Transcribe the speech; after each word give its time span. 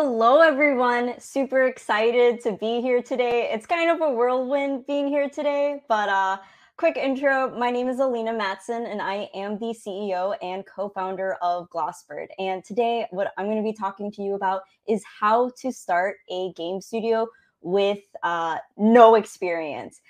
Hello, 0.00 0.42
everyone. 0.42 1.18
Super 1.18 1.66
excited 1.66 2.40
to 2.42 2.52
be 2.52 2.80
here 2.80 3.02
today. 3.02 3.50
It's 3.52 3.66
kind 3.66 3.90
of 3.90 4.00
a 4.00 4.12
whirlwind 4.12 4.86
being 4.86 5.08
here 5.08 5.28
today, 5.28 5.82
but 5.88 6.08
uh, 6.08 6.36
quick 6.76 6.96
intro. 6.96 7.50
My 7.58 7.72
name 7.72 7.88
is 7.88 7.98
Alina 7.98 8.32
Matson, 8.32 8.86
and 8.86 9.02
I 9.02 9.28
am 9.34 9.58
the 9.58 9.74
CEO 9.74 10.36
and 10.40 10.64
co 10.64 10.88
founder 10.88 11.36
of 11.42 11.68
Glossbird. 11.70 12.28
And 12.38 12.64
today, 12.64 13.08
what 13.10 13.32
I'm 13.36 13.46
going 13.46 13.56
to 13.56 13.62
be 13.64 13.72
talking 13.72 14.12
to 14.12 14.22
you 14.22 14.36
about 14.36 14.62
is 14.86 15.02
how 15.18 15.50
to 15.62 15.72
start 15.72 16.18
a 16.30 16.52
game 16.52 16.80
studio 16.80 17.26
with 17.60 17.98
uh, 18.22 18.58
no 18.76 19.16
experience. 19.16 20.00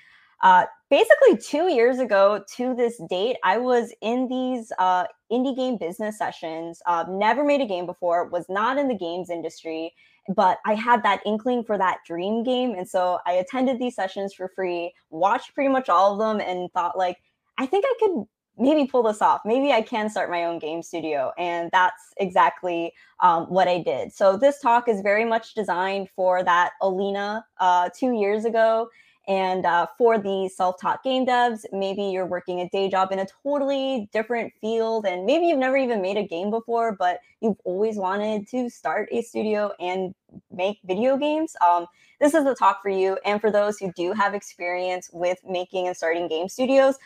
Uh, 0.42 0.66
basically, 0.91 1.39
two 1.39 1.72
years 1.72 1.98
ago 1.98 2.44
to 2.56 2.75
this 2.75 3.00
date, 3.09 3.39
I 3.42 3.56
was 3.56 3.94
in 4.03 4.28
these 4.28 4.70
uh, 4.78 5.06
indie 5.31 5.57
game 5.57 5.77
business 5.77 6.19
sessions. 6.19 6.81
Uh, 6.87 7.05
never 7.09 7.45
made 7.45 7.61
a 7.61 7.67
game 7.67 7.87
before, 7.87 8.29
was 8.29 8.47
not 8.48 8.79
in 8.79 8.89
the 8.89 8.95
games 8.95 9.31
industry, 9.31 9.95
but 10.34 10.59
I 10.67 10.75
had 10.75 11.03
that 11.03 11.21
inkling 11.25 11.65
for 11.65 11.79
that 11.79 11.98
dream 12.07 12.43
game. 12.43 12.75
And 12.75 12.89
so 12.89 13.19
I 13.27 13.33
attended 13.33 13.79
these 13.79 13.95
sessions 13.95 14.34
for 14.34 14.49
free, 14.49 14.93
watched 15.11 15.55
pretty 15.55 15.71
much 15.71 15.89
all 15.89 16.12
of 16.12 16.19
them, 16.19 16.41
and 16.41 16.71
thought, 16.73 16.99
like, 16.99 17.19
I 17.59 17.67
think 17.67 17.84
I 17.87 17.95
could 17.99 18.25
maybe 18.59 18.87
pull 18.87 19.05
this 19.05 19.23
off. 19.23 19.43
Maybe 19.45 19.73
I 19.73 19.83
can 19.83 20.11
start 20.11 20.31
my 20.31 20.45
own 20.45 20.59
game 20.59 20.83
studio. 20.83 21.33
And 21.39 21.71
that's 21.73 22.12
exactly 22.17 22.93
um, 23.21 23.45
what 23.45 23.69
I 23.69 23.81
did. 23.81 24.12
So 24.12 24.37
this 24.37 24.61
talk 24.61 24.89
is 24.89 25.01
very 25.01 25.25
much 25.25 25.55
designed 25.55 26.09
for 26.15 26.43
that 26.43 26.73
Alina 26.83 27.47
uh, 27.61 27.89
two 27.97 28.12
years 28.12 28.45
ago 28.45 28.89
and 29.29 29.67
uh, 29.67 29.87
for 29.98 30.19
the 30.19 30.48
self 30.48 30.81
taught 30.81 31.05
game 31.05 31.27
devs, 31.27 31.67
maybe 31.71 32.03
you're 32.05 32.27
working 32.27 32.61
a 32.61 32.69
day 32.71 32.89
job 32.89 33.12
in 33.12 33.19
a 33.19 33.27
totally 33.43 34.09
different 34.11 34.53
field, 34.59 35.05
and 35.05 35.27
maybe 35.27 35.47
you've 35.47 35.59
never 35.59 35.77
even 35.77 36.01
made 36.01 36.17
a 36.17 36.27
game 36.27 36.51
before, 36.51 36.97
but 36.98 37.21
you've 37.43 37.61
always 37.65 37.97
wanted 37.97 38.49
to 38.49 38.71
start 38.71 39.11
a 39.12 39.21
studio 39.21 39.71
and 39.79 40.15
make 40.51 40.79
video 40.84 41.19
games. 41.19 41.55
Um, 41.61 41.87
this 42.21 42.33
is 42.33 42.44
the 42.44 42.55
talk 42.55 42.83
for 42.83 42.89
you. 42.89 43.19
And 43.27 43.39
for 43.39 43.50
those 43.50 43.78
who 43.78 43.93
do 43.93 44.12
have 44.15 44.34
experience 44.34 45.11
with 45.12 45.39
making 45.47 45.87
and 45.87 45.97
starting 45.97 46.27
game 46.27 46.49
studios, 46.49 46.97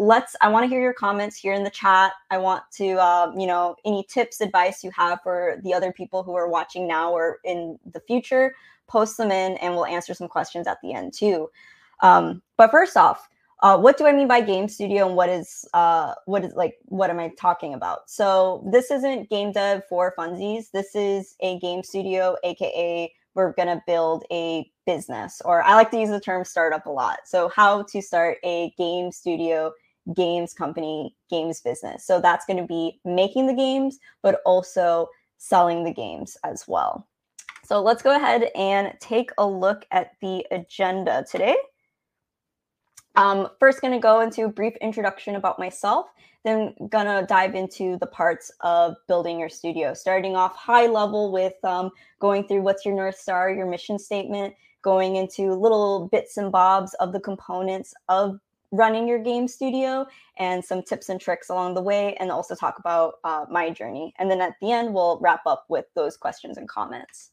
let's 0.00 0.36
i 0.40 0.48
want 0.48 0.62
to 0.62 0.68
hear 0.68 0.80
your 0.80 0.92
comments 0.92 1.36
here 1.36 1.52
in 1.52 1.64
the 1.64 1.70
chat 1.70 2.12
i 2.30 2.38
want 2.38 2.62
to 2.70 2.92
uh, 3.00 3.32
you 3.36 3.48
know 3.48 3.74
any 3.84 4.04
tips 4.08 4.40
advice 4.40 4.84
you 4.84 4.92
have 4.92 5.18
for 5.24 5.58
the 5.64 5.74
other 5.74 5.92
people 5.92 6.22
who 6.22 6.36
are 6.36 6.48
watching 6.48 6.86
now 6.86 7.10
or 7.12 7.38
in 7.44 7.76
the 7.92 7.98
future 7.98 8.54
post 8.88 9.16
them 9.16 9.30
in 9.30 9.56
and 9.58 9.74
we'll 9.74 9.86
answer 9.86 10.14
some 10.14 10.28
questions 10.28 10.66
at 10.66 10.78
the 10.82 10.92
end 10.92 11.12
too. 11.12 11.50
Um, 12.00 12.42
but 12.56 12.70
first 12.70 12.96
off, 12.96 13.28
uh, 13.60 13.76
what 13.76 13.98
do 13.98 14.06
I 14.06 14.12
mean 14.12 14.28
by 14.28 14.40
game 14.40 14.68
studio 14.68 15.06
and 15.06 15.16
what 15.16 15.28
is 15.28 15.64
uh, 15.74 16.14
what 16.26 16.44
is 16.44 16.54
like 16.54 16.76
what 16.84 17.10
am 17.10 17.18
I 17.18 17.32
talking 17.36 17.74
about? 17.74 18.08
So 18.08 18.64
this 18.70 18.90
isn't 18.90 19.30
game 19.30 19.50
dev 19.52 19.82
for 19.88 20.14
funsies. 20.16 20.70
This 20.72 20.94
is 20.94 21.34
a 21.40 21.58
game 21.58 21.82
studio, 21.82 22.36
aka 22.44 23.12
we're 23.34 23.52
gonna 23.52 23.82
build 23.86 24.24
a 24.30 24.70
business, 24.86 25.42
or 25.44 25.62
I 25.62 25.74
like 25.74 25.90
to 25.90 25.98
use 25.98 26.10
the 26.10 26.20
term 26.20 26.44
startup 26.44 26.86
a 26.86 26.90
lot. 26.90 27.20
So 27.24 27.48
how 27.48 27.82
to 27.82 28.00
start 28.00 28.38
a 28.44 28.72
game 28.78 29.10
studio, 29.10 29.72
games 30.14 30.54
company, 30.54 31.16
games 31.28 31.60
business. 31.60 32.04
So 32.04 32.20
that's 32.20 32.46
gonna 32.46 32.66
be 32.66 33.00
making 33.04 33.46
the 33.48 33.54
games, 33.54 33.98
but 34.22 34.40
also 34.46 35.08
selling 35.38 35.82
the 35.82 35.92
games 35.92 36.36
as 36.44 36.66
well. 36.68 37.08
So 37.68 37.82
let's 37.82 38.02
go 38.02 38.16
ahead 38.16 38.44
and 38.54 38.94
take 38.98 39.30
a 39.36 39.46
look 39.46 39.84
at 39.90 40.12
the 40.22 40.42
agenda 40.50 41.26
today. 41.30 41.54
Um, 43.14 43.48
first, 43.60 43.82
going 43.82 43.92
to 43.92 43.98
go 43.98 44.20
into 44.20 44.46
a 44.46 44.48
brief 44.48 44.74
introduction 44.80 45.36
about 45.36 45.58
myself, 45.58 46.06
then 46.46 46.74
going 46.88 47.04
to 47.04 47.26
dive 47.28 47.54
into 47.54 47.98
the 47.98 48.06
parts 48.06 48.50
of 48.62 48.96
building 49.06 49.38
your 49.38 49.50
studio, 49.50 49.92
starting 49.92 50.34
off 50.34 50.56
high 50.56 50.86
level 50.86 51.30
with 51.30 51.62
um, 51.62 51.90
going 52.20 52.48
through 52.48 52.62
what's 52.62 52.86
your 52.86 52.94
North 52.94 53.18
Star, 53.18 53.50
your 53.50 53.66
mission 53.66 53.98
statement, 53.98 54.54
going 54.80 55.16
into 55.16 55.52
little 55.52 56.08
bits 56.08 56.38
and 56.38 56.50
bobs 56.50 56.94
of 56.94 57.12
the 57.12 57.20
components 57.20 57.92
of 58.08 58.40
running 58.72 59.06
your 59.06 59.18
game 59.18 59.46
studio 59.46 60.06
and 60.38 60.64
some 60.64 60.82
tips 60.82 61.10
and 61.10 61.20
tricks 61.20 61.50
along 61.50 61.74
the 61.74 61.82
way, 61.82 62.16
and 62.18 62.30
also 62.30 62.54
talk 62.54 62.78
about 62.78 63.16
uh, 63.24 63.44
my 63.50 63.68
journey. 63.68 64.14
And 64.18 64.30
then 64.30 64.40
at 64.40 64.54
the 64.62 64.72
end, 64.72 64.94
we'll 64.94 65.18
wrap 65.20 65.42
up 65.44 65.66
with 65.68 65.84
those 65.94 66.16
questions 66.16 66.56
and 66.56 66.66
comments. 66.66 67.32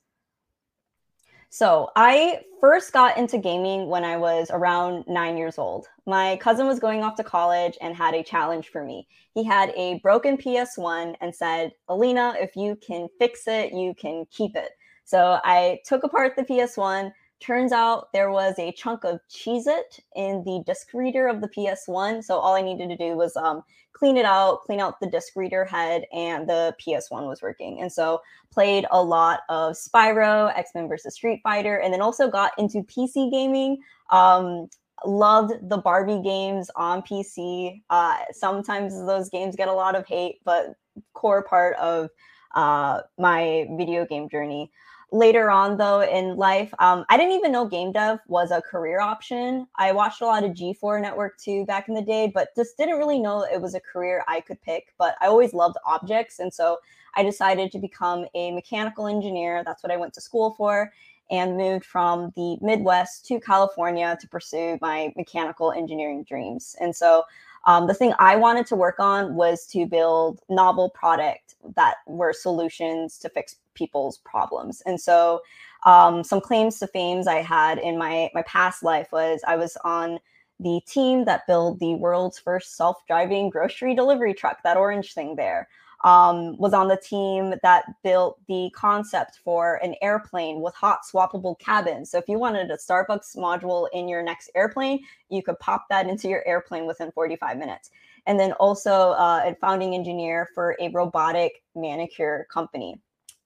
So 1.55 1.89
I 1.95 2.41
first 2.59 2.91
got 2.91 3.17
into 3.17 3.37
gaming 3.37 3.87
when 3.87 4.03
I 4.03 4.17
was 4.17 4.49
around 4.51 5.05
nine 5.07 5.37
years 5.37 5.57
old. 5.57 5.87
My 6.05 6.35
cousin 6.41 6.67
was 6.67 6.81
going 6.81 7.01
off 7.01 7.15
to 7.15 7.23
college 7.23 7.77
and 7.79 7.95
had 7.95 8.13
a 8.13 8.21
challenge 8.21 8.67
for 8.67 8.83
me. 8.83 9.07
He 9.33 9.41
had 9.41 9.69
a 9.69 9.99
broken 9.99 10.35
PS1 10.35 11.15
and 11.21 11.33
said, 11.33 11.71
Alina, 11.87 12.35
if 12.41 12.57
you 12.57 12.75
can 12.85 13.07
fix 13.19 13.47
it, 13.47 13.71
you 13.71 13.93
can 13.95 14.25
keep 14.31 14.57
it. 14.57 14.71
So 15.05 15.39
I 15.45 15.79
took 15.85 16.03
apart 16.03 16.35
the 16.35 16.43
PS1, 16.43 17.13
Turns 17.45 17.71
out 17.71 18.11
there 18.11 18.31
was 18.31 18.57
a 18.57 18.71
chunk 18.71 19.03
of 19.03 19.19
Cheez 19.29 19.67
It 19.67 19.99
in 20.15 20.43
the 20.45 20.63
disk 20.65 20.87
reader 20.95 21.27
of 21.27 21.41
the 21.41 21.47
PS1. 21.47 22.23
So 22.23 22.39
all 22.39 22.55
I 22.55 22.61
needed 22.63 22.89
to 22.89 22.97
do 22.97 23.15
was 23.15 23.37
um, 23.37 23.61
clean 23.93 24.17
it 24.17 24.25
out, 24.25 24.63
clean 24.63 24.79
out 24.79 24.99
the 24.99 25.05
disk 25.05 25.35
reader 25.35 25.63
head, 25.63 26.05
and 26.11 26.49
the 26.49 26.75
PS1 26.83 27.27
was 27.27 27.43
working. 27.43 27.81
And 27.81 27.91
so 27.91 28.19
played 28.51 28.87
a 28.89 29.03
lot 29.03 29.41
of 29.49 29.73
Spyro, 29.73 30.57
X 30.57 30.71
Men 30.73 30.87
versus 30.87 31.13
Street 31.13 31.41
Fighter, 31.43 31.77
and 31.77 31.93
then 31.93 32.01
also 32.01 32.31
got 32.31 32.51
into 32.57 32.81
PC 32.81 33.29
gaming. 33.29 33.77
Um, 34.09 34.67
loved 35.05 35.69
the 35.69 35.77
Barbie 35.77 36.23
games 36.23 36.71
on 36.75 37.03
PC. 37.03 37.83
Uh, 37.91 38.17
sometimes 38.31 39.05
those 39.05 39.29
games 39.29 39.55
get 39.55 39.67
a 39.67 39.73
lot 39.73 39.95
of 39.95 40.07
hate, 40.07 40.39
but 40.45 40.73
core 41.13 41.43
part 41.43 41.75
of 41.75 42.09
uh, 42.55 43.01
my 43.19 43.67
video 43.77 44.03
game 44.03 44.29
journey 44.29 44.71
later 45.11 45.49
on 45.49 45.77
though 45.77 46.01
in 46.01 46.35
life 46.35 46.73
um, 46.79 47.05
i 47.09 47.17
didn't 47.17 47.33
even 47.33 47.51
know 47.51 47.65
game 47.65 47.91
dev 47.91 48.19
was 48.27 48.51
a 48.51 48.61
career 48.61 48.99
option. 48.99 49.67
I 49.75 49.91
watched 49.91 50.21
a 50.21 50.25
lot 50.25 50.43
of 50.43 50.51
g4 50.51 51.01
network 51.01 51.37
too 51.37 51.65
back 51.65 51.87
in 51.87 51.93
the 51.93 52.01
day 52.01 52.31
but 52.33 52.55
just 52.55 52.77
didn't 52.77 52.97
really 52.97 53.19
know 53.19 53.43
it 53.43 53.61
was 53.61 53.75
a 53.75 53.79
career 53.79 54.23
i 54.27 54.41
could 54.41 54.61
pick 54.61 54.93
but 54.97 55.15
i 55.21 55.27
always 55.27 55.53
loved 55.53 55.77
objects 55.85 56.39
and 56.39 56.53
so 56.53 56.77
i 57.15 57.23
decided 57.23 57.71
to 57.71 57.79
become 57.79 58.25
a 58.35 58.51
mechanical 58.51 59.07
engineer. 59.07 59.63
That's 59.63 59.83
what 59.83 59.91
i 59.91 59.97
went 59.97 60.13
to 60.15 60.21
school 60.21 60.53
for 60.57 60.91
and 61.31 61.57
moved 61.57 61.85
from 61.85 62.31
the 62.35 62.57
midwest 62.61 63.25
to 63.27 63.39
california 63.39 64.17
to 64.19 64.27
pursue 64.27 64.77
my 64.81 65.13
mechanical 65.15 65.71
engineering 65.71 66.23
dreams. 66.23 66.75
And 66.79 66.95
so 66.95 67.23
um, 67.65 67.87
the 67.87 67.93
thing 67.93 68.13
I 68.19 68.35
wanted 68.35 68.67
to 68.67 68.75
work 68.75 68.99
on 68.99 69.35
was 69.35 69.65
to 69.67 69.85
build 69.85 70.39
novel 70.49 70.89
product 70.89 71.55
that 71.75 71.95
were 72.05 72.31
solutions 72.31 73.17
to 73.19 73.29
fix 73.29 73.55
people's 73.75 74.17
problems. 74.19 74.81
And 74.85 74.99
so, 74.99 75.41
um, 75.85 76.23
some 76.23 76.41
claims 76.41 76.79
to 76.79 76.87
fames 76.87 77.27
I 77.27 77.41
had 77.41 77.77
in 77.77 77.97
my 77.97 78.29
my 78.33 78.41
past 78.43 78.83
life 78.83 79.09
was 79.11 79.41
I 79.47 79.55
was 79.55 79.77
on 79.83 80.19
the 80.59 80.81
team 80.87 81.25
that 81.25 81.45
built 81.47 81.79
the 81.79 81.95
world's 81.95 82.39
first 82.39 82.77
self-driving 82.77 83.49
grocery 83.49 83.93
delivery 83.93 84.33
truck, 84.33 84.63
that 84.63 84.77
orange 84.77 85.13
thing 85.13 85.35
there 85.35 85.67
um, 86.05 86.55
was 86.57 86.73
on 86.73 86.87
the 86.87 86.97
team 86.97 87.55
that 87.63 87.85
built 88.03 88.39
the 88.47 88.69
concept 88.75 89.39
for 89.43 89.79
an 89.83 89.95
airplane 90.03 90.61
with 90.61 90.75
hot 90.75 90.99
swappable 91.03 91.57
cabins. 91.57 92.11
So 92.11 92.19
if 92.19 92.29
you 92.29 92.37
wanted 92.37 92.69
a 92.69 92.77
Starbucks 92.77 93.35
module 93.35 93.87
in 93.91 94.07
your 94.07 94.21
next 94.21 94.51
airplane, 94.55 95.03
you 95.29 95.41
could 95.41 95.57
pop 95.59 95.87
that 95.89 96.07
into 96.07 96.29
your 96.29 96.47
airplane 96.47 96.85
within 96.85 97.11
45 97.11 97.57
minutes. 97.57 97.89
And 98.27 98.39
then 98.39 98.53
also 98.53 99.11
uh, 99.11 99.41
a 99.45 99.55
founding 99.55 99.95
engineer 99.95 100.47
for 100.53 100.75
a 100.79 100.89
robotic 100.89 101.63
manicure 101.75 102.47
company. 102.51 103.01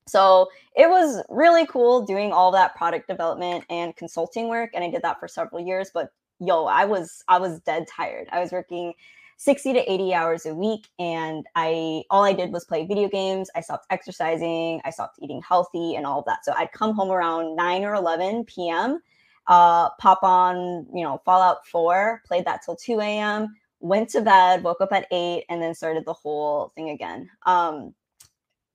So 0.10 0.50
it 0.76 0.90
was 0.90 1.24
really 1.30 1.66
cool 1.68 2.06
doing 2.06 2.32
all 2.32 2.52
that 2.52 2.76
product 2.76 3.08
development 3.08 3.66
and 3.70 3.96
consulting 3.96 4.48
work. 4.48 4.72
And 4.74 4.84
I 4.84 4.90
did 4.90 5.02
that 5.04 5.20
for 5.20 5.28
several 5.28 5.66
years. 5.66 5.92
But 5.94 6.12
yo, 6.40 6.66
I 6.66 6.86
was 6.86 7.24
I 7.28 7.38
was 7.38 7.60
dead 7.62 7.88
tired. 7.88 8.28
I 8.32 8.40
was 8.40 8.52
working 8.52 8.94
60 9.38 9.72
to 9.72 9.92
80 9.92 10.14
hours 10.14 10.46
a 10.46 10.54
week 10.54 10.88
and 11.00 11.46
I 11.56 12.04
all 12.10 12.26
I 12.26 12.34
did 12.34 12.52
was 12.52 12.66
play 12.66 12.86
video 12.86 13.08
games. 13.08 13.50
I 13.56 13.62
stopped 13.62 13.86
exercising, 13.90 14.82
I 14.84 14.90
stopped 14.90 15.18
eating 15.22 15.42
healthy 15.48 15.96
and 15.96 16.06
all 16.06 16.20
of 16.20 16.26
that. 16.26 16.44
So 16.44 16.54
I'd 16.58 16.74
come 16.74 16.94
home 16.94 17.10
around 17.10 17.56
9 17.56 17.86
or 17.86 17.96
11 17.96 18.46
p.m. 18.46 19.00
Uh, 19.48 19.90
pop 19.98 20.20
on, 20.24 20.86
you 20.94 21.04
know, 21.04 21.22
Fallout 21.26 21.66
4, 21.68 22.22
played 22.28 22.46
that 22.46 22.62
till 22.64 22.76
2 22.76 23.00
a.m., 23.00 23.56
went 23.80 24.08
to 24.10 24.22
bed, 24.22 24.62
woke 24.62 24.80
up 24.80 24.92
at 24.92 25.08
8, 25.10 25.46
and 25.50 25.60
then 25.60 25.74
started 25.74 26.06
the 26.06 26.14
whole 26.14 26.72
thing 26.76 26.92
again. 26.92 27.28
Um, 27.48 27.96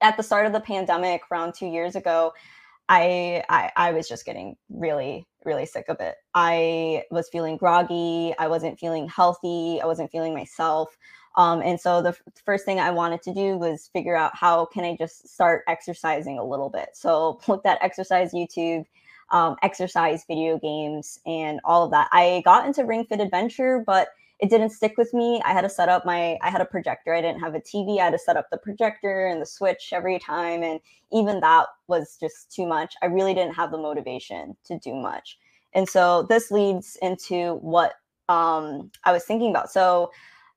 at 0.05 0.17
the 0.17 0.23
start 0.23 0.47
of 0.47 0.53
the 0.53 0.61
pandemic 0.61 1.23
around 1.33 1.55
two 1.55 1.67
years 1.67 1.97
ago, 1.97 2.33
I, 2.89 3.43
I 3.49 3.73
I 3.77 3.93
was 3.93 4.07
just 4.07 4.27
getting 4.27 4.57
really 4.69 5.27
really 5.45 5.67
sick 5.67 5.87
of 5.89 6.01
it. 6.01 6.17
I 6.35 7.05
was 7.11 7.29
feeling 7.31 7.57
groggy. 7.57 8.35
I 8.39 8.47
wasn't 8.47 8.79
feeling 8.79 9.09
healthy. 9.09 9.81
I 9.83 9.87
wasn't 9.87 10.11
feeling 10.11 10.35
myself. 10.35 10.97
Um, 11.37 11.63
and 11.63 11.81
so 11.81 12.01
the 12.01 12.11
f- 12.11 12.23
first 12.45 12.65
thing 12.65 12.79
I 12.79 12.91
wanted 12.91 13.23
to 13.23 13.35
do 13.35 13.57
was 13.59 13.91
figure 13.93 14.17
out 14.17 14.37
how 14.37 14.67
can 14.67 14.85
I 14.85 14.97
just 14.97 15.29
start 15.29 15.65
exercising 15.67 16.39
a 16.39 16.45
little 16.45 16.71
bit. 16.71 16.91
So 16.95 17.41
looked 17.49 17.67
at 17.67 17.83
exercise 17.83 18.33
YouTube, 18.33 18.85
um, 19.31 19.57
exercise 19.63 20.25
video 20.29 20.59
games, 20.59 21.19
and 21.27 21.61
all 21.65 21.85
of 21.85 21.91
that. 21.91 22.09
I 22.13 22.43
got 22.45 22.67
into 22.67 22.85
Ring 22.85 23.05
Fit 23.05 23.21
Adventure, 23.21 23.83
but 23.85 24.09
it 24.45 24.51
didn't 24.51 24.71
stick 24.71 24.99
with 24.99 25.15
me. 25.15 25.41
I 25.43 25.55
had 25.55 25.63
to 25.63 25.71
set 25.71 25.89
up 25.89 26.05
my 26.05 26.37
I 26.43 26.51
had 26.51 26.61
a 26.61 26.67
projector. 26.67 27.15
I 27.15 27.23
didn't 27.23 27.41
have 27.41 27.55
a 27.55 27.61
TV. 27.61 27.99
I 27.99 28.05
had 28.05 28.11
to 28.11 28.19
set 28.19 28.37
up 28.37 28.51
the 28.51 28.59
projector 28.59 29.27
and 29.27 29.41
the 29.41 29.47
switch 29.47 29.89
every 29.91 30.19
time 30.19 30.63
and 30.63 30.81
even 31.11 31.41
that 31.41 31.69
was 31.87 32.19
just 32.21 32.53
too 32.55 32.67
much. 32.67 32.95
I 33.01 33.07
really 33.07 33.33
didn't 33.33 33.55
have 33.55 33.71
the 33.71 33.79
motivation 33.79 34.55
to 34.65 34.79
do 34.79 34.95
much. 34.95 35.39
And 35.73 35.89
so 35.89 36.25
this 36.25 36.51
leads 36.51 36.99
into 37.01 37.55
what 37.63 37.95
um, 38.29 38.91
I 39.05 39.13
was 39.13 39.25
thinking 39.25 39.49
about. 39.49 39.71
So 39.71 40.11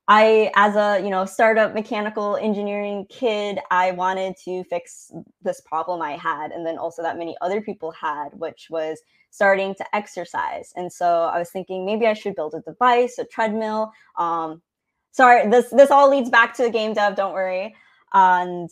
I, 0.08 0.50
as 0.56 0.74
a 0.74 1.02
you 1.04 1.10
know 1.10 1.26
startup 1.26 1.74
mechanical 1.74 2.36
engineering 2.36 3.06
kid, 3.10 3.58
I 3.70 3.90
wanted 3.92 4.36
to 4.44 4.64
fix 4.64 5.12
this 5.42 5.60
problem 5.60 6.00
I 6.00 6.12
had, 6.12 6.50
and 6.50 6.66
then 6.66 6.78
also 6.78 7.02
that 7.02 7.18
many 7.18 7.36
other 7.42 7.60
people 7.60 7.90
had, 7.92 8.30
which 8.32 8.68
was 8.70 9.00
starting 9.30 9.74
to 9.74 9.84
exercise. 9.94 10.72
And 10.76 10.90
so 10.90 11.24
I 11.24 11.38
was 11.38 11.50
thinking 11.50 11.84
maybe 11.84 12.06
I 12.06 12.14
should 12.14 12.34
build 12.34 12.54
a 12.54 12.60
device, 12.60 13.18
a 13.18 13.24
treadmill. 13.26 13.92
Um, 14.16 14.62
sorry, 15.12 15.48
this 15.50 15.68
this 15.70 15.90
all 15.90 16.10
leads 16.10 16.30
back 16.30 16.54
to 16.54 16.62
the 16.62 16.70
game 16.70 16.94
dev. 16.94 17.14
Don't 17.14 17.34
worry. 17.34 17.74
And 18.14 18.70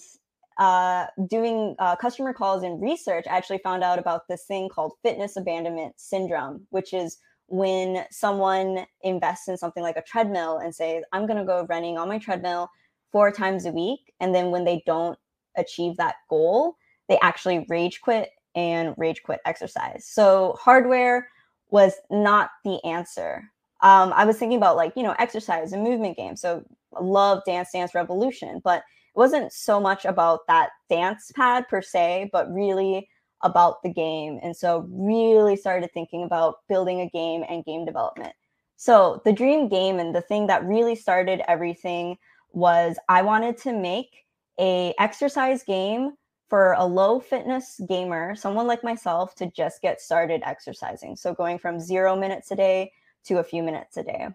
uh, 0.59 1.07
doing 1.29 1.77
uh, 1.79 1.97
customer 1.97 2.33
calls 2.33 2.63
and 2.63 2.81
research, 2.81 3.27
I 3.31 3.37
actually 3.37 3.59
found 3.59 3.85
out 3.85 3.99
about 3.99 4.27
this 4.27 4.45
thing 4.45 4.71
called 4.71 4.95
fitness 5.03 5.37
abandonment 5.37 5.95
syndrome, 5.99 6.67
which 6.71 6.95
is 6.95 7.19
when 7.49 8.05
someone 8.11 8.87
invests 9.03 9.49
in 9.49 9.57
something 9.57 9.83
like 9.83 9.97
a 9.97 10.03
treadmill 10.03 10.59
and 10.59 10.75
says, 10.75 11.05
I'm 11.13 11.27
going 11.27 11.39
to 11.39 11.45
go 11.45 11.67
running 11.69 11.97
on 11.97 12.09
my 12.09 12.19
treadmill 12.19 12.69
four 13.13 13.31
times 13.31 13.67
a 13.67 13.73
week. 13.73 14.13
And 14.21 14.35
then 14.35 14.51
when 14.51 14.65
they 14.65 14.83
don't 14.87 15.19
achieve 15.57 15.97
that 15.97 16.17
goal, 16.29 16.77
they 17.09 17.19
actually 17.21 17.65
rage 17.69 18.01
quit 18.01 18.31
and 18.55 18.95
rage 18.97 19.23
quit 19.23 19.41
exercise. 19.45 20.07
So 20.07 20.57
hardware 20.59 21.29
was 21.71 21.95
not 22.11 22.51
the 22.65 22.83
answer. 22.85 23.45
Um, 23.83 24.13
I 24.15 24.25
was 24.25 24.39
thinking 24.39 24.59
about 24.59 24.77
like, 24.77 24.93
you 24.97 25.03
know, 25.03 25.15
exercise 25.19 25.73
and 25.73 25.85
movement 25.85 26.17
games. 26.17 26.41
So 26.41 26.65
love 27.01 27.43
Dance 27.47 27.71
Dance 27.73 27.95
Revolution, 27.95 28.61
but 28.65 28.79
it 28.79 29.19
wasn't 29.19 29.53
so 29.53 29.81
much 29.81 30.05
about 30.05 30.47
that 30.49 30.71
dance 30.89 31.31
pad 31.35 31.69
per 31.69 31.83
se, 31.83 32.31
but 32.33 32.53
really 32.53 33.09
about 33.43 33.83
the 33.83 33.93
game. 33.93 34.39
And 34.43 34.57
so 34.57 34.87
really 34.91 35.57
started 35.57 35.91
thinking 35.93 36.25
about 36.25 36.57
building 36.69 37.01
a 37.01 37.11
game 37.11 37.45
and 37.49 37.65
game 37.65 37.85
development. 37.85 38.33
So 38.77 39.23
the 39.25 39.33
dream 39.33 39.69
game 39.69 39.99
and 39.99 40.15
the 40.15 40.21
thing 40.21 40.47
that 40.49 40.65
really 40.65 40.95
started 40.95 41.43
everything 41.49 42.19
was 42.53 42.99
I 43.09 43.23
wanted 43.23 43.57
to 43.59 43.73
make 43.73 44.25
a 44.59 44.95
exercise 44.99 45.63
game 45.63 46.13
for 46.49 46.73
a 46.75 46.85
low 46.85 47.19
fitness 47.19 47.81
gamer, 47.89 48.35
someone 48.37 48.67
like 48.67 48.85
myself, 48.85 49.35
to 49.37 49.51
just 49.51 49.83
get 49.83 50.01
started 50.01 50.43
exercising. 50.45 51.17
So 51.17 51.35
going 51.35 51.59
from 51.59 51.81
zero 51.81 52.17
minutes 52.17 52.51
a 52.51 52.57
day 52.57 52.93
to 53.25 53.39
a 53.39 53.45
few 53.45 53.63
minutes 53.63 53.97
a 53.97 54.03
day. 54.03 54.29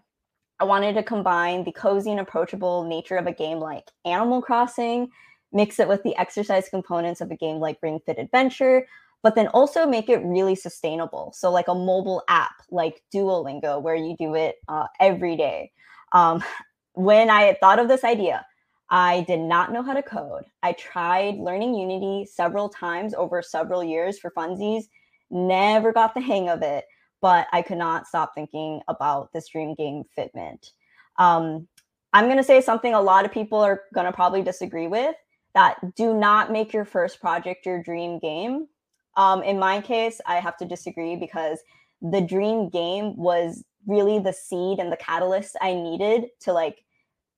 I 0.60 0.64
wanted 0.64 0.94
to 0.94 1.02
combine 1.02 1.64
the 1.64 1.72
cozy 1.72 2.10
and 2.10 2.20
approachable 2.20 2.84
nature 2.84 3.16
of 3.16 3.26
a 3.26 3.32
game 3.32 3.58
like 3.58 3.90
Animal 4.04 4.42
Crossing, 4.42 5.08
mix 5.52 5.78
it 5.78 5.88
with 5.88 6.02
the 6.02 6.16
exercise 6.16 6.68
components 6.68 7.20
of 7.20 7.30
a 7.30 7.36
game 7.36 7.56
like 7.56 7.78
Ring 7.82 8.00
Fit 8.04 8.18
Adventure, 8.18 8.86
but 9.22 9.34
then 9.34 9.48
also 9.48 9.86
make 9.86 10.08
it 10.08 10.24
really 10.24 10.54
sustainable. 10.54 11.32
So, 11.34 11.50
like 11.50 11.68
a 11.68 11.74
mobile 11.74 12.22
app 12.28 12.54
like 12.70 13.02
Duolingo, 13.14 13.80
where 13.80 13.94
you 13.94 14.16
do 14.18 14.34
it 14.34 14.56
uh, 14.68 14.86
every 15.00 15.36
day. 15.36 15.72
Um, 16.12 16.42
when 16.94 17.30
I 17.30 17.54
thought 17.54 17.78
of 17.78 17.88
this 17.88 18.04
idea, 18.04 18.44
I 18.90 19.22
did 19.22 19.40
not 19.40 19.72
know 19.72 19.82
how 19.82 19.94
to 19.94 20.02
code. 20.02 20.44
I 20.62 20.72
tried 20.72 21.36
learning 21.36 21.74
Unity 21.74 22.28
several 22.30 22.68
times 22.68 23.14
over 23.14 23.40
several 23.40 23.82
years 23.82 24.18
for 24.18 24.30
funsies, 24.36 24.84
never 25.30 25.92
got 25.92 26.12
the 26.12 26.20
hang 26.20 26.50
of 26.50 26.60
it, 26.60 26.84
but 27.22 27.46
I 27.52 27.62
could 27.62 27.78
not 27.78 28.06
stop 28.06 28.32
thinking 28.34 28.82
about 28.88 29.32
this 29.32 29.48
dream 29.48 29.74
game 29.74 30.02
fitment. 30.18 30.72
Um, 31.18 31.68
I'm 32.12 32.26
going 32.26 32.36
to 32.36 32.42
say 32.42 32.60
something 32.60 32.92
a 32.92 33.00
lot 33.00 33.24
of 33.24 33.32
people 33.32 33.58
are 33.60 33.84
going 33.94 34.04
to 34.04 34.12
probably 34.12 34.42
disagree 34.42 34.88
with 34.88 35.14
that 35.54 35.94
do 35.94 36.14
not 36.14 36.50
make 36.50 36.72
your 36.72 36.84
first 36.84 37.20
project 37.20 37.66
your 37.66 37.82
dream 37.82 38.18
game. 38.18 38.68
Um, 39.16 39.42
in 39.42 39.58
my 39.58 39.80
case, 39.80 40.20
I 40.26 40.36
have 40.36 40.56
to 40.58 40.64
disagree 40.64 41.16
because 41.16 41.58
the 42.00 42.20
dream 42.20 42.68
game 42.68 43.16
was 43.16 43.64
really 43.86 44.18
the 44.18 44.32
seed 44.32 44.78
and 44.78 44.90
the 44.90 44.96
catalyst 44.96 45.56
I 45.60 45.74
needed 45.74 46.28
to 46.40 46.52
like 46.52 46.84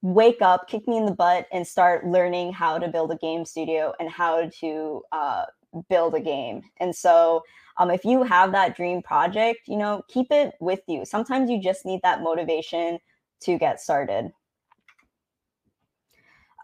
wake 0.03 0.43
up, 0.43 0.69
kick 0.69 0.87
me 0.87 0.99
in 0.99 1.07
the 1.07 1.13
butt, 1.13 1.47
and 1.51 1.67
start 1.67 2.07
learning 2.07 2.53
how 2.53 2.79
to 2.79 2.89
build 2.89 3.11
a 3.11 3.17
game 3.17 3.45
studio 3.45 3.95
and 3.99 4.11
how 4.11 4.51
to 4.61 5.03
uh, 5.13 5.45
build 5.89 6.15
a 6.15 6.21
game. 6.21 6.63
And 6.79 6.95
so, 6.95 7.43
um, 7.79 7.91
if 7.91 8.05
you 8.05 8.23
have 8.23 8.53
that 8.53 8.77
dream 8.77 9.03
project, 9.03 9.61
you 9.67 9.77
know, 9.77 10.03
keep 10.09 10.29
it 10.31 10.55
with 10.61 10.81
you. 10.87 11.05
Sometimes 11.05 11.51
you 11.51 11.61
just 11.61 11.85
need 11.85 12.01
that 12.03 12.23
motivation 12.23 12.99
to 13.41 13.59
get 13.59 13.81
started. 13.81 14.31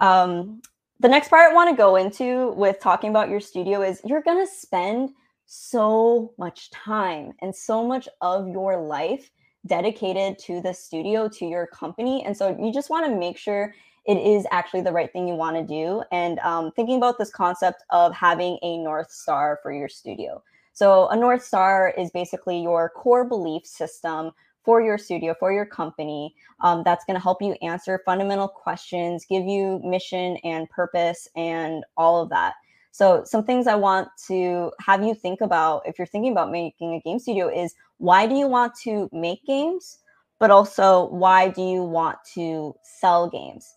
Um, 0.01 0.63
the 1.01 1.09
next 1.09 1.29
part 1.29 1.51
I 1.51 1.55
want 1.55 1.71
to 1.71 1.77
go 1.77 1.97
into 1.97 2.53
with 2.53 2.79
talking 2.79 3.09
about 3.09 3.31
your 3.31 3.41
studio 3.41 3.81
is 3.81 4.03
you're 4.05 4.21
going 4.21 4.47
to 4.47 4.53
spend 4.53 5.11
so 5.47 6.35
much 6.37 6.71
time 6.71 7.33
and 7.41 7.57
so 7.57 7.87
much 7.87 8.07
of 8.21 8.49
your 8.49 8.83
life 8.83 9.31
dedicated 9.67 10.39
to 10.41 10.61
the 10.61 10.75
studio, 10.75 11.27
to 11.29 11.47
your 11.47 11.67
company. 11.67 12.23
And 12.25 12.37
so 12.37 12.55
you 12.61 12.71
just 12.71 12.91
want 12.91 13.07
to 13.07 13.17
make 13.17 13.39
sure 13.39 13.75
it 14.07 14.19
is 14.19 14.47
actually 14.51 14.83
the 14.83 14.93
right 14.93 15.11
thing 15.11 15.27
you 15.27 15.35
want 15.35 15.57
to 15.57 15.65
do. 15.65 16.03
And 16.13 16.39
um, 16.41 16.71
thinking 16.73 16.99
about 16.99 17.17
this 17.17 17.31
concept 17.31 17.83
of 17.89 18.15
having 18.15 18.59
a 18.63 18.77
North 18.77 19.11
Star 19.11 19.59
for 19.63 19.73
your 19.73 19.89
studio. 19.89 20.43
So, 20.73 21.09
a 21.09 21.17
North 21.17 21.45
Star 21.45 21.93
is 21.99 22.11
basically 22.11 22.63
your 22.63 22.91
core 22.91 23.25
belief 23.25 23.67
system 23.67 24.31
for 24.65 24.81
your 24.81 24.99
studio, 24.99 25.35
for 25.39 25.53
your 25.53 25.67
company, 25.67 26.35
um, 26.61 26.83
that's 26.85 27.05
going 27.05 27.17
to 27.17 27.23
help 27.23 27.41
you 27.41 27.57
answer 27.63 28.03
fundamental 28.05 28.49
questions, 28.49 29.25
give 29.29 29.45
you 29.45 29.81
mission 29.83 30.37
and 30.45 30.69
purpose, 30.71 31.29
and 31.37 31.85
all 31.97 32.23
of 32.23 32.29
that. 32.31 32.55
So, 32.93 33.23
some 33.25 33.45
things 33.45 33.67
I 33.67 33.77
want 33.77 34.09
to 34.27 34.73
have 34.81 35.03
you 35.03 35.15
think 35.15 35.41
about 35.41 35.83
if 35.87 35.99
you're 35.99 36.07
thinking 36.07 36.33
about 36.33 36.51
making 36.51 36.95
a 36.95 37.01
game 37.01 37.19
studio 37.19 37.49
is 37.49 37.75
why 37.99 38.27
do 38.27 38.35
you 38.35 38.49
want 38.49 38.75
to 38.83 39.09
make 39.13 39.45
games? 39.47 39.99
But 40.39 40.51
also, 40.51 41.07
why 41.09 41.49
do 41.49 41.63
you 41.63 41.83
want 41.85 42.19
to 42.35 42.75
sell 42.83 43.29
games? 43.29 43.77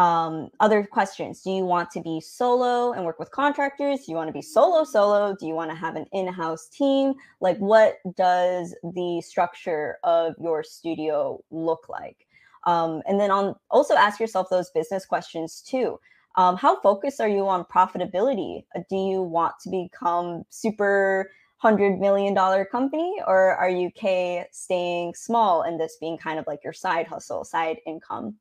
Um, 0.00 0.48
other 0.60 0.82
questions 0.82 1.42
Do 1.42 1.50
you 1.50 1.66
want 1.66 1.90
to 1.90 2.00
be 2.00 2.22
solo 2.22 2.92
and 2.92 3.04
work 3.04 3.18
with 3.18 3.30
contractors? 3.30 4.06
Do 4.06 4.12
you 4.12 4.16
want 4.16 4.28
to 4.28 4.32
be 4.32 4.40
solo, 4.40 4.82
solo? 4.82 5.36
Do 5.38 5.46
you 5.46 5.52
want 5.52 5.70
to 5.70 5.76
have 5.76 5.94
an 5.94 6.06
in 6.12 6.26
house 6.26 6.68
team? 6.70 7.12
Like, 7.42 7.58
what 7.58 7.98
does 8.16 8.74
the 8.82 9.20
structure 9.20 9.98
of 10.02 10.36
your 10.40 10.62
studio 10.62 11.44
look 11.50 11.90
like? 11.90 12.26
Um, 12.64 13.02
and 13.06 13.20
then 13.20 13.30
on 13.30 13.56
also 13.70 13.94
ask 13.94 14.18
yourself 14.18 14.48
those 14.48 14.70
business 14.70 15.04
questions 15.04 15.60
too. 15.60 16.00
Um, 16.36 16.56
how 16.56 16.80
focused 16.80 17.20
are 17.20 17.28
you 17.28 17.46
on 17.46 17.64
profitability? 17.64 18.64
Do 18.88 18.96
you 18.96 19.20
want 19.20 19.52
to 19.64 19.70
become 19.70 20.44
super 20.48 21.30
hundred 21.58 22.00
million 22.00 22.32
dollar 22.32 22.64
company, 22.64 23.16
or 23.26 23.54
are 23.56 23.68
you 23.68 23.88
okay 23.88 24.46
staying 24.50 25.12
small 25.14 25.60
and 25.60 25.78
this 25.78 25.98
being 26.00 26.16
kind 26.16 26.38
of 26.38 26.46
like 26.46 26.64
your 26.64 26.72
side 26.72 27.06
hustle, 27.06 27.44
side 27.44 27.80
income? 27.86 28.36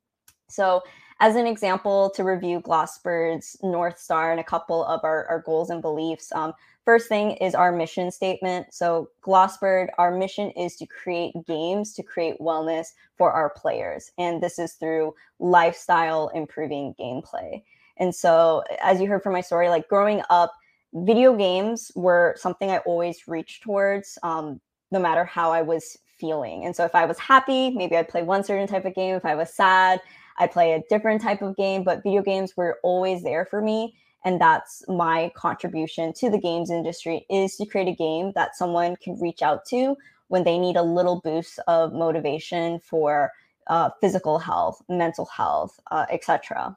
So, 0.48 0.82
as 1.19 1.35
an 1.35 1.45
example, 1.45 2.09
to 2.15 2.23
review 2.23 2.61
Glossbird's 2.61 3.57
North 3.61 3.99
Star 3.99 4.31
and 4.31 4.39
a 4.39 4.43
couple 4.43 4.85
of 4.85 5.01
our, 5.03 5.25
our 5.25 5.41
goals 5.41 5.69
and 5.69 5.81
beliefs. 5.81 6.31
Um, 6.31 6.53
first 6.85 7.09
thing 7.09 7.31
is 7.31 7.55
our 7.55 7.73
mission 7.73 8.09
statement. 8.09 8.73
So, 8.73 9.09
Glossbird, 9.21 9.89
our 9.97 10.15
mission 10.15 10.51
is 10.51 10.77
to 10.77 10.85
create 10.85 11.33
games 11.45 11.93
to 11.95 12.03
create 12.03 12.39
wellness 12.39 12.88
for 13.17 13.31
our 13.33 13.49
players. 13.49 14.11
And 14.17 14.41
this 14.41 14.59
is 14.59 14.73
through 14.73 15.13
lifestyle 15.39 16.29
improving 16.29 16.95
gameplay. 16.97 17.63
And 17.97 18.15
so, 18.15 18.63
as 18.81 19.01
you 19.01 19.07
heard 19.07 19.23
from 19.23 19.33
my 19.33 19.41
story, 19.41 19.67
like 19.67 19.89
growing 19.89 20.21
up, 20.29 20.53
video 20.93 21.35
games 21.35 21.91
were 21.95 22.35
something 22.38 22.71
I 22.71 22.77
always 22.79 23.27
reached 23.27 23.63
towards, 23.63 24.17
um, 24.23 24.61
no 24.91 24.99
matter 24.99 25.25
how 25.25 25.51
I 25.51 25.61
was 25.63 25.97
feeling. 26.17 26.65
And 26.65 26.75
so 26.75 26.83
if 26.85 26.95
I 26.95 27.05
was 27.05 27.17
happy, 27.17 27.71
maybe 27.71 27.95
I'd 27.95 28.09
play 28.09 28.23
one 28.23 28.43
certain 28.43 28.67
type 28.67 28.85
of 28.85 28.93
game. 28.93 29.15
If 29.15 29.25
I 29.25 29.35
was 29.35 29.53
sad, 29.53 30.01
I'd 30.39 30.51
play 30.51 30.74
a 30.74 30.84
different 30.89 31.22
type 31.22 31.41
of 31.41 31.55
game. 31.55 31.84
But 31.84 32.03
video 32.03 32.22
games 32.22 32.55
were 32.55 32.79
always 32.84 33.24
there 33.24 33.46
for 33.46 33.62
me. 33.62 33.96
And 34.25 34.39
that's 34.39 34.84
my 34.88 35.31
contribution 35.36 36.13
to 36.13 36.29
the 36.29 36.39
games 36.39 36.69
industry 36.69 37.25
is 37.29 37.55
to 37.55 37.65
create 37.65 37.88
a 37.88 37.96
game 37.96 38.34
that 38.36 38.55
someone 38.55 38.96
can 38.98 39.19
reach 39.19 39.41
out 39.41 39.65
to 39.67 39.96
when 40.27 40.43
they 40.43 40.58
need 40.58 40.75
a 40.75 40.84
little 40.84 41.22
boost 41.22 41.60
of 41.67 41.93
motivation 41.93 42.79
for 42.79 43.31
uh, 43.67 43.89
physical 44.01 44.39
health, 44.39 44.81
mental 44.89 45.25
health, 45.25 45.79
uh, 45.91 46.05
etc. 46.10 46.75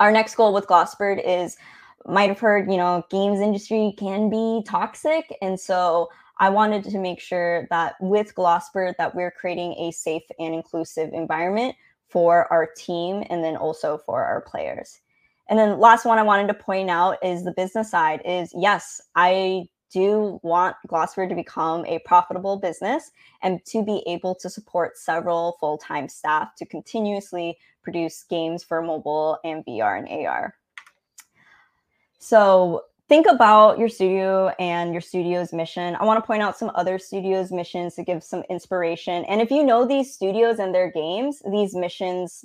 Our 0.00 0.10
next 0.10 0.34
goal 0.34 0.52
with 0.52 0.66
Glossbird 0.66 1.22
is 1.24 1.56
might 2.06 2.28
have 2.28 2.38
heard, 2.40 2.70
you 2.70 2.76
know, 2.76 3.04
games 3.10 3.40
industry 3.40 3.94
can 3.98 4.30
be 4.30 4.62
toxic. 4.66 5.36
And 5.42 5.58
so 5.58 6.08
I 6.38 6.50
wanted 6.50 6.84
to 6.84 6.98
make 6.98 7.20
sure 7.20 7.66
that 7.70 7.94
with 8.00 8.34
Glossbird 8.34 8.96
that 8.98 9.14
we're 9.14 9.30
creating 9.30 9.72
a 9.74 9.90
safe 9.90 10.22
and 10.38 10.54
inclusive 10.54 11.12
environment 11.12 11.74
for 12.16 12.50
our 12.50 12.66
team 12.66 13.22
and 13.28 13.44
then 13.44 13.58
also 13.58 13.98
for 13.98 14.24
our 14.24 14.40
players. 14.40 15.00
And 15.50 15.58
then 15.58 15.78
last 15.78 16.06
one 16.06 16.16
I 16.16 16.22
wanted 16.22 16.48
to 16.48 16.54
point 16.54 16.88
out 16.88 17.18
is 17.22 17.44
the 17.44 17.52
business 17.52 17.90
side 17.90 18.22
is 18.24 18.54
yes, 18.56 19.02
I 19.16 19.66
do 19.92 20.40
want 20.42 20.76
Glossbird 20.88 21.28
to 21.28 21.34
become 21.34 21.84
a 21.84 21.98
profitable 22.06 22.56
business 22.56 23.10
and 23.42 23.62
to 23.66 23.84
be 23.84 24.02
able 24.06 24.34
to 24.36 24.48
support 24.48 24.96
several 24.96 25.58
full-time 25.60 26.08
staff 26.08 26.54
to 26.56 26.64
continuously 26.64 27.58
produce 27.82 28.24
games 28.30 28.64
for 28.64 28.80
mobile 28.80 29.38
and 29.44 29.62
VR 29.66 29.98
and 29.98 30.08
AR. 30.08 30.54
So 32.18 32.84
think 33.08 33.26
about 33.26 33.78
your 33.78 33.88
studio 33.88 34.48
and 34.58 34.92
your 34.92 35.00
studio's 35.00 35.52
mission. 35.52 35.96
I 35.96 36.04
want 36.04 36.22
to 36.22 36.26
point 36.26 36.42
out 36.42 36.58
some 36.58 36.72
other 36.74 36.98
studios' 36.98 37.52
missions 37.52 37.94
to 37.94 38.02
give 38.02 38.24
some 38.24 38.42
inspiration. 38.50 39.24
And 39.26 39.40
if 39.40 39.50
you 39.50 39.64
know 39.64 39.86
these 39.86 40.12
studios 40.12 40.58
and 40.58 40.74
their 40.74 40.90
games, 40.90 41.42
these 41.50 41.74
missions, 41.74 42.44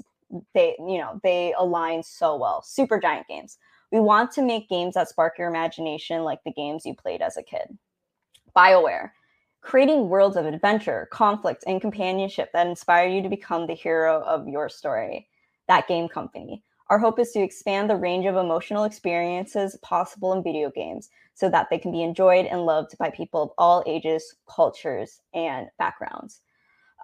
they, 0.54 0.76
you 0.80 0.98
know, 1.00 1.20
they 1.24 1.54
align 1.58 2.04
so 2.04 2.36
well. 2.36 2.64
Supergiant 2.66 3.28
games. 3.28 3.58
We 3.92 4.00
want 4.00 4.32
to 4.34 4.42
make 4.42 4.70
games 4.70 4.94
that 4.94 5.10
spark 5.10 5.38
your 5.38 5.50
imagination 5.50 6.24
like 6.24 6.44
the 6.46 6.54
games 6.54 6.86
you 6.86 6.96
played 6.96 7.22
as 7.22 7.38
a 7.38 7.44
kid. 7.44 7.78
BioWare, 8.56 9.12
creating 9.62 10.10
worlds 10.10 10.38
of 10.38 10.46
adventure, 10.46 11.10
conflict, 11.12 11.64
and 11.68 11.82
companionship 11.82 12.52
that 12.54 12.68
inspire 12.68 13.08
you 13.10 13.22
to 13.22 13.30
become 13.30 13.68
the 13.68 13.74
hero 13.74 14.24
of 14.24 14.48
your 14.48 14.70
story. 14.70 15.28
That 15.68 15.88
game 15.88 16.08
company. 16.08 16.64
Our 16.92 17.00
hope 17.00 17.20
is 17.20 17.32
to 17.32 17.40
expand 17.40 17.90
the 17.90 17.96
range 17.96 18.26
of 18.26 18.36
emotional 18.36 18.84
experiences 18.84 19.78
possible 19.82 20.34
in 20.34 20.44
video 20.44 20.70
games 20.70 21.10
so 21.34 21.50
that 21.50 21.68
they 21.70 21.78
can 21.78 21.90
be 21.90 22.04
enjoyed 22.04 22.48
and 22.48 22.66
loved 22.66 22.98
by 22.98 23.10
people 23.12 23.44
of 23.44 23.52
all 23.58 23.82
ages, 23.88 24.36
cultures, 24.46 25.22
and 25.34 25.68
backgrounds. 25.80 26.42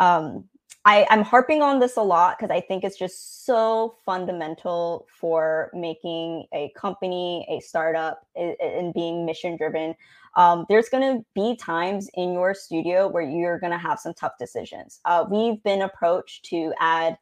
Um, 0.01 0.43
I, 0.83 1.07
am 1.09 1.23
harping 1.23 1.61
on 1.61 1.79
this 1.79 1.95
a 1.95 2.01
lot 2.01 2.37
because 2.37 2.53
I 2.53 2.59
think 2.59 2.83
it's 2.83 2.97
just 2.97 3.45
so 3.45 3.95
fundamental 4.05 5.07
for 5.09 5.71
making 5.73 6.47
a 6.53 6.69
company, 6.75 7.47
a 7.49 7.61
startup, 7.61 8.27
and 8.35 8.93
being 8.93 9.25
mission 9.25 9.55
driven. 9.55 9.95
Um, 10.35 10.65
there's 10.67 10.89
going 10.89 11.17
to 11.17 11.25
be 11.33 11.55
times 11.55 12.09
in 12.15 12.33
your 12.33 12.53
studio 12.53 13.07
where 13.07 13.23
you're 13.23 13.57
going 13.57 13.71
to 13.71 13.77
have 13.77 13.99
some 13.99 14.13
tough 14.13 14.33
decisions. 14.37 14.99
Uh, 15.05 15.23
we've 15.31 15.63
been 15.63 15.83
approached 15.83 16.43
to 16.47 16.73
add 16.81 17.17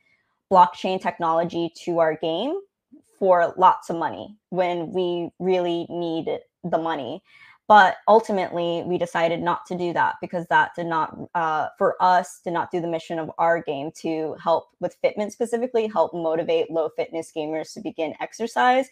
blockchain 0.51 1.01
technology 1.01 1.71
to 1.83 1.99
our 1.99 2.15
game 2.17 2.59
for 3.19 3.53
lots 3.57 3.89
of 3.89 3.97
money 3.97 4.37
when 4.49 4.91
we 4.91 5.29
really 5.39 5.85
need 5.89 6.39
the 6.63 6.77
money. 6.77 7.21
But 7.67 7.97
ultimately, 8.07 8.83
we 8.85 8.99
decided 8.99 9.41
not 9.41 9.65
to 9.67 9.77
do 9.77 9.91
that 9.93 10.15
because 10.21 10.45
that 10.47 10.75
did 10.75 10.85
not, 10.85 11.17
uh, 11.33 11.69
for 11.79 11.95
us, 11.99 12.41
did 12.43 12.53
not 12.53 12.69
do 12.69 12.79
the 12.79 12.87
mission 12.87 13.17
of 13.17 13.31
our 13.39 13.59
game 13.59 13.91
to 14.01 14.35
help 14.41 14.67
with 14.79 15.01
fitment 15.01 15.31
specifically, 15.31 15.87
help 15.87 16.13
motivate 16.13 16.69
low 16.69 16.89
fitness 16.89 17.31
gamers 17.35 17.73
to 17.73 17.81
begin 17.81 18.13
exercise. 18.21 18.87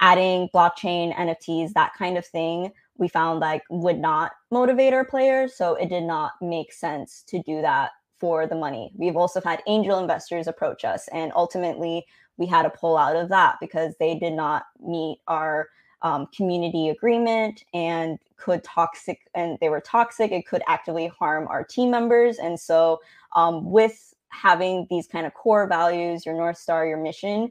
Adding 0.00 0.48
blockchain, 0.52 1.14
NFTs, 1.14 1.72
that 1.74 1.92
kind 1.96 2.18
of 2.18 2.26
thing, 2.26 2.72
we 2.96 3.06
found 3.06 3.38
like 3.38 3.62
would 3.70 3.98
not 3.98 4.32
motivate 4.50 4.92
our 4.92 5.04
players. 5.04 5.56
So 5.56 5.76
it 5.76 5.88
did 5.88 6.02
not 6.02 6.32
make 6.40 6.72
sense 6.72 7.22
to 7.28 7.40
do 7.40 7.62
that 7.62 7.92
for 8.18 8.46
the 8.46 8.54
money. 8.54 8.90
We've 8.94 9.16
also 9.16 9.40
had 9.40 9.62
angel 9.66 9.98
investors 9.98 10.46
approach 10.46 10.84
us, 10.84 11.08
and 11.12 11.32
ultimately 11.34 12.06
we 12.36 12.46
had 12.46 12.62
to 12.62 12.70
pull 12.70 12.96
out 12.96 13.16
of 13.16 13.28
that 13.30 13.56
because 13.60 13.94
they 13.98 14.18
did 14.18 14.32
not 14.32 14.64
meet 14.80 15.20
our 15.26 15.68
um, 16.02 16.28
community 16.34 16.88
agreement 16.90 17.64
and 17.74 18.18
could 18.36 18.62
toxic 18.62 19.18
and 19.34 19.58
they 19.60 19.68
were 19.68 19.80
toxic. 19.80 20.30
It 20.30 20.46
could 20.46 20.62
actively 20.68 21.08
harm 21.08 21.48
our 21.48 21.64
team 21.64 21.90
members, 21.90 22.38
and 22.38 22.58
so 22.58 23.00
um, 23.34 23.70
with 23.70 24.14
having 24.30 24.86
these 24.90 25.06
kind 25.06 25.26
of 25.26 25.34
core 25.34 25.66
values, 25.66 26.26
your 26.26 26.34
north 26.34 26.58
star, 26.58 26.86
your 26.86 26.98
mission 26.98 27.50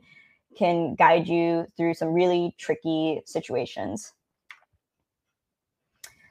can 0.58 0.96
guide 0.96 1.28
you 1.28 1.68
through 1.76 1.94
some 1.94 2.14
really 2.14 2.56
tricky 2.58 3.22
situations. 3.26 4.14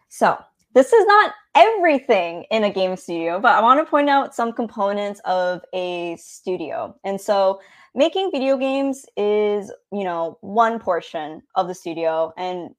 So 0.08 0.38
this 0.76 0.92
is 0.92 1.06
not 1.06 1.32
everything 1.54 2.44
in 2.50 2.62
a 2.62 2.70
game 2.70 2.96
studio, 2.98 3.40
but 3.40 3.54
I 3.54 3.62
want 3.62 3.80
to 3.80 3.90
point 3.90 4.10
out 4.10 4.34
some 4.34 4.52
components 4.52 5.22
of 5.24 5.62
a 5.72 6.16
studio. 6.16 6.94
And 7.02 7.18
so 7.18 7.62
making 7.94 8.30
video 8.30 8.58
games 8.58 9.06
is, 9.16 9.72
you 9.90 10.04
know, 10.04 10.36
one 10.42 10.78
portion 10.78 11.40
of 11.54 11.66
the 11.66 11.74
studio 11.74 12.30
and 12.36 12.74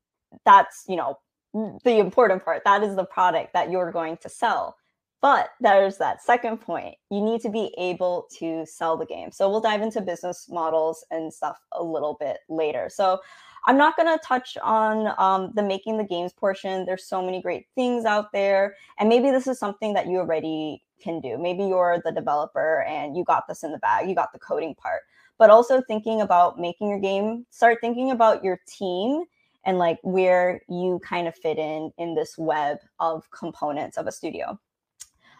that's, 0.45 0.83
you 0.87 0.95
know, 0.95 1.17
mm, 1.55 1.81
the 1.85 1.97
important 1.97 2.45
part. 2.45 2.61
That 2.65 2.83
is 2.83 2.95
the 2.95 3.05
product 3.05 3.53
that 3.53 3.71
you're 3.71 3.91
going 3.91 4.17
to 4.17 4.29
sell. 4.29 4.75
But 5.19 5.49
there's 5.59 5.97
that 5.97 6.21
second 6.21 6.57
point. 6.57 6.93
You 7.09 7.21
need 7.21 7.41
to 7.41 7.49
be 7.49 7.73
able 7.79 8.27
to 8.37 8.63
sell 8.67 8.95
the 8.95 9.07
game. 9.07 9.31
So 9.31 9.49
we'll 9.49 9.59
dive 9.59 9.81
into 9.81 10.01
business 10.01 10.45
models 10.51 11.03
and 11.09 11.33
stuff 11.33 11.57
a 11.71 11.83
little 11.83 12.15
bit 12.19 12.37
later. 12.47 12.89
So 12.93 13.21
I'm 13.67 13.77
not 13.77 13.97
going 13.97 14.07
to 14.07 14.23
touch 14.23 14.57
on 14.63 15.13
um, 15.17 15.51
the 15.53 15.61
making 15.61 15.97
the 15.97 16.03
games 16.03 16.31
portion. 16.31 16.85
There's 16.85 17.03
so 17.03 17.21
many 17.21 17.41
great 17.41 17.67
things 17.75 18.05
out 18.05 18.31
there. 18.31 18.75
And 18.97 19.09
maybe 19.09 19.29
this 19.29 19.45
is 19.45 19.59
something 19.59 19.93
that 19.93 20.07
you 20.07 20.19
already 20.19 20.81
can 21.01 21.19
do. 21.19 21.37
Maybe 21.37 21.65
you're 21.65 22.01
the 22.03 22.13
developer 22.13 22.83
and 22.83 23.15
you 23.15 23.25
got 23.25 23.45
this 23.47 23.63
in 23.63 23.73
the 23.73 23.77
bag, 23.79 24.09
you 24.09 24.15
got 24.15 24.31
the 24.31 24.39
coding 24.39 24.73
part. 24.73 25.01
But 25.37 25.49
also 25.49 25.81
thinking 25.81 26.21
about 26.21 26.57
making 26.57 26.89
your 26.89 26.99
game, 26.99 27.45
start 27.51 27.77
thinking 27.81 28.11
about 28.11 28.43
your 28.43 28.59
team 28.67 29.25
and 29.65 29.77
like 29.77 29.99
where 30.01 30.61
you 30.69 30.99
kind 31.03 31.27
of 31.27 31.35
fit 31.35 31.59
in 31.59 31.91
in 31.97 32.15
this 32.15 32.37
web 32.37 32.77
of 32.99 33.29
components 33.31 33.97
of 33.97 34.07
a 34.07 34.11
studio. 34.11 34.57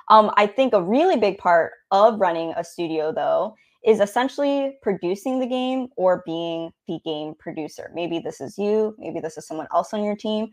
Um, 0.10 0.32
I 0.38 0.48
think 0.48 0.74
a 0.74 0.84
really 0.84 1.18
big 1.18 1.38
part 1.38 1.74
of 1.92 2.20
running 2.20 2.54
a 2.56 2.64
studio, 2.64 3.12
though, 3.12 3.56
is 3.88 4.02
essentially 4.02 4.78
producing 4.82 5.40
the 5.40 5.48
game 5.48 5.88
or 5.96 6.22
being 6.26 6.72
the 6.88 7.00
game 7.06 7.34
producer. 7.40 7.90
Maybe 7.96 8.20
this 8.20 8.42
is 8.42 8.58
you, 8.58 8.94
maybe 9.00 9.22
this 9.22 9.38
is 9.38 9.48
someone 9.48 9.68
else 9.74 9.94
on 9.94 10.04
your 10.04 10.16
team. 10.16 10.50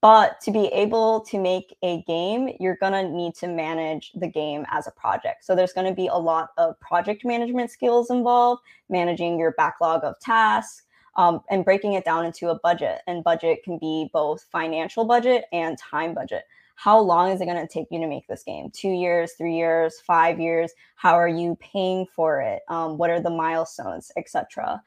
But 0.00 0.40
to 0.42 0.50
be 0.50 0.68
able 0.68 1.20
to 1.22 1.38
make 1.38 1.76
a 1.82 2.02
game, 2.04 2.50
you're 2.58 2.78
going 2.80 2.92
to 2.92 3.12
need 3.12 3.34
to 3.36 3.48
manage 3.48 4.12
the 4.14 4.28
game 4.28 4.64
as 4.70 4.86
a 4.86 4.92
project. 4.92 5.44
So 5.44 5.54
there's 5.54 5.72
going 5.72 5.88
to 5.88 5.94
be 5.94 6.06
a 6.06 6.14
lot 6.14 6.50
of 6.56 6.80
project 6.80 7.26
management 7.26 7.70
skills 7.70 8.08
involved, 8.10 8.62
managing 8.88 9.38
your 9.38 9.52
backlog 9.58 10.02
of 10.02 10.18
tasks, 10.20 10.84
um, 11.16 11.40
and 11.50 11.64
breaking 11.64 11.92
it 11.92 12.06
down 12.06 12.24
into 12.24 12.48
a 12.48 12.58
budget. 12.60 13.02
And 13.06 13.22
budget 13.22 13.64
can 13.64 13.76
be 13.76 14.08
both 14.14 14.46
financial 14.50 15.04
budget 15.04 15.44
and 15.52 15.76
time 15.76 16.14
budget 16.14 16.44
how 16.78 16.98
long 17.00 17.30
is 17.30 17.40
it 17.40 17.46
going 17.46 17.60
to 17.60 17.66
take 17.66 17.88
you 17.90 17.98
to 17.98 18.06
make 18.06 18.26
this 18.28 18.44
game? 18.44 18.70
Two 18.70 18.90
years 18.90 19.32
three 19.36 19.56
years 19.56 20.00
five 20.06 20.38
years? 20.38 20.72
How 20.94 21.14
are 21.14 21.28
you 21.28 21.56
paying 21.60 22.06
for 22.14 22.40
it? 22.40 22.62
Um, 22.68 22.98
what 22.98 23.10
are 23.10 23.20
the 23.20 23.30
milestones 23.30 24.12
etc 24.16 24.80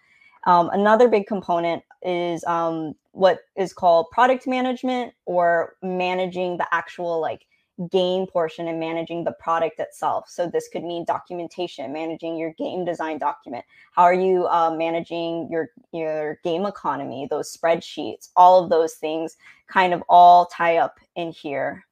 um, 0.45 0.69
another 0.71 1.07
big 1.07 1.27
component 1.27 1.83
is 2.01 2.43
um, 2.45 2.95
what 3.12 3.41
is 3.55 3.74
called 3.74 4.10
product 4.12 4.48
management 4.48 5.13
or 5.25 5.75
managing 5.83 6.57
the 6.57 6.67
actual 6.71 7.19
like 7.19 7.45
game 7.89 8.27
portion 8.27 8.67
and 8.67 8.79
managing 8.79 9.23
the 9.23 9.31
product 9.33 9.79
itself. 9.79 10.29
So 10.29 10.47
this 10.47 10.67
could 10.67 10.83
mean 10.83 11.05
documentation, 11.05 11.91
managing 11.91 12.38
your 12.38 12.53
game 12.53 12.85
design 12.85 13.17
document. 13.17 13.65
How 13.93 14.03
are 14.03 14.13
you 14.13 14.47
uh, 14.47 14.75
managing 14.75 15.47
your 15.51 15.69
your 15.91 16.39
game 16.43 16.65
economy? 16.65 17.27
Those 17.29 17.55
spreadsheets, 17.55 18.29
all 18.35 18.63
of 18.63 18.69
those 18.69 18.95
things, 18.95 19.38
kind 19.67 19.93
of 19.93 20.03
all 20.09 20.45
tie 20.47 20.77
up 20.77 21.00
in 21.15 21.31
here. 21.31 21.85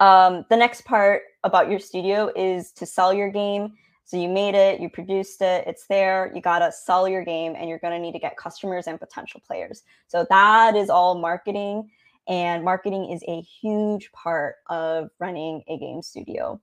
Um, 0.00 0.46
the 0.48 0.56
next 0.56 0.84
part 0.84 1.22
about 1.44 1.70
your 1.70 1.78
studio 1.78 2.32
is 2.34 2.72
to 2.72 2.86
sell 2.86 3.12
your 3.12 3.30
game. 3.30 3.74
So 4.04 4.16
you 4.16 4.28
made 4.28 4.56
it, 4.56 4.80
you 4.80 4.88
produced 4.88 5.40
it, 5.40 5.64
it's 5.68 5.86
there. 5.86 6.32
You 6.34 6.40
gotta 6.40 6.72
sell 6.72 7.08
your 7.08 7.24
game, 7.24 7.54
and 7.56 7.68
you're 7.68 7.78
gonna 7.78 7.98
need 7.98 8.12
to 8.12 8.18
get 8.18 8.36
customers 8.36 8.86
and 8.86 8.98
potential 8.98 9.40
players. 9.46 9.82
So 10.08 10.26
that 10.30 10.74
is 10.74 10.90
all 10.90 11.14
marketing 11.16 11.90
and 12.30 12.64
marketing 12.64 13.10
is 13.10 13.22
a 13.28 13.42
huge 13.42 14.10
part 14.12 14.54
of 14.70 15.10
running 15.18 15.62
a 15.68 15.76
game 15.76 16.00
studio. 16.00 16.60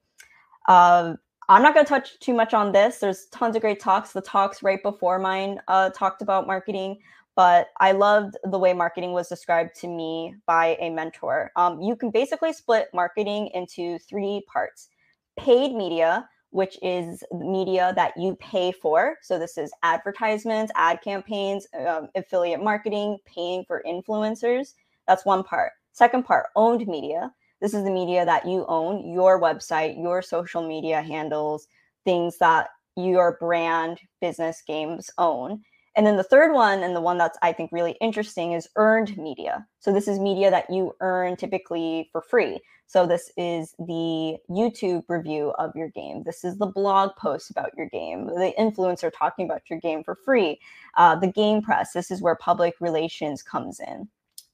Um, 0.67 1.17
I'm 1.49 1.61
not 1.61 1.73
going 1.73 1.85
to 1.85 1.89
touch 1.89 2.19
too 2.19 2.33
much 2.33 2.53
on 2.53 2.71
this. 2.71 2.97
There's 2.97 3.27
tons 3.27 3.55
of 3.55 3.61
great 3.61 3.79
talks. 3.79 4.13
The 4.13 4.21
talks 4.21 4.63
right 4.63 4.81
before 4.81 5.19
mine 5.19 5.59
uh, 5.67 5.89
talked 5.91 6.21
about 6.21 6.47
marketing, 6.47 6.99
but 7.35 7.67
I 7.79 7.91
loved 7.91 8.37
the 8.49 8.57
way 8.57 8.73
marketing 8.73 9.11
was 9.11 9.27
described 9.27 9.75
to 9.81 9.87
me 9.87 10.35
by 10.45 10.77
a 10.79 10.89
mentor. 10.89 11.51
Um, 11.57 11.81
you 11.81 11.95
can 11.95 12.11
basically 12.11 12.53
split 12.53 12.87
marketing 12.93 13.49
into 13.53 13.99
three 13.99 14.43
parts 14.51 14.89
paid 15.37 15.73
media, 15.73 16.27
which 16.49 16.77
is 16.81 17.23
media 17.31 17.93
that 17.95 18.13
you 18.17 18.35
pay 18.37 18.71
for. 18.71 19.17
So, 19.21 19.37
this 19.37 19.57
is 19.57 19.71
advertisements, 19.83 20.71
ad 20.75 21.01
campaigns, 21.03 21.67
um, 21.85 22.07
affiliate 22.15 22.63
marketing, 22.63 23.17
paying 23.25 23.63
for 23.65 23.83
influencers. 23.85 24.73
That's 25.07 25.25
one 25.25 25.43
part. 25.43 25.71
Second 25.93 26.25
part, 26.25 26.47
owned 26.55 26.87
media. 26.87 27.31
This 27.59 27.73
is 27.73 27.83
the 27.83 27.91
media 27.91 28.23
that 28.25 28.45
you 28.45 28.65
own, 28.67 29.11
your 29.11 29.41
website, 29.41 30.01
your 30.01 30.21
social 30.21 30.67
media 30.67 31.01
handles, 31.01 31.67
things 32.05 32.37
that 32.37 32.69
your 32.95 33.37
brand, 33.39 33.99
business, 34.21 34.61
games 34.65 35.09
own. 35.17 35.61
And 35.95 36.05
then 36.05 36.15
the 36.15 36.23
third 36.23 36.53
one, 36.53 36.83
and 36.83 36.95
the 36.95 37.01
one 37.01 37.17
that's 37.17 37.39
I 37.41 37.51
think 37.51 37.71
really 37.71 37.97
interesting, 37.99 38.51
is 38.51 38.69
earned 38.75 39.17
media. 39.17 39.65
So 39.79 39.91
this 39.91 40.07
is 40.07 40.19
media 40.19 40.51
that 40.51 40.69
you 40.69 40.93
earn 41.01 41.35
typically 41.35 42.09
for 42.11 42.21
free. 42.21 42.59
So 42.85 43.07
this 43.07 43.31
is 43.35 43.73
the 43.79 44.37
YouTube 44.49 45.03
review 45.09 45.53
of 45.57 45.75
your 45.75 45.89
game. 45.89 46.23
This 46.23 46.45
is 46.45 46.57
the 46.57 46.67
blog 46.67 47.15
post 47.17 47.49
about 47.49 47.71
your 47.75 47.89
game. 47.89 48.27
The 48.27 48.53
influencer 48.59 49.11
talking 49.11 49.45
about 49.45 49.69
your 49.69 49.79
game 49.79 50.03
for 50.03 50.15
free. 50.15 50.59
Uh, 50.95 51.15
the 51.15 51.31
game 51.31 51.63
press. 51.63 51.93
This 51.93 52.11
is 52.11 52.21
where 52.21 52.35
public 52.35 52.75
relations 52.79 53.41
comes 53.41 53.79
in. 53.79 54.07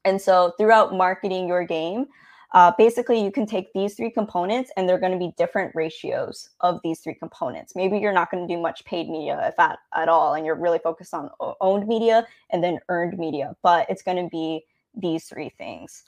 And 0.04 0.20
so 0.20 0.52
throughout 0.58 0.94
marketing 0.94 1.48
your 1.48 1.64
game, 1.64 2.06
uh, 2.52 2.70
basically, 2.78 3.22
you 3.22 3.32
can 3.32 3.46
take 3.46 3.72
these 3.72 3.94
three 3.94 4.10
components 4.10 4.70
and 4.76 4.88
they're 4.88 4.98
going 4.98 5.12
to 5.12 5.18
be 5.18 5.32
different 5.36 5.74
ratios 5.74 6.50
of 6.60 6.78
these 6.84 7.00
three 7.00 7.14
components. 7.14 7.74
Maybe 7.74 7.98
you're 7.98 8.12
not 8.12 8.30
going 8.30 8.46
to 8.46 8.54
do 8.54 8.60
much 8.60 8.84
paid 8.84 9.08
media, 9.08 9.40
if 9.48 9.58
at, 9.58 9.80
at 9.92 10.08
all, 10.08 10.34
and 10.34 10.46
you're 10.46 10.54
really 10.54 10.78
focused 10.78 11.14
on 11.14 11.30
owned 11.60 11.88
media 11.88 12.24
and 12.50 12.62
then 12.62 12.78
earned 12.88 13.18
media, 13.18 13.56
but 13.62 13.90
it's 13.90 14.02
going 14.02 14.22
to 14.22 14.30
be 14.30 14.64
these 14.94 15.24
three 15.24 15.48
things. 15.48 16.04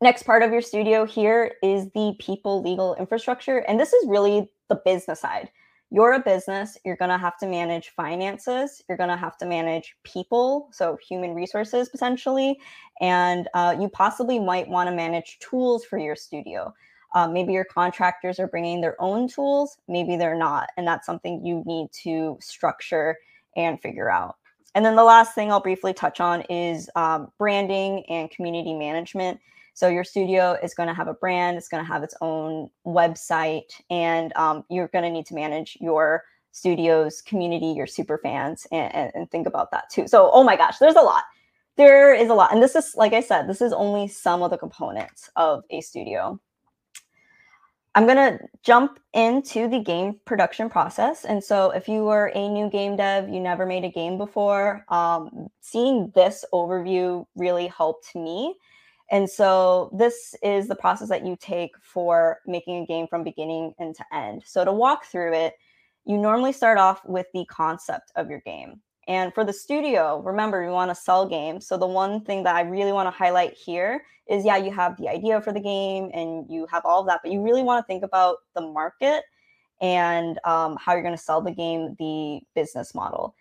Next 0.00 0.22
part 0.22 0.42
of 0.42 0.50
your 0.50 0.62
studio 0.62 1.04
here 1.04 1.56
is 1.62 1.90
the 1.90 2.16
people 2.18 2.62
legal 2.62 2.94
infrastructure. 2.94 3.58
And 3.58 3.78
this 3.78 3.92
is 3.92 4.08
really 4.08 4.48
the 4.68 4.76
business 4.76 5.20
side 5.20 5.50
you're 5.90 6.12
a 6.12 6.20
business, 6.20 6.78
you're 6.84 6.96
going 6.96 7.10
to 7.10 7.18
have 7.18 7.36
to 7.38 7.46
manage 7.46 7.90
finances, 7.90 8.82
you're 8.88 8.98
going 8.98 9.10
to 9.10 9.16
have 9.16 9.36
to 9.38 9.46
manage 9.46 9.96
people, 10.04 10.68
so 10.72 10.96
human 10.96 11.34
resources 11.34 11.88
potentially, 11.88 12.58
and 13.00 13.48
uh, 13.54 13.76
you 13.78 13.88
possibly 13.88 14.38
might 14.38 14.68
want 14.68 14.88
to 14.88 14.94
manage 14.94 15.38
tools 15.40 15.84
for 15.84 15.98
your 15.98 16.16
studio. 16.16 16.72
Uh, 17.14 17.26
maybe 17.26 17.52
your 17.52 17.64
contractors 17.64 18.38
are 18.38 18.46
bringing 18.46 18.80
their 18.80 19.00
own 19.02 19.26
tools, 19.28 19.78
maybe 19.88 20.16
they're 20.16 20.38
not. 20.38 20.68
And 20.76 20.86
that's 20.86 21.06
something 21.06 21.44
you 21.44 21.64
need 21.66 21.88
to 22.04 22.38
structure 22.40 23.16
and 23.56 23.80
figure 23.80 24.10
out. 24.10 24.36
And 24.76 24.84
then 24.84 24.94
the 24.94 25.02
last 25.02 25.34
thing 25.34 25.50
I'll 25.50 25.60
briefly 25.60 25.92
touch 25.92 26.20
on 26.20 26.42
is 26.42 26.88
um, 26.94 27.32
branding 27.38 28.04
and 28.08 28.30
community 28.30 28.74
management. 28.74 29.40
So 29.80 29.88
your 29.88 30.04
studio 30.04 30.58
is 30.62 30.74
going 30.74 30.88
to 30.88 30.94
have 30.94 31.08
a 31.08 31.14
brand, 31.14 31.56
it's 31.56 31.68
going 31.68 31.82
to 31.82 31.90
have 31.90 32.02
its 32.02 32.14
own 32.20 32.68
website, 32.86 33.72
and 33.88 34.30
um, 34.36 34.62
you're 34.68 34.88
going 34.88 35.04
to 35.04 35.10
need 35.10 35.24
to 35.28 35.34
manage 35.34 35.78
your 35.80 36.24
studio's 36.52 37.22
community, 37.22 37.68
your 37.68 37.86
super 37.86 38.18
fans, 38.18 38.66
and, 38.70 39.14
and, 39.14 39.30
think 39.30 39.46
about 39.46 39.70
that 39.70 39.88
too. 39.88 40.06
So, 40.06 40.30
oh 40.34 40.44
my 40.44 40.54
gosh, 40.54 40.76
there's 40.76 40.96
a 40.96 41.00
lot. 41.00 41.22
There 41.76 42.12
is 42.12 42.28
a 42.28 42.34
lot. 42.34 42.52
And 42.52 42.62
this 42.62 42.76
is, 42.76 42.94
like 42.94 43.14
I 43.14 43.22
said, 43.22 43.48
this 43.48 43.62
is 43.62 43.72
only 43.72 44.06
some 44.06 44.42
of 44.42 44.50
the 44.50 44.58
components 44.58 45.30
of 45.36 45.64
a 45.70 45.80
studio. 45.80 46.38
I'm 47.94 48.04
going 48.04 48.18
to 48.18 48.38
jump 48.62 49.00
into 49.14 49.66
the 49.66 49.78
game 49.78 50.20
production 50.26 50.68
process. 50.68 51.24
And 51.24 51.42
so, 51.42 51.70
if 51.70 51.88
you 51.88 52.06
are 52.08 52.30
a 52.34 52.48
new 52.50 52.68
game 52.68 52.96
dev, 52.96 53.30
you 53.30 53.40
never 53.40 53.64
made 53.64 53.86
a 53.86 53.90
game 53.90 54.18
before, 54.18 54.84
um, 54.90 55.48
seeing 55.62 56.12
this 56.14 56.44
overview 56.52 57.24
really 57.34 57.68
helped 57.68 58.14
me 58.14 58.56
and 59.10 59.28
so 59.28 59.90
this 59.92 60.34
is 60.42 60.68
the 60.68 60.76
process 60.76 61.08
that 61.08 61.26
you 61.26 61.36
take 61.40 61.72
for 61.82 62.38
making 62.46 62.82
a 62.82 62.86
game 62.86 63.08
from 63.08 63.24
beginning 63.24 63.74
and 63.78 63.94
to 63.96 64.04
end. 64.12 64.42
So 64.46 64.64
to 64.64 64.72
walk 64.72 65.04
through 65.04 65.34
it, 65.34 65.54
you 66.04 66.16
normally 66.16 66.52
start 66.52 66.78
off 66.78 67.04
with 67.04 67.26
the 67.34 67.44
concept 67.46 68.12
of 68.14 68.30
your 68.30 68.40
game. 68.40 68.80
And 69.08 69.34
for 69.34 69.44
the 69.44 69.52
studio, 69.52 70.20
remember, 70.20 70.62
you 70.62 70.70
want 70.70 70.90
to 70.92 70.94
sell 70.94 71.26
games. 71.26 71.66
So 71.66 71.76
the 71.76 71.86
one 71.86 72.24
thing 72.24 72.44
that 72.44 72.54
I 72.54 72.60
really 72.60 72.92
want 72.92 73.08
to 73.08 73.10
highlight 73.10 73.54
here 73.54 74.04
is 74.28 74.44
yeah, 74.44 74.56
you 74.56 74.70
have 74.70 74.96
the 74.96 75.08
idea 75.08 75.40
for 75.40 75.52
the 75.52 75.60
game 75.60 76.10
and 76.14 76.46
you 76.48 76.66
have 76.70 76.84
all 76.84 77.00
of 77.00 77.06
that, 77.06 77.20
but 77.24 77.32
you 77.32 77.42
really 77.42 77.64
want 77.64 77.84
to 77.84 77.86
think 77.88 78.04
about 78.04 78.36
the 78.54 78.60
market 78.60 79.24
and 79.80 80.38
um, 80.44 80.76
how 80.80 80.92
you're 80.92 81.02
going 81.02 81.16
to 81.16 81.22
sell 81.22 81.40
the 81.40 81.50
game, 81.50 81.96
the 81.98 82.40
business 82.54 82.94
model. 82.94 83.34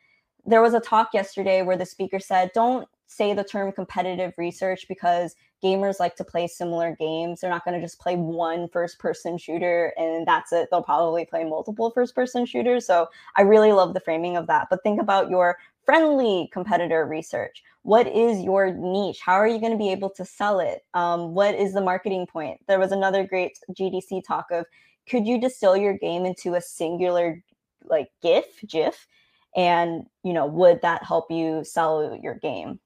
There 0.46 0.64
was 0.64 0.74
a 0.74 0.80
talk 0.80 1.10
yesterday 1.14 1.62
where 1.62 1.78
the 1.78 1.86
speaker 1.86 2.20
said, 2.20 2.50
don't 2.56 2.88
say 3.10 3.34
the 3.34 3.44
term 3.44 3.72
competitive 3.72 4.34
research 4.38 4.86
because 4.88 5.36
gamers 5.64 6.00
like 6.00 6.16
to 6.16 6.24
play 6.24 6.46
similar 6.48 6.96
games. 6.96 7.42
They're 7.42 7.50
not 7.50 7.66
going 7.66 7.76
to 7.76 7.84
just 7.86 8.00
play 8.00 8.16
one 8.16 8.70
first 8.70 9.00
person 9.00 9.38
shooter 9.38 9.94
and 9.98 10.28
that's 10.28 10.54
it. 10.54 10.70
They'll 10.70 10.84
probably 10.84 11.26
play 11.26 11.44
multiple 11.44 11.90
first 11.90 12.14
person 12.14 12.46
shooters. 12.46 12.86
So 12.86 13.10
I 13.36 13.42
really 13.42 13.74
love 13.74 13.96
the 13.96 14.00
framing 14.00 14.38
of 14.38 14.46
that. 14.48 14.68
But 14.70 14.84
think 14.84 15.02
about 15.02 15.30
your 15.30 15.58
friendly 15.84 16.50
competitor 16.54 17.08
research. 17.08 17.64
What 17.82 18.08
is 18.08 18.42
your 18.42 18.72
niche? 18.72 19.20
How 19.26 19.34
are 19.34 19.48
you 19.48 19.60
going 19.60 19.72
to 19.72 19.78
be 19.78 19.92
able 19.92 20.12
to 20.12 20.24
sell 20.24 20.60
it? 20.60 20.86
Um, 20.94 21.34
what 21.34 21.56
is 21.56 21.74
the 21.74 21.82
marketing 21.82 22.28
point? 22.28 22.62
There 22.68 22.80
was 22.80 22.92
another 22.92 23.26
great 23.26 23.58
GDC 23.72 24.24
talk 24.24 24.52
of 24.52 24.66
could 25.10 25.26
you 25.26 25.42
distill 25.42 25.76
your 25.76 25.98
game 25.98 26.26
into 26.26 26.54
a 26.54 26.62
singular 26.62 27.44
like 27.86 28.12
GIF, 28.22 28.46
GIF, 28.68 29.08
and 29.56 30.06
you 30.24 30.32
know 30.32 30.46
would 30.46 30.82
that 30.84 31.04
help 31.04 31.32
you 31.32 31.64
sell 31.64 32.16
your 32.22 32.36
game? 32.36 32.80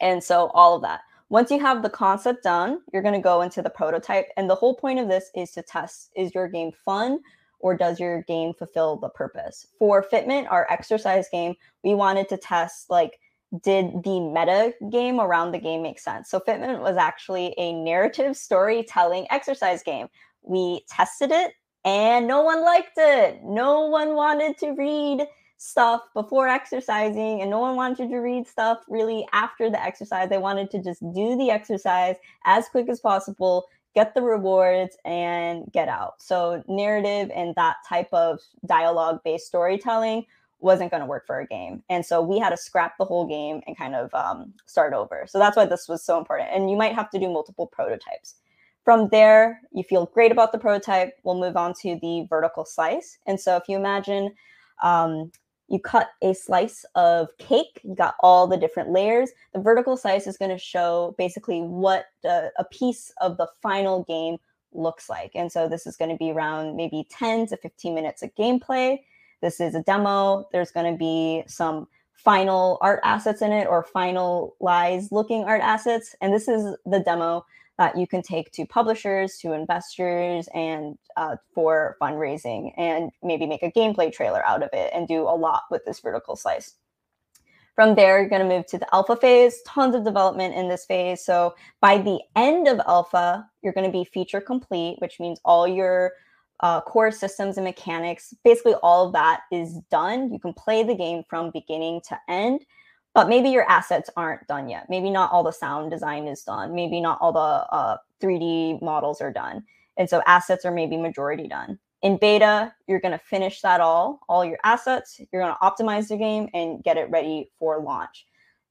And 0.00 0.22
so 0.22 0.48
all 0.54 0.76
of 0.76 0.82
that. 0.82 1.00
Once 1.30 1.50
you 1.50 1.60
have 1.60 1.82
the 1.82 1.90
concept 1.90 2.42
done, 2.42 2.80
you're 2.92 3.02
going 3.02 3.14
to 3.14 3.20
go 3.20 3.42
into 3.42 3.60
the 3.60 3.70
prototype. 3.70 4.26
And 4.36 4.48
the 4.48 4.54
whole 4.54 4.74
point 4.74 4.98
of 4.98 5.08
this 5.08 5.30
is 5.34 5.50
to 5.52 5.62
test 5.62 6.10
is 6.16 6.34
your 6.34 6.48
game 6.48 6.72
fun 6.72 7.20
or 7.60 7.76
does 7.76 8.00
your 8.00 8.22
game 8.22 8.54
fulfill 8.54 8.96
the 8.96 9.10
purpose? 9.10 9.66
For 9.78 10.02
Fitment, 10.02 10.50
our 10.50 10.66
exercise 10.70 11.28
game, 11.30 11.54
we 11.84 11.94
wanted 11.94 12.28
to 12.30 12.36
test 12.36 12.88
like, 12.88 13.18
did 13.62 14.02
the 14.04 14.20
meta 14.20 14.74
game 14.90 15.20
around 15.20 15.52
the 15.52 15.58
game 15.58 15.82
make 15.82 15.98
sense? 15.98 16.30
So 16.30 16.40
Fitment 16.40 16.80
was 16.80 16.96
actually 16.96 17.54
a 17.58 17.72
narrative 17.72 18.36
storytelling 18.36 19.26
exercise 19.30 19.82
game. 19.82 20.08
We 20.42 20.84
tested 20.88 21.30
it 21.30 21.52
and 21.84 22.26
no 22.26 22.42
one 22.42 22.62
liked 22.64 22.96
it. 22.96 23.42
No 23.44 23.86
one 23.86 24.14
wanted 24.14 24.58
to 24.58 24.72
read 24.72 25.26
stuff 25.58 26.02
before 26.14 26.48
exercising 26.48 27.42
and 27.42 27.50
no 27.50 27.58
one 27.58 27.74
wanted 27.74 28.08
to 28.08 28.16
read 28.18 28.46
stuff 28.46 28.78
really 28.88 29.26
after 29.32 29.68
the 29.68 29.82
exercise. 29.82 30.28
They 30.28 30.38
wanted 30.38 30.70
to 30.70 30.82
just 30.82 31.00
do 31.12 31.36
the 31.36 31.50
exercise 31.50 32.14
as 32.44 32.68
quick 32.68 32.88
as 32.88 33.00
possible, 33.00 33.66
get 33.94 34.14
the 34.14 34.22
rewards 34.22 34.96
and 35.04 35.70
get 35.72 35.88
out. 35.88 36.22
So 36.22 36.62
narrative 36.68 37.30
and 37.34 37.54
that 37.56 37.76
type 37.86 38.08
of 38.12 38.40
dialogue 38.66 39.20
based 39.24 39.48
storytelling 39.48 40.24
wasn't 40.60 40.92
going 40.92 41.00
to 41.00 41.06
work 41.06 41.26
for 41.26 41.40
a 41.40 41.46
game. 41.46 41.82
And 41.88 42.06
so 42.06 42.22
we 42.22 42.38
had 42.38 42.50
to 42.50 42.56
scrap 42.56 42.96
the 42.96 43.04
whole 43.04 43.26
game 43.26 43.60
and 43.66 43.76
kind 43.76 43.96
of 43.96 44.14
um, 44.14 44.54
start 44.66 44.92
over. 44.92 45.24
So 45.28 45.38
that's 45.38 45.56
why 45.56 45.66
this 45.66 45.88
was 45.88 46.04
so 46.04 46.18
important. 46.18 46.50
And 46.52 46.70
you 46.70 46.76
might 46.76 46.94
have 46.94 47.10
to 47.10 47.18
do 47.18 47.28
multiple 47.28 47.66
prototypes. 47.66 48.36
From 48.84 49.08
there, 49.08 49.60
you 49.72 49.82
feel 49.82 50.06
great 50.06 50.32
about 50.32 50.52
the 50.52 50.58
prototype. 50.58 51.14
We'll 51.24 51.38
move 51.38 51.56
on 51.56 51.74
to 51.82 51.98
the 52.00 52.26
vertical 52.30 52.64
slice. 52.64 53.18
And 53.26 53.38
so 53.38 53.56
if 53.56 53.64
you 53.68 53.76
imagine 53.76 54.34
um, 54.82 55.30
you 55.68 55.78
cut 55.78 56.10
a 56.22 56.34
slice 56.34 56.84
of 56.94 57.28
cake 57.38 57.80
you 57.84 57.94
got 57.94 58.14
all 58.20 58.46
the 58.46 58.56
different 58.56 58.90
layers. 58.90 59.30
The 59.52 59.60
vertical 59.60 59.96
slice 59.96 60.26
is 60.26 60.38
going 60.38 60.50
to 60.50 60.58
show 60.58 61.14
basically 61.18 61.60
what 61.60 62.06
the, 62.22 62.50
a 62.58 62.64
piece 62.64 63.12
of 63.20 63.36
the 63.36 63.48
final 63.62 64.04
game 64.04 64.38
looks 64.72 65.08
like. 65.08 65.32
And 65.34 65.50
so 65.50 65.68
this 65.68 65.86
is 65.86 65.96
going 65.96 66.10
to 66.10 66.16
be 66.16 66.30
around 66.30 66.76
maybe 66.76 67.06
10 67.10 67.46
to 67.48 67.56
15 67.56 67.94
minutes 67.94 68.22
of 68.22 68.34
gameplay. 68.34 68.98
This 69.40 69.60
is 69.60 69.74
a 69.74 69.82
demo. 69.82 70.48
There's 70.52 70.72
going 70.72 70.90
to 70.92 70.98
be 70.98 71.44
some 71.46 71.86
final 72.14 72.78
art 72.80 73.00
assets 73.04 73.42
in 73.42 73.52
it 73.52 73.68
or 73.68 73.86
finalized 73.94 75.12
looking 75.12 75.44
art 75.44 75.62
assets. 75.62 76.16
And 76.20 76.32
this 76.32 76.48
is 76.48 76.76
the 76.84 77.00
demo 77.00 77.44
that 77.78 77.96
you 77.96 78.06
can 78.06 78.22
take 78.22 78.50
to 78.52 78.66
publishers, 78.66 79.38
to 79.38 79.52
investors, 79.52 80.48
and 80.52 80.98
uh, 81.16 81.36
for 81.54 81.96
fundraising, 82.02 82.72
and 82.76 83.10
maybe 83.22 83.46
make 83.46 83.62
a 83.62 83.70
gameplay 83.70 84.12
trailer 84.12 84.44
out 84.44 84.62
of 84.62 84.70
it 84.72 84.90
and 84.92 85.06
do 85.06 85.22
a 85.22 85.36
lot 85.36 85.62
with 85.70 85.84
this 85.84 86.00
vertical 86.00 86.36
slice. 86.36 86.74
From 87.76 87.94
there, 87.94 88.18
you're 88.18 88.28
going 88.28 88.42
to 88.42 88.56
move 88.56 88.66
to 88.66 88.78
the 88.78 88.92
alpha 88.92 89.14
phase, 89.14 89.62
tons 89.64 89.94
of 89.94 90.04
development 90.04 90.56
in 90.56 90.68
this 90.68 90.84
phase. 90.84 91.24
So 91.24 91.54
by 91.80 91.98
the 91.98 92.18
end 92.34 92.66
of 92.66 92.80
alpha, 92.88 93.48
you're 93.62 93.72
going 93.72 93.86
to 93.86 93.92
be 93.92 94.04
feature 94.04 94.40
complete, 94.40 94.96
which 94.98 95.20
means 95.20 95.38
all 95.44 95.68
your 95.68 96.14
uh, 96.58 96.80
core 96.80 97.12
systems 97.12 97.56
and 97.56 97.64
mechanics, 97.64 98.34
basically 98.42 98.74
all 98.82 99.06
of 99.06 99.12
that 99.12 99.42
is 99.52 99.78
done. 99.92 100.32
You 100.32 100.40
can 100.40 100.52
play 100.52 100.82
the 100.82 100.96
game 100.96 101.22
from 101.30 101.52
beginning 101.52 102.00
to 102.08 102.18
end 102.28 102.66
but 103.14 103.28
maybe 103.28 103.48
your 103.48 103.68
assets 103.68 104.10
aren't 104.16 104.46
done 104.46 104.68
yet. 104.68 104.86
Maybe 104.88 105.10
not 105.10 105.32
all 105.32 105.42
the 105.42 105.52
sound 105.52 105.90
design 105.90 106.28
is 106.28 106.42
done. 106.42 106.74
Maybe 106.74 107.00
not 107.00 107.18
all 107.20 107.32
the 107.32 107.38
uh, 107.74 107.96
3D 108.20 108.80
models 108.82 109.20
are 109.20 109.32
done. 109.32 109.64
And 109.96 110.08
so 110.08 110.22
assets 110.26 110.64
are 110.64 110.70
maybe 110.70 110.96
majority 110.96 111.48
done. 111.48 111.78
In 112.02 112.16
beta, 112.18 112.72
you're 112.86 113.00
going 113.00 113.12
to 113.12 113.18
finish 113.18 113.60
that 113.62 113.80
all, 113.80 114.20
all 114.28 114.44
your 114.44 114.58
assets. 114.62 115.20
You're 115.32 115.42
going 115.42 115.54
to 115.54 115.60
optimize 115.60 116.08
the 116.08 116.16
game 116.16 116.48
and 116.54 116.82
get 116.84 116.96
it 116.96 117.10
ready 117.10 117.50
for 117.58 117.80
launch. 117.80 118.26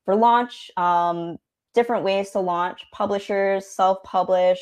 for 0.06 0.16
launch, 0.16 0.72
um, 0.78 1.38
different 1.74 2.04
ways 2.06 2.32
to 2.32 2.40
launch, 2.40 2.86
publishers, 2.94 3.68
self 3.68 4.02
publish, 4.04 4.58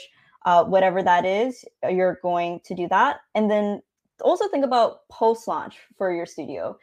uh, 0.46 0.64
whatever 0.64 1.04
that 1.04 1.26
is, 1.26 1.64
you're 1.90 2.20
going 2.24 2.60
to 2.66 2.74
do 2.74 2.88
that. 2.88 3.18
And 3.36 3.50
then 3.50 3.82
also 4.22 4.48
think 4.50 4.66
about 4.66 5.08
post 5.10 5.48
launch 5.48 5.78
for 5.98 6.12
your 6.12 6.26
studio. 6.26 6.78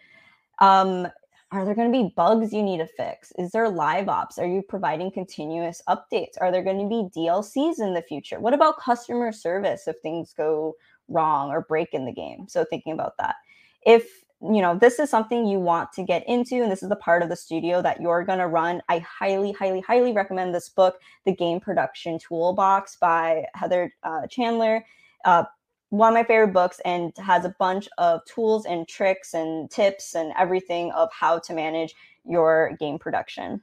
Um, 0.61 1.09
are 1.53 1.67
there 1.67 1.75
going 1.75 1.93
to 1.93 2.03
be 2.03 2.13
bugs 2.17 2.53
you 2.53 2.63
need 2.63 2.79
to 2.79 2.87
fix? 2.87 3.31
Is 3.39 3.53
there 3.53 3.69
live 3.69 4.09
ops? 4.09 4.39
Are 4.39 4.47
you 4.47 4.63
providing 4.63 5.11
continuous 5.11 5.83
updates? 5.87 6.33
Are 6.41 6.51
there 6.51 6.65
going 6.65 6.79
to 6.79 6.89
be 6.89 7.21
DLCs 7.21 7.79
in 7.79 7.93
the 7.93 8.03
future? 8.03 8.41
What 8.41 8.55
about 8.55 8.81
customer 8.81 9.33
service 9.33 9.87
if 9.87 9.97
things 10.03 10.33
go 10.35 10.75
wrong 11.09 11.51
or 11.51 11.61
break 11.61 11.93
in 11.93 12.07
the 12.07 12.13
game? 12.13 12.47
So 12.49 12.65
thinking 12.65 12.95
about 12.95 13.19
that. 13.19 13.37
If 13.85 14.25
you 14.41 14.61
know 14.61 14.77
this 14.77 14.99
is 14.99 15.09
something 15.09 15.47
you 15.47 15.61
want 15.61 15.93
to 15.93 16.03
get 16.03 16.27
into 16.27 16.63
and 16.63 16.73
this 16.73 16.83
is 16.83 16.89
the 16.89 16.97
part 16.97 17.23
of 17.23 17.29
the 17.29 17.37
studio 17.37 17.81
that 17.81 18.01
you're 18.01 18.25
going 18.25 18.41
to 18.41 18.49
run 18.49 18.83
i 18.89 18.99
highly 18.99 19.53
highly 19.53 19.81
highly 19.83 20.13
recommend 20.13 20.53
this 20.53 20.69
book 20.69 20.99
the 21.27 21.33
game 21.33 21.61
production 21.61 22.19
toolbox 22.19 22.97
by 22.97 23.45
heather 23.55 23.95
uh, 24.03 24.27
chandler 24.27 24.85
uh, 25.25 25.45
one 25.93 26.09
of 26.09 26.15
my 26.15 26.25
favorite 26.25 26.55
books 26.55 26.81
and 26.87 27.13
has 27.19 27.45
a 27.45 27.55
bunch 27.59 27.87
of 27.99 28.25
tools 28.25 28.65
and 28.65 28.89
tricks 28.89 29.35
and 29.35 29.71
tips 29.71 30.15
and 30.15 30.33
everything 30.39 30.91
of 30.93 31.11
how 31.13 31.39
to 31.39 31.53
manage 31.53 31.95
your 32.25 32.75
game 32.81 32.99
production. 32.99 33.61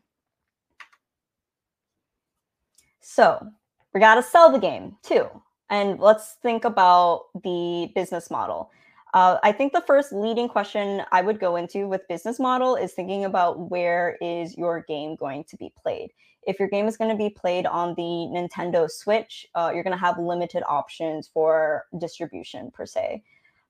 So 3.01 3.47
we 3.95 3.99
got 3.99 4.13
to 4.13 4.21
sell 4.21 4.51
the 4.51 4.59
game 4.59 4.95
too. 5.01 5.27
And 5.71 5.99
let's 5.99 6.35
think 6.43 6.65
about 6.65 7.23
the 7.43 7.91
business 7.95 8.29
model. 8.29 8.69
Uh, 9.15 9.37
I 9.41 9.51
think 9.51 9.73
the 9.73 9.81
first 9.87 10.13
leading 10.13 10.47
question 10.47 11.01
I 11.11 11.23
would 11.23 11.39
go 11.39 11.55
into 11.55 11.87
with 11.87 12.07
business 12.07 12.39
model 12.39 12.75
is 12.75 12.93
thinking 12.93 13.25
about 13.25 13.71
where 13.71 14.19
is 14.21 14.55
your 14.55 14.85
game 14.87 15.15
going 15.15 15.45
to 15.45 15.57
be 15.57 15.73
played. 15.81 16.11
If 16.43 16.59
your 16.59 16.69
game 16.69 16.87
is 16.87 16.97
going 16.97 17.11
to 17.11 17.17
be 17.17 17.29
played 17.29 17.65
on 17.65 17.95
the 17.95 18.01
Nintendo 18.01 18.89
Switch, 18.89 19.45
uh, 19.55 19.71
you're 19.73 19.83
going 19.83 19.95
to 19.95 19.99
have 19.99 20.17
limited 20.17 20.63
options 20.67 21.29
for 21.33 21.85
distribution 21.99 22.71
per 22.71 22.85
se. 22.85 23.23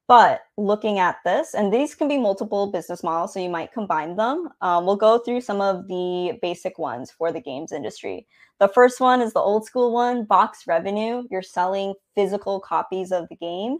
But 0.07 0.41
looking 0.57 0.97
at 0.97 1.17
this, 1.23 1.53
and 1.53 1.71
these 1.71 1.93
can 1.93 2.07
be 2.07 2.17
multiple 2.17 2.71
business 2.71 3.03
models, 3.03 3.31
so 3.31 3.39
you 3.39 3.49
might 3.49 3.71
combine 3.71 4.15
them. 4.15 4.49
Um, 4.61 4.87
we'll 4.87 4.95
go 4.95 5.19
through 5.19 5.41
some 5.41 5.61
of 5.61 5.87
the 5.87 6.39
basic 6.41 6.79
ones 6.79 7.11
for 7.11 7.31
the 7.31 7.39
games 7.39 7.71
industry. 7.71 8.25
The 8.59 8.69
first 8.69 8.99
one 8.99 9.21
is 9.21 9.33
the 9.33 9.39
old 9.39 9.65
school 9.65 9.93
one 9.93 10.25
box 10.25 10.63
revenue. 10.67 11.25
You're 11.29 11.43
selling 11.43 11.93
physical 12.15 12.59
copies 12.59 13.11
of 13.11 13.29
the 13.29 13.35
game. 13.35 13.77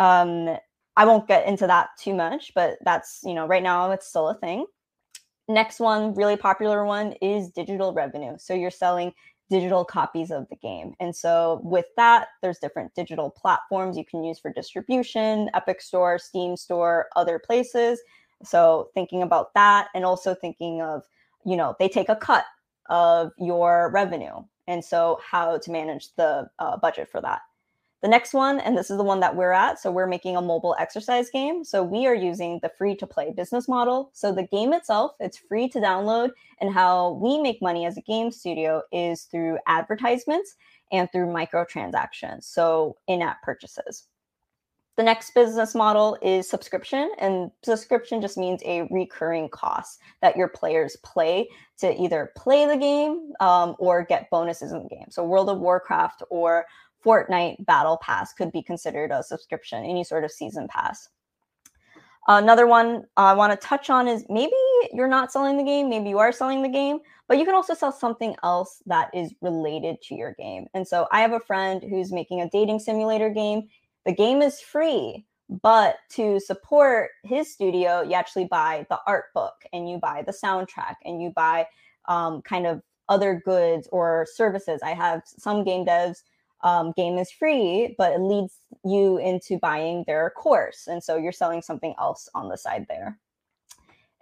Um, 0.00 0.56
I 0.96 1.04
won't 1.04 1.28
get 1.28 1.46
into 1.46 1.68
that 1.68 1.90
too 1.96 2.14
much, 2.14 2.50
but 2.54 2.78
that's, 2.84 3.20
you 3.22 3.34
know, 3.34 3.46
right 3.46 3.62
now 3.62 3.92
it's 3.92 4.08
still 4.08 4.28
a 4.30 4.34
thing. 4.34 4.66
Next 5.48 5.78
one, 5.78 6.14
really 6.14 6.36
popular 6.36 6.84
one 6.84 7.12
is 7.22 7.50
digital 7.50 7.92
revenue. 7.92 8.36
So 8.38 8.52
you're 8.52 8.70
selling 8.70 9.12
digital 9.48 9.84
copies 9.84 10.32
of 10.32 10.48
the 10.48 10.56
game. 10.56 10.94
And 10.98 11.14
so 11.14 11.60
with 11.62 11.86
that, 11.96 12.28
there's 12.42 12.58
different 12.58 12.94
digital 12.94 13.30
platforms 13.30 13.96
you 13.96 14.04
can 14.04 14.24
use 14.24 14.40
for 14.40 14.52
distribution, 14.52 15.48
Epic 15.54 15.80
Store, 15.80 16.18
Steam 16.18 16.56
Store, 16.56 17.06
other 17.14 17.38
places. 17.38 18.00
So 18.42 18.90
thinking 18.92 19.22
about 19.22 19.54
that 19.54 19.88
and 19.94 20.04
also 20.04 20.34
thinking 20.34 20.82
of, 20.82 21.04
you 21.44 21.56
know, 21.56 21.76
they 21.78 21.88
take 21.88 22.08
a 22.08 22.16
cut 22.16 22.44
of 22.88 23.30
your 23.38 23.90
revenue. 23.92 24.42
And 24.66 24.84
so 24.84 25.20
how 25.24 25.58
to 25.58 25.70
manage 25.70 26.12
the 26.16 26.50
uh, 26.58 26.76
budget 26.76 27.08
for 27.08 27.20
that. 27.20 27.42
The 28.06 28.10
next 28.10 28.34
one, 28.34 28.60
and 28.60 28.78
this 28.78 28.88
is 28.88 28.98
the 28.98 29.02
one 29.02 29.18
that 29.18 29.34
we're 29.34 29.50
at, 29.50 29.80
so 29.80 29.90
we're 29.90 30.06
making 30.06 30.36
a 30.36 30.40
mobile 30.40 30.76
exercise 30.78 31.28
game. 31.28 31.64
So 31.64 31.82
we 31.82 32.06
are 32.06 32.14
using 32.14 32.60
the 32.62 32.68
free 32.68 32.94
to 32.94 33.04
play 33.04 33.32
business 33.32 33.66
model. 33.66 34.10
So 34.12 34.30
the 34.30 34.44
game 34.46 34.72
itself, 34.72 35.16
it's 35.18 35.38
free 35.38 35.68
to 35.70 35.80
download. 35.80 36.30
And 36.60 36.72
how 36.72 37.18
we 37.20 37.42
make 37.42 37.60
money 37.60 37.84
as 37.84 37.96
a 37.96 38.02
game 38.02 38.30
studio 38.30 38.82
is 38.92 39.24
through 39.24 39.58
advertisements 39.66 40.54
and 40.92 41.10
through 41.10 41.26
microtransactions, 41.26 42.44
so 42.44 42.96
in 43.08 43.22
app 43.22 43.42
purchases. 43.42 44.04
The 44.96 45.02
next 45.02 45.34
business 45.34 45.74
model 45.74 46.16
is 46.22 46.48
subscription, 46.48 47.10
and 47.18 47.50
subscription 47.62 48.22
just 48.22 48.38
means 48.38 48.62
a 48.64 48.88
recurring 48.90 49.50
cost 49.50 50.00
that 50.22 50.38
your 50.38 50.48
players 50.48 50.96
play 51.02 51.48
to 51.80 51.94
either 52.00 52.32
play 52.34 52.64
the 52.64 52.78
game 52.78 53.32
um, 53.40 53.76
or 53.78 54.02
get 54.04 54.30
bonuses 54.30 54.72
in 54.72 54.82
the 54.82 54.88
game. 54.88 55.08
So, 55.10 55.22
World 55.22 55.50
of 55.50 55.58
Warcraft 55.58 56.22
or 56.30 56.64
Fortnite 57.04 57.66
Battle 57.66 57.98
Pass 57.98 58.32
could 58.32 58.50
be 58.52 58.62
considered 58.62 59.10
a 59.10 59.22
subscription, 59.22 59.84
any 59.84 60.02
sort 60.02 60.24
of 60.24 60.32
season 60.32 60.66
pass. 60.66 61.10
Another 62.28 62.66
one 62.66 63.04
I 63.16 63.34
want 63.34 63.52
to 63.52 63.66
touch 63.66 63.88
on 63.88 64.08
is 64.08 64.24
maybe 64.28 64.52
you're 64.92 65.06
not 65.06 65.30
selling 65.30 65.56
the 65.58 65.62
game, 65.62 65.88
maybe 65.88 66.08
you 66.08 66.18
are 66.18 66.32
selling 66.32 66.62
the 66.62 66.68
game, 66.68 66.98
but 67.28 67.38
you 67.38 67.44
can 67.44 67.54
also 67.54 67.74
sell 67.74 67.92
something 67.92 68.34
else 68.42 68.82
that 68.86 69.10
is 69.14 69.32
related 69.42 70.02
to 70.02 70.14
your 70.16 70.32
game. 70.32 70.66
And 70.74 70.88
so 70.88 71.06
I 71.12 71.20
have 71.20 71.32
a 71.32 71.40
friend 71.40 71.82
who's 71.82 72.12
making 72.12 72.40
a 72.40 72.50
dating 72.50 72.80
simulator 72.80 73.30
game. 73.30 73.68
The 74.06 74.14
game 74.14 74.40
is 74.40 74.60
free, 74.60 75.26
but 75.48 75.96
to 76.10 76.40
support 76.40 77.10
his 77.24 77.52
studio, 77.52 78.02
you 78.02 78.14
actually 78.14 78.46
buy 78.46 78.86
the 78.88 79.00
art 79.06 79.26
book 79.34 79.54
and 79.72 79.90
you 79.90 79.98
buy 79.98 80.22
the 80.24 80.32
soundtrack 80.32 80.94
and 81.04 81.20
you 81.20 81.30
buy 81.34 81.66
um, 82.08 82.40
kind 82.42 82.66
of 82.66 82.82
other 83.08 83.42
goods 83.44 83.88
or 83.90 84.26
services. 84.32 84.80
I 84.82 84.94
have 84.94 85.22
some 85.26 85.64
game 85.64 85.84
devs 85.84 86.22
um, 86.62 86.92
game 86.96 87.18
is 87.18 87.30
free, 87.30 87.94
but 87.98 88.12
it 88.12 88.20
leads 88.20 88.58
you 88.84 89.18
into 89.18 89.58
buying 89.58 90.04
their 90.06 90.30
course. 90.30 90.86
And 90.86 91.02
so 91.02 91.16
you're 91.16 91.32
selling 91.32 91.62
something 91.62 91.94
else 91.98 92.28
on 92.34 92.48
the 92.48 92.56
side 92.56 92.86
there. 92.88 93.18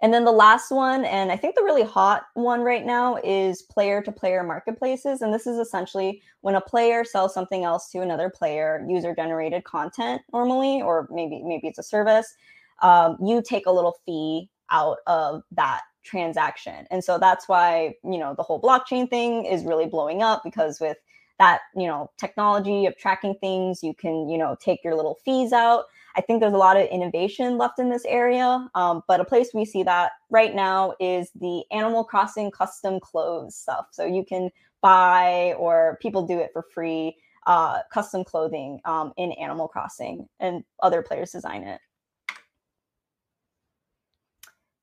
And 0.05 0.13
then 0.13 0.23
the 0.23 0.31
last 0.31 0.69
one, 0.69 1.03
and 1.03 1.31
I 1.31 1.35
think 1.35 1.55
the 1.55 1.63
really 1.63 1.81
hot 1.81 2.27
one 2.35 2.61
right 2.61 2.85
now, 2.85 3.17
is 3.23 3.63
player 3.63 4.03
to 4.03 4.11
player 4.11 4.43
marketplaces. 4.43 5.23
And 5.23 5.33
this 5.33 5.47
is 5.47 5.57
essentially 5.57 6.21
when 6.41 6.53
a 6.53 6.61
player 6.61 7.03
sells 7.03 7.33
something 7.33 7.63
else 7.63 7.89
to 7.89 8.01
another 8.01 8.29
player, 8.29 8.85
user 8.87 9.15
generated 9.15 9.63
content 9.63 10.21
normally, 10.31 10.79
or 10.79 11.07
maybe 11.09 11.41
maybe 11.43 11.67
it's 11.67 11.79
a 11.79 11.83
service. 11.83 12.35
Um, 12.83 13.17
you 13.19 13.41
take 13.41 13.65
a 13.65 13.71
little 13.71 13.97
fee 14.05 14.47
out 14.69 14.97
of 15.07 15.41
that 15.53 15.81
transaction. 16.03 16.85
And 16.91 17.03
so 17.03 17.17
that's 17.17 17.49
why, 17.49 17.95
you 18.03 18.19
know, 18.19 18.35
the 18.35 18.43
whole 18.43 18.61
blockchain 18.61 19.09
thing 19.09 19.45
is 19.45 19.63
really 19.63 19.87
blowing 19.87 20.21
up 20.21 20.43
because 20.43 20.79
with 20.79 20.97
that 21.39 21.61
you 21.75 21.85
know 21.85 22.09
technology 22.17 22.85
of 22.85 22.97
tracking 22.97 23.35
things 23.41 23.83
you 23.83 23.93
can 23.93 24.29
you 24.29 24.37
know 24.37 24.55
take 24.61 24.81
your 24.85 24.95
little 24.95 25.17
fees 25.25 25.51
out 25.51 25.83
i 26.15 26.21
think 26.21 26.39
there's 26.39 26.53
a 26.53 26.57
lot 26.57 26.77
of 26.77 26.87
innovation 26.87 27.57
left 27.57 27.79
in 27.79 27.89
this 27.89 28.05
area 28.05 28.67
um, 28.75 29.01
but 29.07 29.19
a 29.19 29.25
place 29.25 29.49
we 29.53 29.65
see 29.65 29.83
that 29.83 30.11
right 30.29 30.55
now 30.55 30.93
is 30.99 31.31
the 31.39 31.63
animal 31.71 32.03
crossing 32.03 32.51
custom 32.51 32.99
clothes 32.99 33.55
stuff 33.55 33.87
so 33.91 34.05
you 34.05 34.23
can 34.23 34.49
buy 34.81 35.53
or 35.57 35.97
people 36.01 36.25
do 36.25 36.39
it 36.39 36.49
for 36.53 36.63
free 36.73 37.15
uh, 37.47 37.79
custom 37.93 38.23
clothing 38.23 38.79
um, 38.85 39.13
in 39.17 39.31
animal 39.33 39.67
crossing 39.67 40.27
and 40.39 40.63
other 40.81 41.01
players 41.01 41.31
design 41.31 41.63
it 41.63 41.79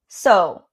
so 0.09 0.65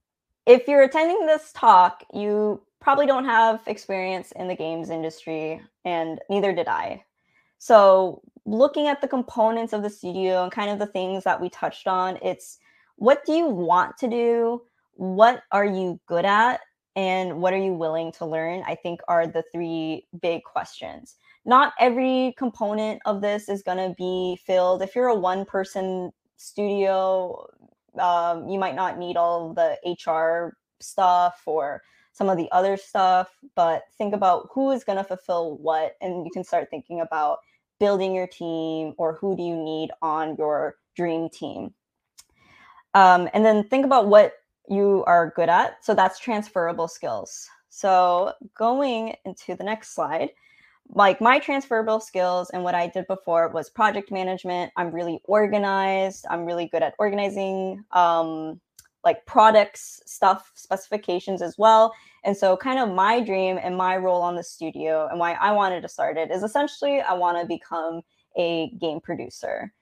if 0.45 0.67
you're 0.67 0.83
attending 0.83 1.25
this 1.25 1.51
talk 1.53 2.03
you 2.13 2.61
probably 2.79 3.05
don't 3.05 3.25
have 3.25 3.61
experience 3.67 4.31
in 4.33 4.47
the 4.47 4.55
games 4.55 4.89
industry, 4.89 5.61
and 5.85 6.19
neither 6.29 6.53
did 6.53 6.67
I. 6.67 7.03
So, 7.59 8.21
looking 8.45 8.87
at 8.87 9.01
the 9.01 9.07
components 9.07 9.73
of 9.73 9.83
the 9.83 9.89
studio 9.89 10.43
and 10.43 10.51
kind 10.51 10.71
of 10.71 10.79
the 10.79 10.87
things 10.87 11.23
that 11.25 11.39
we 11.39 11.49
touched 11.49 11.87
on, 11.87 12.17
it's 12.21 12.57
what 12.95 13.25
do 13.25 13.33
you 13.33 13.47
want 13.47 13.97
to 13.97 14.07
do? 14.07 14.61
What 14.93 15.43
are 15.51 15.65
you 15.65 15.99
good 16.07 16.25
at? 16.25 16.61
And 16.95 17.41
what 17.41 17.53
are 17.53 17.57
you 17.57 17.73
willing 17.73 18.11
to 18.13 18.25
learn? 18.25 18.63
I 18.65 18.75
think 18.75 19.01
are 19.07 19.27
the 19.27 19.43
three 19.53 20.07
big 20.21 20.43
questions. 20.43 21.15
Not 21.45 21.73
every 21.79 22.33
component 22.37 23.01
of 23.05 23.21
this 23.21 23.47
is 23.47 23.61
going 23.61 23.77
to 23.77 23.93
be 23.95 24.39
filled. 24.45 24.81
If 24.81 24.95
you're 24.95 25.07
a 25.07 25.15
one 25.15 25.45
person 25.45 26.11
studio, 26.37 27.45
um, 27.99 28.47
you 28.47 28.57
might 28.57 28.75
not 28.75 28.97
need 28.97 29.17
all 29.17 29.53
the 29.53 29.77
HR 29.85 30.57
stuff 30.79 31.41
or 31.45 31.81
some 32.13 32.29
of 32.29 32.37
the 32.37 32.49
other 32.51 32.75
stuff, 32.75 33.29
but 33.55 33.83
think 33.97 34.13
about 34.13 34.49
who 34.53 34.71
is 34.71 34.83
going 34.83 34.97
to 34.97 35.03
fulfill 35.03 35.57
what. 35.57 35.95
And 36.01 36.25
you 36.25 36.31
can 36.31 36.43
start 36.43 36.69
thinking 36.69 37.01
about 37.01 37.39
building 37.79 38.13
your 38.13 38.27
team 38.27 38.93
or 38.97 39.13
who 39.13 39.35
do 39.35 39.43
you 39.43 39.55
need 39.55 39.91
on 40.01 40.35
your 40.37 40.75
dream 40.95 41.29
team. 41.29 41.73
Um, 42.93 43.29
and 43.33 43.45
then 43.45 43.67
think 43.67 43.85
about 43.85 44.07
what 44.07 44.33
you 44.67 45.03
are 45.07 45.33
good 45.35 45.49
at. 45.49 45.83
So 45.83 45.93
that's 45.93 46.19
transferable 46.19 46.87
skills. 46.87 47.47
So 47.69 48.33
going 48.55 49.15
into 49.25 49.55
the 49.55 49.63
next 49.63 49.95
slide, 49.95 50.29
like 50.91 51.21
my 51.21 51.39
transferable 51.39 51.99
skills 51.99 52.49
and 52.49 52.63
what 52.63 52.75
I 52.75 52.87
did 52.87 53.05
before 53.07 53.47
was 53.49 53.69
project 53.69 54.11
management. 54.11 54.71
I'm 54.75 54.91
really 54.91 55.21
organized. 55.25 56.25
I'm 56.29 56.45
really 56.45 56.67
good 56.67 56.81
at 56.81 56.95
organizing 56.97 57.83
um, 57.91 58.59
like 59.03 59.25
products 59.25 60.01
stuff 60.05 60.51
specifications 60.55 61.41
as 61.41 61.57
well 61.57 61.93
and 62.23 62.35
so 62.35 62.57
kind 62.57 62.79
of 62.79 62.93
my 62.93 63.19
dream 63.19 63.57
and 63.61 63.75
my 63.75 63.95
role 63.95 64.21
on 64.21 64.35
the 64.35 64.43
studio 64.43 65.07
and 65.09 65.19
why 65.19 65.33
i 65.33 65.51
wanted 65.51 65.81
to 65.81 65.89
start 65.89 66.17
it 66.17 66.31
is 66.31 66.43
essentially 66.43 67.01
i 67.01 67.13
want 67.13 67.39
to 67.39 67.45
become 67.47 68.01
a 68.37 68.71
game 68.79 68.99
producer 68.99 69.73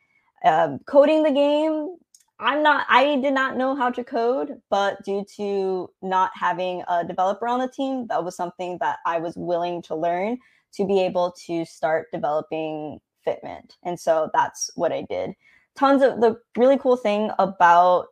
um, 0.45 0.79
coding 0.85 1.23
the 1.23 1.31
game 1.31 1.97
I'm 2.39 2.61
not, 2.61 2.85
I 2.87 3.15
did 3.15 3.33
not 3.33 3.57
know 3.57 3.75
how 3.75 3.89
to 3.89 4.03
code, 4.03 4.61
but 4.69 5.03
due 5.03 5.25
to 5.37 5.89
not 6.03 6.29
having 6.35 6.83
a 6.87 7.03
developer 7.03 7.47
on 7.47 7.59
the 7.59 7.67
team, 7.67 8.05
that 8.07 8.23
was 8.23 8.35
something 8.35 8.77
that 8.79 8.99
I 9.07 9.17
was 9.17 9.35
willing 9.35 9.81
to 9.83 9.95
learn 9.95 10.37
to 10.73 10.85
be 10.85 11.01
able 11.01 11.33
to 11.47 11.65
start 11.65 12.07
developing 12.13 12.99
Fitment. 13.25 13.75
And 13.83 13.99
so 13.99 14.29
that's 14.33 14.71
what 14.75 14.91
I 14.91 15.01
did. 15.09 15.31
Tons 15.75 16.01
of 16.01 16.21
the 16.21 16.39
really 16.55 16.77
cool 16.77 16.95
thing 16.95 17.31
about 17.39 18.07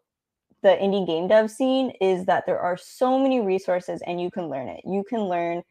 the 0.65 0.75
indie 0.81 1.05
game 1.05 1.27
dev 1.27 1.51
scene 1.51 1.91
is 2.01 2.25
that 2.25 2.47
there 2.47 2.57
are 2.59 2.75
so 2.75 3.19
many 3.19 3.39
resources 3.39 4.01
and 4.07 4.19
you 4.19 4.31
can 4.31 4.49
learn 4.49 4.67
it. 4.67 4.81
You 4.83 5.03
can 5.07 5.25
learn 5.25 5.61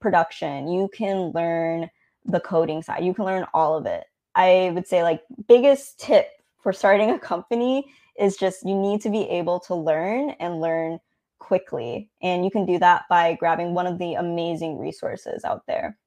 production, 0.00 0.68
you 0.68 0.88
can 0.94 1.32
learn 1.34 1.90
the 2.24 2.38
coding 2.38 2.80
side, 2.80 3.02
you 3.02 3.12
can 3.12 3.24
learn 3.24 3.44
all 3.52 3.76
of 3.76 3.86
it. 3.86 4.04
I 4.36 4.70
would 4.72 4.86
say 4.86 5.02
like 5.02 5.24
biggest 5.48 5.98
tip 5.98 6.28
for 6.62 6.72
starting 6.72 7.10
a 7.10 7.18
company 7.18 7.86
is 8.20 8.36
just 8.36 8.64
you 8.64 8.76
need 8.76 9.00
to 9.00 9.10
be 9.10 9.28
able 9.28 9.58
to 9.60 9.74
learn 9.74 10.30
and 10.38 10.60
learn 10.60 11.00
quickly. 11.40 12.08
And 12.22 12.44
you 12.44 12.50
can 12.52 12.64
do 12.64 12.78
that 12.78 13.02
by 13.10 13.34
grabbing 13.34 13.74
one 13.74 13.88
of 13.88 13.98
the 13.98 14.14
amazing 14.14 14.78
resources 14.78 15.44
out 15.44 15.66
there. 15.66 15.98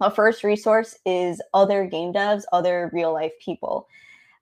A 0.00 0.08
first 0.08 0.44
resource 0.44 0.96
is 1.04 1.42
other 1.52 1.84
game 1.84 2.12
devs, 2.12 2.44
other 2.52 2.90
real 2.92 3.12
life 3.12 3.32
people. 3.44 3.88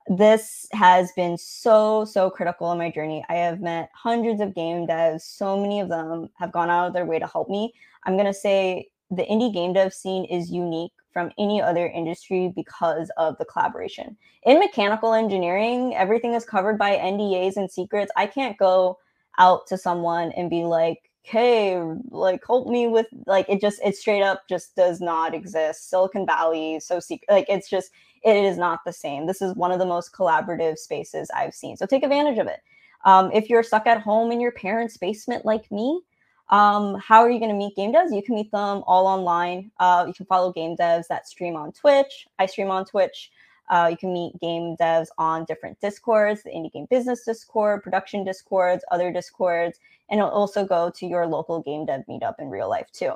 This 0.08 0.66
has 0.72 1.10
been 1.12 1.36
so, 1.36 2.04
so 2.04 2.30
critical 2.30 2.70
in 2.70 2.78
my 2.78 2.90
journey. 2.90 3.24
I 3.28 3.34
have 3.34 3.60
met 3.60 3.90
hundreds 3.92 4.40
of 4.40 4.54
game 4.54 4.86
devs. 4.86 5.22
So 5.22 5.58
many 5.60 5.80
of 5.80 5.88
them 5.88 6.28
have 6.34 6.52
gone 6.52 6.70
out 6.70 6.86
of 6.86 6.92
their 6.92 7.04
way 7.04 7.18
to 7.18 7.26
help 7.26 7.48
me. 7.48 7.74
I'm 8.04 8.14
going 8.14 8.26
to 8.26 8.34
say 8.34 8.88
the 9.10 9.24
indie 9.24 9.52
game 9.52 9.72
dev 9.72 9.92
scene 9.92 10.24
is 10.24 10.50
unique 10.50 10.92
from 11.12 11.32
any 11.38 11.60
other 11.60 11.88
industry 11.88 12.52
because 12.54 13.10
of 13.16 13.36
the 13.38 13.44
collaboration. 13.44 14.16
In 14.44 14.58
mechanical 14.58 15.12
engineering, 15.12 15.96
everything 15.96 16.34
is 16.34 16.44
covered 16.44 16.78
by 16.78 16.96
NDAs 16.96 17.56
and 17.56 17.70
secrets. 17.70 18.12
I 18.16 18.26
can't 18.26 18.56
go 18.58 18.98
out 19.38 19.66
to 19.68 19.78
someone 19.78 20.30
and 20.32 20.50
be 20.50 20.64
like, 20.64 21.10
hey, 21.22 21.82
like 22.10 22.40
help 22.46 22.68
me 22.68 22.86
with 22.86 23.06
like 23.26 23.46
it 23.48 23.60
just 23.60 23.80
it 23.84 23.96
straight 23.96 24.22
up 24.22 24.42
just 24.48 24.76
does 24.76 25.00
not 25.00 25.34
exist. 25.34 25.90
Silicon 25.90 26.26
Valley, 26.26 26.78
so 26.78 27.00
secret 27.00 27.28
like 27.28 27.46
it's 27.48 27.68
just 27.68 27.90
it 28.26 28.44
is 28.44 28.58
not 28.58 28.80
the 28.84 28.92
same. 28.92 29.26
This 29.26 29.40
is 29.40 29.54
one 29.54 29.70
of 29.70 29.78
the 29.78 29.86
most 29.86 30.12
collaborative 30.12 30.78
spaces 30.78 31.30
I've 31.30 31.54
seen. 31.54 31.76
So 31.76 31.86
take 31.86 32.02
advantage 32.02 32.38
of 32.38 32.48
it. 32.48 32.60
Um, 33.04 33.30
if 33.32 33.48
you're 33.48 33.62
stuck 33.62 33.86
at 33.86 34.00
home 34.00 34.32
in 34.32 34.40
your 34.40 34.50
parents' 34.50 34.96
basement 34.96 35.46
like 35.46 35.70
me, 35.70 36.00
um, 36.48 36.96
how 36.98 37.20
are 37.20 37.30
you 37.30 37.38
going 37.38 37.52
to 37.52 37.56
meet 37.56 37.76
game 37.76 37.92
devs? 37.92 38.14
You 38.14 38.22
can 38.22 38.34
meet 38.34 38.50
them 38.50 38.82
all 38.86 39.06
online. 39.06 39.70
Uh, 39.78 40.04
you 40.08 40.12
can 40.12 40.26
follow 40.26 40.52
game 40.52 40.76
devs 40.76 41.06
that 41.08 41.28
stream 41.28 41.54
on 41.54 41.70
Twitch. 41.72 42.26
I 42.40 42.46
stream 42.46 42.68
on 42.70 42.84
Twitch. 42.84 43.30
Uh, 43.68 43.88
you 43.90 43.96
can 43.96 44.12
meet 44.12 44.38
game 44.40 44.76
devs 44.76 45.08
on 45.18 45.44
different 45.44 45.80
discords, 45.80 46.42
the 46.42 46.50
indie 46.50 46.72
game 46.72 46.86
business 46.90 47.24
discord, 47.24 47.82
production 47.82 48.24
discords, 48.24 48.84
other 48.90 49.12
discords, 49.12 49.78
and 50.08 50.18
it'll 50.18 50.30
also 50.30 50.64
go 50.64 50.90
to 50.90 51.06
your 51.06 51.26
local 51.26 51.60
game 51.62 51.86
dev 51.86 52.02
meetup 52.08 52.34
in 52.38 52.48
real 52.48 52.68
life 52.68 52.90
too. 52.92 53.12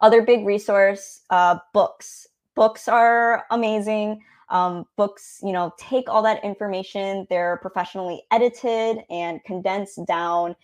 Other 0.00 0.22
big 0.22 0.46
resource, 0.46 1.22
uh, 1.30 1.58
books. 1.72 2.26
Books 2.54 2.88
are 2.88 3.44
amazing. 3.50 4.22
Um, 4.48 4.84
books, 4.96 5.38
you 5.42 5.52
know, 5.52 5.72
take 5.78 6.08
all 6.08 6.22
that 6.22 6.44
information. 6.44 7.26
They're 7.30 7.58
professionally 7.58 8.22
edited 8.30 9.04
and 9.08 9.42
condensed 9.44 10.04
down 10.06 10.56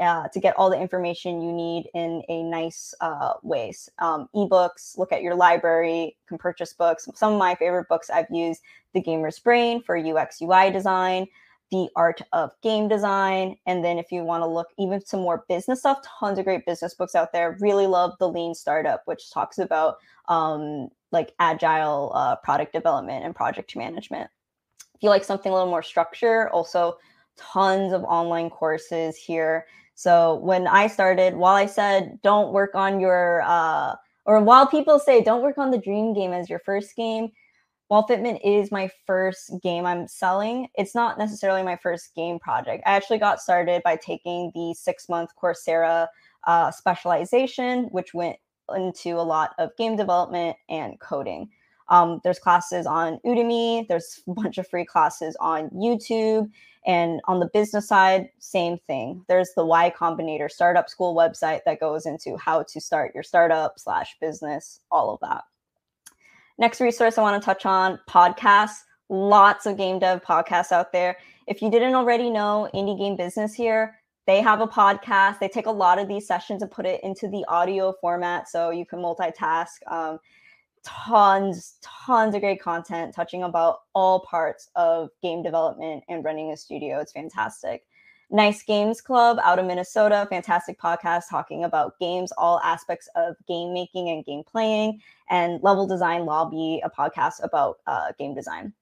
uh, 0.00 0.28
to 0.28 0.40
get 0.40 0.56
all 0.56 0.70
the 0.70 0.80
information 0.80 1.40
you 1.40 1.52
need 1.52 1.88
in 1.94 2.22
a 2.28 2.42
nice 2.42 2.94
uh, 3.00 3.34
ways. 3.42 3.88
Um, 3.98 4.28
ebooks, 4.34 4.98
look 4.98 5.12
at 5.12 5.22
your 5.22 5.34
library, 5.34 6.16
can 6.26 6.38
purchase 6.38 6.72
books. 6.72 7.08
Some 7.14 7.34
of 7.34 7.38
my 7.38 7.54
favorite 7.54 7.88
books 7.88 8.10
I've 8.10 8.30
used 8.30 8.60
The 8.92 9.00
Gamer's 9.00 9.38
Brain 9.38 9.82
for 9.82 9.96
UX 9.96 10.42
UI 10.42 10.70
design, 10.70 11.28
The 11.70 11.88
Art 11.94 12.22
of 12.32 12.50
Game 12.62 12.88
Design. 12.88 13.56
And 13.66 13.84
then 13.84 13.98
if 13.98 14.10
you 14.10 14.24
want 14.24 14.42
to 14.42 14.48
look 14.48 14.68
even 14.78 15.04
some 15.04 15.20
more 15.20 15.44
business 15.48 15.80
stuff, 15.80 15.98
tons 16.18 16.38
of 16.38 16.44
great 16.44 16.66
business 16.66 16.94
books 16.94 17.14
out 17.14 17.32
there. 17.32 17.56
Really 17.60 17.86
love 17.86 18.14
The 18.18 18.28
Lean 18.28 18.54
Startup, 18.54 19.02
which 19.04 19.30
talks 19.30 19.58
about 19.58 19.98
um, 20.28 20.88
like 21.14 21.32
agile 21.38 22.12
uh, 22.14 22.36
product 22.36 22.74
development 22.74 23.24
and 23.24 23.34
project 23.34 23.74
management. 23.74 24.28
If 24.94 25.02
you 25.02 25.08
like 25.08 25.24
something 25.24 25.50
a 25.50 25.54
little 25.54 25.70
more 25.70 25.82
structure, 25.82 26.50
also 26.50 26.98
tons 27.36 27.94
of 27.94 28.04
online 28.04 28.50
courses 28.50 29.16
here 29.16 29.64
so 29.94 30.36
when 30.36 30.66
I 30.66 30.88
started, 30.88 31.36
while 31.36 31.54
I 31.54 31.66
said 31.66 32.20
don't 32.22 32.52
work 32.52 32.74
on 32.74 33.00
your, 33.00 33.42
uh, 33.44 33.94
or 34.26 34.40
while 34.40 34.66
people 34.66 34.98
say 34.98 35.22
don't 35.22 35.42
work 35.42 35.58
on 35.58 35.70
the 35.70 35.78
dream 35.78 36.12
game 36.12 36.32
as 36.32 36.50
your 36.50 36.58
first 36.58 36.96
game, 36.96 37.30
while 37.88 38.06
Fitment 38.06 38.40
is 38.42 38.72
my 38.72 38.90
first 39.06 39.52
game 39.62 39.86
I'm 39.86 40.08
selling, 40.08 40.68
it's 40.74 40.94
not 40.94 41.18
necessarily 41.18 41.62
my 41.62 41.76
first 41.76 42.14
game 42.14 42.38
project. 42.38 42.82
I 42.86 42.96
actually 42.96 43.18
got 43.18 43.40
started 43.40 43.82
by 43.84 43.96
taking 43.96 44.50
the 44.54 44.74
six 44.74 45.08
month 45.08 45.30
Coursera 45.40 46.08
uh, 46.46 46.70
specialization, 46.70 47.84
which 47.92 48.14
went 48.14 48.36
into 48.74 49.10
a 49.10 49.22
lot 49.22 49.54
of 49.58 49.76
game 49.76 49.96
development 49.96 50.56
and 50.68 50.98
coding. 51.00 51.50
Um, 51.88 52.20
there's 52.24 52.38
classes 52.38 52.86
on 52.86 53.20
Udemy, 53.26 53.86
there's 53.88 54.22
a 54.26 54.32
bunch 54.34 54.58
of 54.58 54.68
free 54.68 54.84
classes 54.84 55.36
on 55.40 55.68
YouTube. 55.70 56.50
And 56.86 57.22
on 57.24 57.40
the 57.40 57.48
business 57.54 57.88
side, 57.88 58.28
same 58.38 58.78
thing. 58.86 59.24
There's 59.26 59.50
the 59.56 59.64
Y 59.64 59.92
Combinator 59.96 60.50
startup 60.50 60.90
school 60.90 61.14
website 61.14 61.60
that 61.64 61.80
goes 61.80 62.04
into 62.04 62.36
how 62.36 62.62
to 62.64 62.80
start 62.80 63.14
your 63.14 63.22
startup 63.22 63.78
slash 63.78 64.16
business, 64.20 64.80
all 64.90 65.14
of 65.14 65.20
that. 65.20 65.44
Next 66.58 66.80
resource 66.80 67.16
I 67.16 67.22
want 67.22 67.40
to 67.42 67.44
touch 67.44 67.64
on 67.64 67.98
podcasts. 68.08 68.82
Lots 69.08 69.66
of 69.66 69.76
game 69.76 69.98
dev 69.98 70.22
podcasts 70.22 70.72
out 70.72 70.92
there. 70.92 71.16
If 71.46 71.62
you 71.62 71.70
didn't 71.70 71.94
already 71.94 72.30
know, 72.30 72.68
Indie 72.74 72.98
Game 72.98 73.16
Business 73.16 73.54
here, 73.54 73.98
they 74.26 74.40
have 74.40 74.60
a 74.60 74.66
podcast. 74.66 75.38
They 75.38 75.48
take 75.48 75.66
a 75.66 75.70
lot 75.70 75.98
of 75.98 76.08
these 76.08 76.26
sessions 76.26 76.62
and 76.62 76.70
put 76.70 76.86
it 76.86 77.02
into 77.02 77.28
the 77.28 77.44
audio 77.46 77.94
format 78.00 78.48
so 78.48 78.70
you 78.70 78.86
can 78.86 79.00
multitask. 79.00 79.68
Um, 79.86 80.18
tons, 80.84 81.78
tons 81.82 82.34
of 82.34 82.40
great 82.40 82.60
content 82.60 83.14
touching 83.14 83.42
about 83.42 83.80
all 83.94 84.20
parts 84.20 84.68
of 84.76 85.10
game 85.22 85.42
development 85.42 86.04
and 86.08 86.24
running 86.24 86.52
a 86.52 86.56
studio. 86.56 87.00
It's 87.00 87.12
fantastic. 87.12 87.84
Nice 88.30 88.62
Games 88.62 89.00
Club 89.00 89.38
out 89.42 89.58
of 89.58 89.66
Minnesota, 89.66 90.26
fantastic 90.30 90.80
podcast 90.80 91.24
talking 91.30 91.64
about 91.64 91.98
games, 92.00 92.32
all 92.32 92.60
aspects 92.64 93.08
of 93.14 93.36
game 93.46 93.72
making 93.72 94.08
and 94.08 94.24
game 94.24 94.42
playing, 94.44 95.00
and 95.30 95.62
Level 95.62 95.86
Design 95.86 96.24
Lobby, 96.24 96.80
a 96.82 96.90
podcast 96.90 97.42
about 97.42 97.78
uh, 97.86 98.12
game 98.18 98.34
design. 98.34 98.72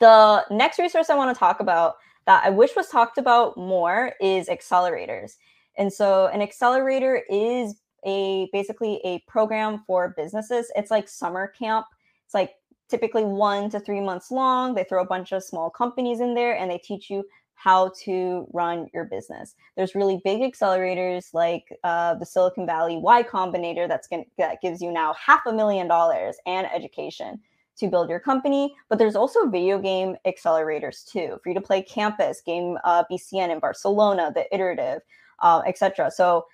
The 0.00 0.44
next 0.50 0.78
resource 0.78 1.10
I 1.10 1.16
want 1.16 1.34
to 1.34 1.38
talk 1.38 1.60
about 1.60 1.96
that 2.28 2.44
I 2.44 2.50
wish 2.50 2.76
was 2.76 2.88
talked 2.88 3.16
about 3.16 3.56
more 3.56 4.12
is 4.20 4.48
accelerators. 4.48 5.36
And 5.78 5.90
so, 5.90 6.26
an 6.26 6.42
accelerator 6.42 7.22
is 7.30 7.80
a 8.04 8.50
basically 8.52 9.00
a 9.02 9.20
program 9.26 9.82
for 9.86 10.14
businesses. 10.14 10.70
It's 10.76 10.90
like 10.90 11.08
summer 11.08 11.48
camp. 11.58 11.86
It's 12.26 12.34
like 12.34 12.52
typically 12.90 13.24
one 13.24 13.70
to 13.70 13.80
three 13.80 14.02
months 14.02 14.30
long. 14.30 14.74
They 14.74 14.84
throw 14.84 15.02
a 15.02 15.06
bunch 15.06 15.32
of 15.32 15.42
small 15.42 15.70
companies 15.70 16.20
in 16.20 16.34
there 16.34 16.54
and 16.54 16.70
they 16.70 16.76
teach 16.76 17.08
you 17.08 17.24
how 17.54 17.92
to 18.04 18.46
run 18.52 18.88
your 18.92 19.06
business. 19.06 19.54
There's 19.74 19.94
really 19.94 20.20
big 20.22 20.42
accelerators 20.42 21.32
like 21.32 21.64
uh, 21.82 22.14
the 22.14 22.26
Silicon 22.26 22.66
Valley 22.66 22.98
Y 22.98 23.22
Combinator 23.22 23.88
that's 23.88 24.06
gonna, 24.06 24.24
that 24.36 24.60
gives 24.60 24.82
you 24.82 24.92
now 24.92 25.14
half 25.14 25.40
a 25.46 25.52
million 25.52 25.88
dollars 25.88 26.36
and 26.46 26.68
education 26.72 27.40
to 27.78 27.88
build 27.88 28.08
your 28.08 28.20
company. 28.20 28.74
But 28.88 28.98
there's 28.98 29.16
also 29.16 29.46
video 29.46 29.78
game 29.78 30.16
accelerators 30.26 31.06
too, 31.06 31.40
you 31.44 31.54
to 31.54 31.60
play 31.60 31.82
campus, 31.82 32.40
game 32.40 32.78
uh, 32.84 33.04
BCN 33.10 33.50
in 33.50 33.58
Barcelona, 33.58 34.32
the 34.34 34.52
iterative, 34.54 35.02
uh, 35.40 35.62
etc. 35.66 36.10
So 36.10 36.46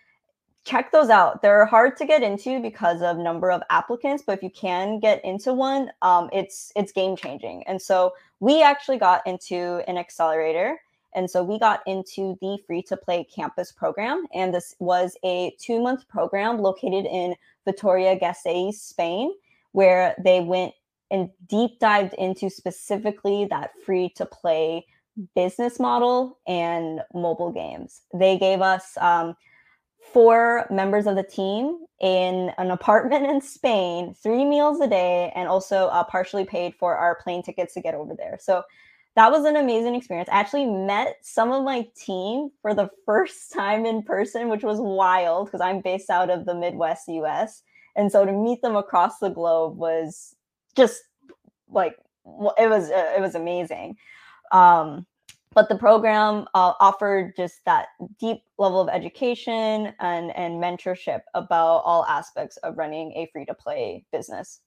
check 0.65 0.91
those 0.93 1.11
out. 1.11 1.43
They're 1.43 1.67
hard 1.67 1.97
to 1.99 2.07
get 2.07 2.23
into 2.23 2.61
because 2.61 3.03
of 3.03 3.19
number 3.19 3.51
of 3.51 3.63
applicants, 3.71 4.23
but 4.27 4.39
if 4.39 4.43
you 4.43 4.51
can 4.51 4.99
get 4.99 5.25
into 5.25 5.53
one, 5.53 5.91
um, 6.03 6.29
it's 6.33 6.73
it's 6.75 6.93
game 6.93 7.17
changing. 7.17 7.65
And 7.67 7.81
so 7.81 8.15
we 8.41 8.63
actually 8.63 8.99
got 8.99 9.27
into 9.27 9.83
an 9.87 9.99
accelerator. 9.99 10.79
And 11.17 11.31
so 11.31 11.45
we 11.45 11.61
got 11.61 11.81
into 11.87 12.37
the 12.41 12.59
free 12.67 12.83
to 12.83 12.97
play 12.97 13.23
campus 13.25 13.71
program. 13.71 14.27
And 14.35 14.53
this 14.53 14.75
was 14.81 15.17
a 15.25 15.55
two 15.61 15.81
month 15.81 16.09
program 16.09 16.59
located 16.59 17.07
in 17.07 17.37
Vitoria 17.65 18.19
Gasteiz, 18.19 18.75
Spain, 18.75 19.33
where 19.73 20.17
they 20.23 20.41
went 20.41 20.75
and 21.11 21.31
deep 21.47 21.79
dived 21.79 22.15
into 22.15 22.51
specifically 22.51 23.47
that 23.47 23.71
free 23.85 24.11
to 24.17 24.27
play 24.27 24.87
business 25.35 25.79
model 25.79 26.39
and 26.47 27.01
mobile 27.15 27.53
games. 27.53 28.03
They 28.13 28.39
gave 28.39 28.61
us 28.61 28.97
um, 29.01 29.37
four 30.13 30.67
members 30.71 31.07
of 31.07 31.17
the 31.17 31.23
team 31.23 31.79
in 32.01 32.53
an 32.59 32.71
apartment 32.71 33.27
in 33.27 33.41
Spain, 33.41 34.15
three 34.15 34.45
meals 34.45 34.81
a 34.81 34.89
day, 34.89 35.33
and 35.35 35.49
also 35.49 35.87
uh, 35.87 36.05
partially 36.05 36.45
paid 36.45 36.75
for 36.75 36.97
our 36.97 37.17
plane 37.17 37.43
tickets 37.43 37.75
to 37.75 37.81
get 37.81 37.95
over 37.95 38.15
there. 38.15 38.39
So 38.41 38.63
that 39.17 39.31
was 39.31 39.45
an 39.45 39.57
amazing 39.57 39.95
experience. 39.95 40.29
I 40.31 40.41
actually 40.41 40.67
met 40.67 41.19
some 41.23 41.53
of 41.53 41.63
my 41.63 41.87
team 41.97 42.51
for 42.63 42.75
the 42.75 42.91
first 43.07 43.53
time 43.55 43.87
in 43.87 44.03
person, 44.03 44.49
which 44.49 44.65
was 44.65 44.79
wild 44.81 45.47
because 45.47 45.61
I'm 45.61 45.81
based 45.81 46.11
out 46.11 46.31
of 46.31 46.47
the 46.47 46.55
Midwest 46.55 47.09
US. 47.09 47.63
And 47.97 48.11
so 48.11 48.25
to 48.25 48.33
meet 48.33 48.61
them 48.61 48.75
across 48.75 49.19
the 49.19 49.31
globe 49.31 49.77
was 49.77 50.35
just 50.77 51.03
like 51.69 51.97
it 52.59 52.71
was 52.71 52.91
uh, 52.91 53.13
it 53.17 53.21
was 53.21 53.35
amazing. 53.35 53.97
Um, 54.53 55.07
but 55.55 55.69
the 55.69 55.77
program 55.77 56.47
uh, 56.55 56.73
offered 56.81 57.35
just 57.37 57.65
that 57.65 57.87
deep 58.19 58.43
level 58.59 58.81
of 58.81 58.89
education 58.89 59.93
and, 60.01 60.37
and 60.37 60.61
mentorship 60.63 61.21
about 61.35 61.83
all 61.85 62.05
aspects 62.07 62.57
of 62.59 62.77
running 62.77 63.13
a 63.13 63.29
free 63.33 63.45
to 63.45 63.55
play 63.55 64.05
business. 64.11 64.61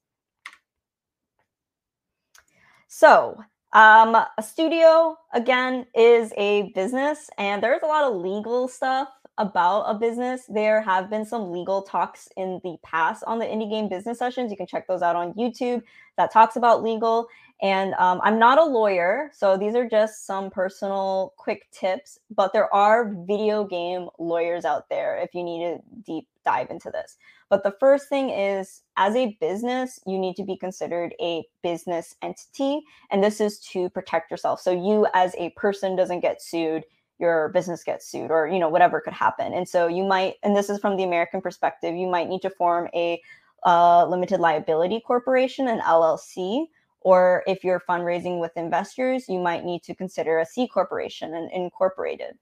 So, 2.88 3.38
um, 3.74 4.16
a 4.16 4.42
studio, 4.42 5.18
again, 5.34 5.86
is 5.94 6.32
a 6.38 6.72
business, 6.74 7.30
and 7.38 7.62
there's 7.62 7.84
a 7.84 7.88
lot 7.88 8.06
of 8.06 8.22
legal 8.22 8.70
stuff 8.70 9.10
about 9.38 9.84
a 9.84 9.94
business. 9.94 10.46
There 10.48 10.82
have 10.82 11.10
been 11.10 11.26
some 11.26 11.52
legal 11.52 11.82
talks 11.82 12.30
in 12.38 12.60
the 12.64 12.78
past 12.84 13.24
on 13.28 13.40
the 13.40 13.46
indie 13.46 13.70
game 13.70 13.90
business 13.90 14.20
sessions. 14.20 14.52
You 14.52 14.58
can 14.58 14.68
check 14.68 14.88
those 14.88 15.02
out 15.02 15.16
on 15.16 15.34
YouTube 15.34 15.84
that 16.18 16.32
talks 16.32 16.56
about 16.56 16.84
legal. 16.84 17.28
And 17.62 17.96
um, 17.96 18.22
I'm 18.24 18.38
not 18.38 18.60
a 18.60 18.64
lawyer, 18.64 19.32
so 19.34 19.58
these 19.58 19.74
are 19.74 19.90
just 19.90 20.28
some 20.28 20.52
personal 20.52 21.34
quick 21.38 21.68
tips, 21.72 22.20
but 22.30 22.54
there 22.54 22.72
are 22.72 23.16
video 23.26 23.64
game 23.64 24.10
lawyers 24.20 24.64
out 24.64 24.90
there 24.90 25.18
if 25.18 25.34
you 25.34 25.44
need 25.44 25.66
to 25.66 25.80
deep 26.06 26.28
dive 26.46 26.70
into 26.70 26.92
this. 26.92 27.18
But 27.50 27.64
the 27.64 27.76
first 27.80 28.10
thing 28.10 28.30
is 28.30 28.84
as 28.96 29.16
a 29.16 29.38
business, 29.42 30.00
you 30.06 30.20
need 30.20 30.36
to 30.36 30.44
be 30.44 30.56
considered 30.56 31.16
a 31.20 31.46
business 31.64 32.16
entity, 32.22 32.82
and 33.10 33.24
this 33.24 33.42
is 33.42 33.60
to 33.72 33.90
protect 33.90 34.30
yourself. 34.30 34.62
So 34.62 34.72
you 34.72 35.08
as 35.16 35.34
a 35.36 35.50
person 35.52 35.96
doesn't 35.96 36.20
get 36.20 36.42
sued 36.42 36.84
your 37.20 37.50
business 37.50 37.84
gets 37.84 38.10
sued 38.10 38.32
or 38.32 38.48
you 38.48 38.60
know 38.60 38.70
whatever 38.70 39.02
could 39.02 39.14
happen 39.14 39.54
and 39.54 39.68
so 39.68 39.88
you 39.88 40.04
might 40.04 40.36
and 40.44 40.56
this 40.56 40.70
is 40.70 40.80
from 40.80 40.98
the 40.98 41.04
american 41.04 41.42
perspective 41.42 41.96
you 41.96 42.08
might 42.08 42.30
need 42.30 42.42
to 42.42 42.50
form 42.50 42.88
a 42.94 43.22
uh, 43.66 44.06
limited 44.06 44.40
liability 44.40 45.02
corporation 45.06 45.68
an 45.68 45.80
llc 45.82 46.68
or 47.02 47.44
if 47.48 47.64
you're 47.64 47.82
fundraising 47.88 48.40
with 48.40 48.52
investors, 48.58 49.30
you 49.30 49.40
might 49.40 49.64
need 49.64 49.82
to 49.84 49.96
consider 49.96 50.40
a 50.40 50.46
C 50.46 50.68
corporation 50.68 51.34
and 51.34 51.50
incorporated. 51.54 52.38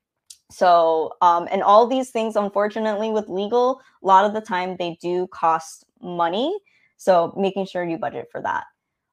So, 0.50 1.14
um, 1.22 1.48
and 1.52 1.62
all 1.62 1.86
these 1.86 2.10
things, 2.10 2.36
unfortunately, 2.36 3.12
with 3.12 3.30
legal, 3.30 3.82
a 4.04 4.08
lot 4.08 4.26
of 4.26 4.34
the 4.34 4.42
time 4.42 4.76
they 4.78 4.98
do 5.00 5.28
cost 5.28 5.86
money. 6.02 6.58
So, 6.98 7.34
making 7.38 7.68
sure 7.68 7.84
you 7.84 8.00
budget 8.00 8.30
for 8.32 8.42
that. 8.42 8.64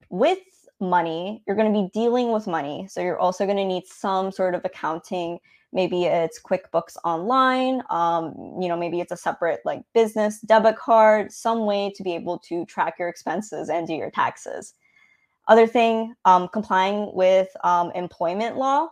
With 0.09 0.38
money, 0.82 1.42
you're 1.46 1.56
going 1.56 1.72
to 1.72 1.82
be 1.82 1.88
dealing 1.94 2.32
with 2.32 2.46
money. 2.46 2.86
So, 2.90 3.00
you're 3.00 3.18
also 3.18 3.46
going 3.46 3.56
to 3.56 3.64
need 3.64 3.86
some 3.86 4.30
sort 4.32 4.54
of 4.54 4.62
accounting. 4.64 5.38
Maybe 5.72 6.04
it's 6.04 6.38
QuickBooks 6.42 6.96
Online. 7.04 7.82
Um, 7.88 8.34
you 8.60 8.68
know, 8.68 8.76
maybe 8.76 9.00
it's 9.00 9.12
a 9.12 9.16
separate 9.16 9.60
like 9.64 9.82
business 9.94 10.40
debit 10.40 10.76
card, 10.76 11.32
some 11.32 11.64
way 11.64 11.90
to 11.96 12.02
be 12.02 12.14
able 12.14 12.38
to 12.40 12.66
track 12.66 12.96
your 12.98 13.08
expenses 13.08 13.70
and 13.70 13.86
do 13.86 13.94
your 13.94 14.10
taxes. 14.10 14.74
Other 15.48 15.66
thing, 15.66 16.14
um, 16.24 16.48
complying 16.48 17.10
with 17.14 17.48
um, 17.64 17.90
employment 17.94 18.56
law 18.56 18.88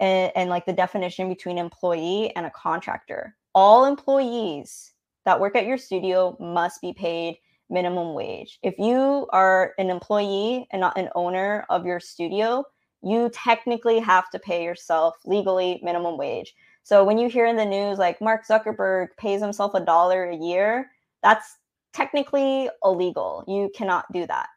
and, 0.00 0.32
and 0.34 0.50
like 0.50 0.66
the 0.66 0.72
definition 0.72 1.28
between 1.28 1.58
employee 1.58 2.34
and 2.36 2.46
a 2.46 2.50
contractor. 2.50 3.36
All 3.54 3.84
employees 3.84 4.92
that 5.24 5.38
work 5.38 5.56
at 5.56 5.66
your 5.66 5.76
studio 5.76 6.36
must 6.40 6.80
be 6.80 6.92
paid 6.92 7.36
minimum 7.70 8.14
wage. 8.14 8.58
If 8.62 8.78
you 8.78 9.26
are 9.32 9.74
an 9.78 9.90
employee 9.90 10.66
and 10.70 10.80
not 10.80 10.98
an 10.98 11.08
owner 11.14 11.64
of 11.70 11.86
your 11.86 12.00
studio, 12.00 12.64
you 13.02 13.30
technically 13.32 13.98
have 14.00 14.28
to 14.30 14.38
pay 14.38 14.64
yourself 14.64 15.16
legally 15.24 15.80
minimum 15.82 16.18
wage. 16.18 16.54
So 16.82 17.04
when 17.04 17.18
you 17.18 17.28
hear 17.28 17.46
in 17.46 17.56
the 17.56 17.64
news 17.64 17.98
like 17.98 18.20
Mark 18.20 18.46
Zuckerberg 18.46 19.08
pays 19.18 19.40
himself 19.40 19.74
a 19.74 19.80
dollar 19.80 20.24
a 20.24 20.36
year, 20.36 20.90
that's 21.22 21.56
technically 21.92 22.68
illegal. 22.84 23.44
You 23.46 23.70
cannot 23.74 24.06
do 24.12 24.26
that. 24.26 24.48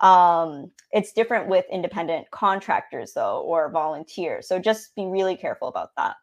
Um, 0.00 0.70
it's 0.90 1.12
different 1.12 1.48
with 1.48 1.64
independent 1.70 2.30
contractors, 2.30 3.12
though, 3.12 3.40
or 3.42 3.70
volunteers. 3.70 4.48
So 4.48 4.58
just 4.58 4.94
be 4.94 5.06
really 5.06 5.36
careful 5.36 5.68
about 5.68 5.90
that. 5.96 6.16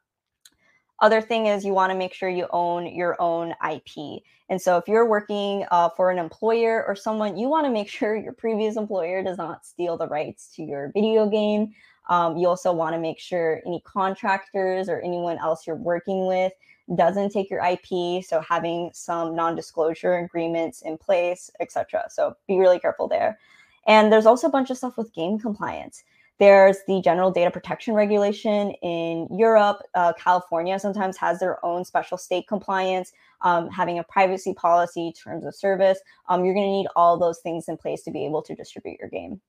Other 1.02 1.20
thing 1.20 1.48
is 1.48 1.66
you 1.66 1.74
want 1.74 1.92
to 1.92 1.98
make 1.98 2.14
sure 2.14 2.30
you 2.30 2.48
own 2.52 2.86
your 2.86 3.20
own 3.20 3.54
IP. 3.70 4.22
And 4.50 4.62
so 4.62 4.78
if 4.78 4.88
you're 4.88 5.08
working 5.08 5.66
uh, 5.72 5.90
for 5.90 6.12
an 6.12 6.20
employer 6.20 6.86
or 6.88 6.96
someone, 6.96 7.38
you 7.38 7.50
want 7.50 7.66
to 7.66 7.72
make 7.72 7.90
sure 8.00 8.16
your 8.16 8.34
previous 8.34 8.78
employer 8.78 9.24
does 9.24 9.38
not 9.38 9.66
steal 9.66 9.98
the 9.98 10.08
rights 10.08 10.54
to 10.56 10.64
your 10.64 10.92
video 10.94 11.28
game. 11.28 11.74
Um, 12.10 12.38
you 12.38 12.48
also 12.48 12.72
want 12.72 12.94
to 12.94 13.00
make 13.00 13.20
sure 13.20 13.62
any 13.66 13.82
contractors 13.86 14.90
or 14.90 15.02
anyone 15.02 15.38
else 15.38 15.66
you're 15.66 15.76
working 15.76 16.28
with 16.28 16.52
doesn't 16.96 17.32
take 17.32 17.50
your 17.50 17.64
IP. 17.64 18.24
So 18.24 18.42
having 18.42 18.92
some 18.94 19.36
non-disclosure 19.36 20.18
agreements 20.18 20.82
in 20.82 20.98
place, 20.98 21.50
etc. 21.60 22.06
So 22.10 22.36
be 22.48 22.58
really 22.58 22.80
careful 22.80 23.08
there. 23.08 23.40
And 23.88 24.12
there's 24.12 24.26
also 24.26 24.48
a 24.48 24.52
bunch 24.52 24.70
of 24.70 24.78
stuff 24.78 24.98
with 24.98 25.14
game 25.14 25.40
compliance. 25.40 26.04
There's 26.42 26.78
the 26.88 27.00
general 27.02 27.30
data 27.30 27.52
protection 27.52 27.94
regulation 27.94 28.72
in 28.82 29.28
Europe. 29.30 29.84
Uh, 29.94 30.12
California 30.14 30.80
sometimes 30.80 31.16
has 31.18 31.38
their 31.38 31.64
own 31.64 31.86
special 31.86 32.18
state 32.18 32.48
compliance, 32.48 33.14
um, 33.42 33.70
having 33.70 34.00
a 34.00 34.04
privacy 34.04 34.56
policy, 34.56 35.14
terms 35.14 35.46
of 35.46 35.54
service. 35.54 36.00
Um, 36.30 36.44
you're 36.44 36.56
going 36.56 36.66
to 36.66 36.72
need 36.72 36.88
all 36.96 37.20
those 37.20 37.42
things 37.42 37.66
in 37.68 37.78
place 37.78 38.02
to 38.06 38.12
be 38.12 38.26
able 38.26 38.42
to 38.42 38.56
distribute 38.56 38.98
your 39.00 39.10
game. 39.10 39.40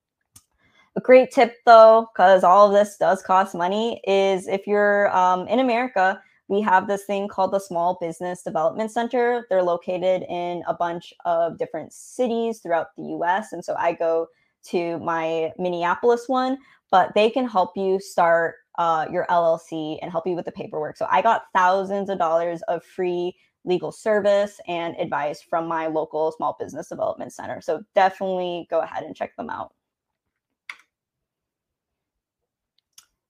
A 0.95 1.01
great 1.01 1.31
tip, 1.31 1.55
though, 1.65 2.11
because 2.13 2.45
all 2.45 2.67
of 2.67 2.75
this 2.75 2.99
does 2.99 3.23
cost 3.23 3.55
money, 3.55 4.03
is 4.07 4.47
if 4.47 4.67
you're 4.67 5.11
um, 5.17 5.49
in 5.49 5.61
America, 5.61 6.21
we 6.49 6.61
have 6.61 6.89
this 6.89 7.05
thing 7.05 7.27
called 7.27 7.55
the 7.55 7.59
Small 7.59 7.97
Business 8.03 8.43
Development 8.43 8.91
Center. 8.91 9.47
They're 9.49 9.63
located 9.63 10.27
in 10.29 10.63
a 10.69 10.75
bunch 10.75 11.15
of 11.25 11.57
different 11.57 11.95
cities 11.95 12.59
throughout 12.59 12.89
the 12.99 13.05
US. 13.17 13.55
And 13.55 13.65
so 13.65 13.75
I 13.79 13.95
go 13.95 14.27
to 14.65 14.99
my 15.01 15.53
Minneapolis 15.59 16.29
one, 16.29 16.59
but 16.91 17.13
they 17.15 17.31
can 17.31 17.49
help 17.49 17.77
you 17.77 17.99
start 18.01 18.57
uh, 18.79 19.07
your 19.11 19.27
LLC 19.29 19.99
and 20.03 20.11
help 20.11 20.27
you 20.27 20.35
with 20.35 20.45
the 20.45 20.53
paperwork. 20.53 20.97
So 20.97 21.07
I 21.11 21.23
got 21.23 21.45
thousands 21.55 22.09
of 22.09 22.19
dollars 22.19 22.63
of 22.69 22.85
free 22.85 23.37
legal 23.65 23.93
service 23.93 24.61
and 24.67 24.97
advice 24.99 25.41
from 25.43 25.69
my 25.69 25.87
local 25.87 26.33
small 26.33 26.57
business 26.59 26.89
development 26.89 27.33
center. 27.33 27.61
So 27.61 27.83
definitely 27.95 28.67
go 28.71 28.81
ahead 28.81 29.05
and 29.05 29.15
check 29.15 29.37
them 29.37 29.51
out. 29.51 29.73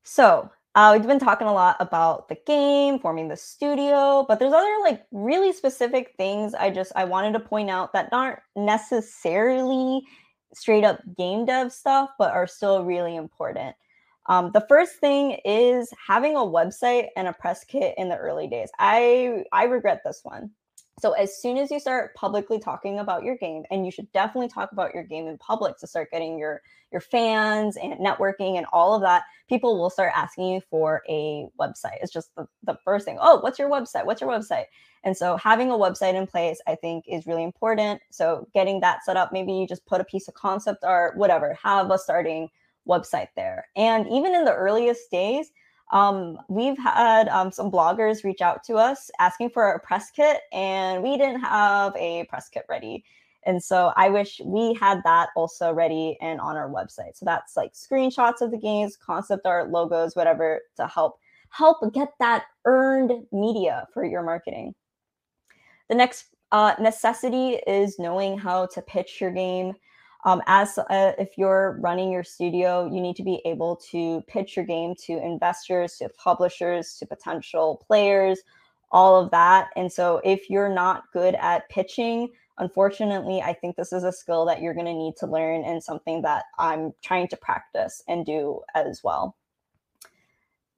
So 0.05 0.51
uh, 0.75 0.97
we've 0.97 1.07
been 1.07 1.19
talking 1.19 1.47
a 1.47 1.53
lot 1.53 1.77
about 1.81 2.29
the 2.29 2.37
game, 2.47 2.99
forming 2.99 3.29
the 3.29 3.37
studio, 3.37 4.25
but 4.27 4.39
there's 4.39 4.55
other 4.55 4.77
like 4.83 5.05
really 5.13 5.53
specific 5.53 6.15
things 6.17 6.55
I 6.55 6.71
just 6.71 6.93
I 6.97 7.05
wanted 7.05 7.33
to 7.35 7.41
point 7.41 7.69
out 7.69 7.93
that 7.93 8.09
aren't 8.11 8.39
necessarily 8.57 10.03
straight 10.55 10.85
up 10.85 11.01
game 11.17 11.45
dev 11.45 11.73
stuff, 11.73 12.11
but 12.19 12.33
are 12.33 12.47
still 12.47 12.85
really 12.85 13.17
important. 13.17 13.75
Um, 14.27 14.51
the 14.53 14.65
first 14.69 14.97
thing 14.97 15.39
is 15.45 15.93
having 16.07 16.37
a 16.37 16.41
website 16.41 17.09
and 17.17 17.27
a 17.27 17.33
press 17.33 17.65
kit 17.65 17.95
in 17.99 18.09
the 18.09 18.17
early 18.17 18.47
days. 18.47 18.71
I 18.79 19.45
I 19.53 19.65
regret 19.65 20.03
this 20.05 20.21
one. 20.23 20.51
So 21.03 21.15
as 21.15 21.37
soon 21.37 21.59
as 21.59 21.69
you 21.73 21.81
start 21.81 22.15
publicly 22.15 22.61
talking 22.61 23.01
about 23.01 23.25
your 23.25 23.37
game, 23.37 23.65
and 23.73 23.85
you 23.85 23.91
should 23.91 24.11
definitely 24.13 24.47
talk 24.47 24.71
about 24.71 24.95
your 24.95 25.03
game 25.03 25.27
in 25.27 25.37
public 25.37 25.77
to 25.79 25.87
start 25.89 26.13
getting 26.13 26.39
your 26.39 26.63
your 26.93 27.01
fans 27.01 27.77
and 27.77 27.95
networking 27.95 28.57
and 28.57 28.67
all 28.73 28.95
of 28.95 29.03
that, 29.03 29.25
people 29.49 29.81
will 29.81 29.91
start 29.91 30.13
asking 30.15 30.47
you 30.47 30.61
for 30.71 31.03
a 31.09 31.49
website. 31.61 31.97
It's 32.01 32.13
just 32.13 32.33
the, 32.37 32.47
the 32.63 32.77
first 32.85 33.05
thing. 33.05 33.19
Oh, 33.21 33.41
what's 33.41 33.59
your 33.59 33.69
website? 33.69 34.05
What's 34.05 34.21
your 34.21 34.31
website? 34.31 34.67
And 35.03 35.17
so 35.17 35.37
having 35.39 35.73
a 35.73 35.75
website 35.75 36.15
in 36.15 36.25
place, 36.25 36.61
I 36.69 36.77
think, 36.77 37.07
is 37.09 37.27
really 37.27 37.43
important. 37.43 38.01
So 38.13 38.47
getting 38.55 38.79
that 38.83 39.05
set 39.05 39.17
up, 39.17 39.33
maybe 39.33 39.53
you 39.53 39.67
just 39.67 39.85
put 39.87 40.01
a 40.01 40.05
piece 40.05 40.29
of 40.29 40.35
concept 40.35 40.85
art, 40.85 41.17
whatever, 41.17 41.59
have 41.61 41.91
a 41.91 41.99
starting 41.99 42.49
website 42.89 43.29
there. 43.35 43.67
And 43.75 44.07
even 44.07 44.37
in 44.37 44.45
the 44.45 44.55
earliest 44.55 45.11
days, 45.11 45.51
um, 45.93 46.39
we've 46.49 46.79
had 46.79 47.29
um, 47.29 47.53
some 47.53 47.71
bloggers 47.71 48.25
reach 48.25 48.41
out 48.41 48.65
to 48.65 48.75
us 48.75 49.11
asking 49.19 49.51
for 49.51 49.73
a 49.73 49.81
press 49.81 50.11
kit, 50.11 50.41
and 50.53 51.03
we 51.03 51.17
didn't 51.17 51.41
have 51.41 51.95
a 51.97 52.25
press 52.25 52.49
kit 52.49 52.65
ready. 52.69 53.05
And 53.45 53.63
so 53.63 53.93
I 53.97 54.09
wish 54.09 54.41
we 54.45 54.75
had 54.75 55.03
that 55.05 55.31
also 55.37 55.73
ready 55.73 56.17
and 56.21 56.41
on 56.41 56.57
our 56.57 56.71
website. 56.71 57.17
So 57.17 57.25
that's 57.25 57.57
like 57.57 57.75
screenshots 57.75 58.41
of 58.41 58.51
the 58.51 58.59
games, 58.59 58.97
concept 58.97 59.47
art, 59.47 59.71
logos, 59.71 60.17
whatever 60.17 60.61
to 60.77 60.87
help 60.87 61.19
help 61.51 61.93
get 61.93 62.09
that 62.19 62.45
earned 62.65 63.27
media 63.31 63.87
for 63.93 64.05
your 64.05 64.23
marketing. 64.23 64.75
The 65.91 65.95
next 65.95 66.27
uh, 66.53 66.75
necessity 66.81 67.61
is 67.67 67.99
knowing 67.99 68.39
how 68.39 68.67
to 68.67 68.81
pitch 68.81 69.21
your 69.21 69.31
game. 69.31 69.75
Um, 70.25 70.41
as 70.47 70.79
uh, 70.79 71.13
if 71.19 71.37
you're 71.37 71.79
running 71.81 72.13
your 72.13 72.23
studio, 72.23 72.89
you 72.93 73.01
need 73.01 73.17
to 73.17 73.25
be 73.25 73.43
able 73.45 73.77
to 73.91 74.23
pitch 74.29 74.57
your 74.57 74.65
game 74.65 74.95
to 75.07 75.15
investors, 75.15 75.97
to 75.99 76.09
publishers, 76.11 76.97
to 76.99 77.07
potential 77.07 77.83
players, 77.87 78.41
all 78.93 79.21
of 79.21 79.31
that. 79.33 79.71
And 79.75 79.93
so, 79.93 80.21
if 80.25 80.49
you're 80.49 80.73
not 80.73 81.05
good 81.13 81.35
at 81.37 81.69
pitching, 81.71 82.29
unfortunately, 82.59 83.43
I 83.43 83.53
think 83.53 83.75
this 83.75 83.93
is 83.93 84.05
a 84.05 84.13
skill 84.13 84.45
that 84.45 84.61
you're 84.61 84.75
going 84.75 84.87
to 84.87 84.95
need 84.95 85.17
to 85.19 85.27
learn 85.27 85.65
and 85.65 85.83
something 85.83 86.23
that 86.23 86.45
I'm 86.57 86.93
trying 87.03 87.27
to 87.29 87.37
practice 87.37 88.03
and 88.07 88.25
do 88.25 88.61
as 88.77 89.01
well. 89.03 89.37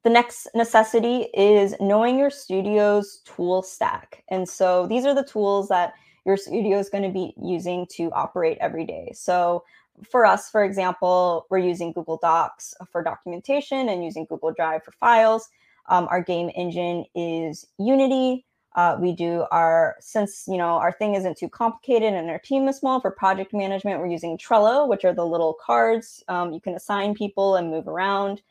The 0.05 0.11
next 0.11 0.49
necessity 0.55 1.28
is 1.34 1.74
knowing 1.80 2.18
your 2.18 2.30
studio's 2.30 3.20
tool 3.24 3.62
stack. 3.62 4.22
And 4.28 4.49
so, 4.49 4.86
these 4.86 5.05
are 5.05 5.14
the 5.14 5.24
tools 5.24 5.68
that 5.68 5.92
your 6.25 6.37
studio 6.37 6.79
is 6.79 6.89
going 6.89 7.05
to 7.05 7.11
be 7.11 7.35
using 7.41 7.87
to 7.93 8.11
operate 8.12 8.59
every 8.61 8.85
day. 8.85 9.12
So 9.14 9.64
for 10.11 10.27
us, 10.27 10.51
for 10.51 10.64
example, 10.64 11.47
we're 11.51 11.59
using 11.59 11.93
Google 11.93 12.18
Docs 12.20 12.75
for 12.91 13.03
documentation 13.03 13.89
and 13.89 14.05
using 14.05 14.25
Google 14.25 14.53
Drive 14.53 14.83
for 14.83 14.93
files. 14.93 15.49
Um, 15.89 16.09
our 16.11 16.22
game 16.22 16.51
engine 16.55 17.05
is 17.14 17.66
Unity. 17.79 18.45
Uh, 18.75 18.97
we 18.99 19.12
do 19.12 19.45
our 19.53 19.95
since 20.01 20.47
you 20.49 20.57
know 20.57 20.70
our 20.70 20.91
thing 20.91 21.14
isn't 21.14 21.39
too 21.39 21.49
complicated 21.49 22.12
and 22.12 22.29
our 22.29 22.41
team 22.41 22.66
is 22.66 22.79
small 22.79 23.01
for 23.01 23.12
project 23.12 23.53
management. 23.53 24.01
We're 24.01 24.09
using 24.09 24.37
Trello, 24.37 24.89
which 24.89 25.05
are 25.05 25.12
the 25.12 25.25
little 25.25 25.55
cards 25.64 26.25
um, 26.27 26.53
you 26.53 26.61
can 26.61 26.75
assign 26.75 27.14
people 27.14 27.55
and 27.55 27.70
move 27.70 27.87
around. 27.87 28.43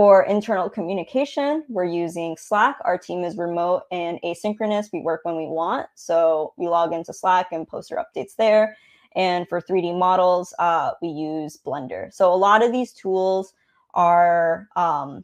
For 0.00 0.22
internal 0.22 0.70
communication, 0.70 1.62
we're 1.68 1.84
using 1.84 2.34
Slack. 2.38 2.78
Our 2.86 2.96
team 2.96 3.22
is 3.22 3.36
remote 3.36 3.82
and 3.92 4.18
asynchronous. 4.24 4.86
We 4.94 5.02
work 5.02 5.20
when 5.24 5.36
we 5.36 5.44
want, 5.44 5.88
so 5.94 6.54
we 6.56 6.68
log 6.68 6.94
into 6.94 7.12
Slack 7.12 7.48
and 7.52 7.68
post 7.68 7.92
our 7.92 8.02
updates 8.02 8.34
there. 8.34 8.78
And 9.14 9.46
for 9.46 9.60
3D 9.60 9.98
models, 9.98 10.54
uh, 10.58 10.92
we 11.02 11.08
use 11.08 11.58
Blender. 11.66 12.10
So 12.14 12.32
a 12.32 12.34
lot 12.34 12.64
of 12.64 12.72
these 12.72 12.94
tools 12.94 13.52
are 13.92 14.68
um? 14.74 15.22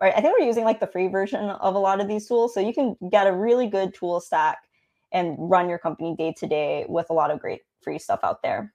I 0.00 0.20
think 0.20 0.38
we're 0.38 0.46
using 0.46 0.62
like 0.62 0.78
the 0.78 0.86
free 0.86 1.08
version 1.08 1.50
of 1.50 1.74
a 1.74 1.80
lot 1.80 2.00
of 2.00 2.06
these 2.06 2.28
tools. 2.28 2.54
So 2.54 2.60
you 2.60 2.72
can 2.72 2.94
get 3.10 3.26
a 3.26 3.32
really 3.32 3.66
good 3.66 3.92
tool 3.92 4.20
stack 4.20 4.58
and 5.10 5.34
run 5.36 5.68
your 5.68 5.78
company 5.78 6.14
day 6.14 6.32
to 6.38 6.46
day 6.46 6.86
with 6.88 7.10
a 7.10 7.12
lot 7.12 7.32
of 7.32 7.40
great 7.40 7.62
free 7.80 7.98
stuff 7.98 8.20
out 8.22 8.40
there. 8.40 8.72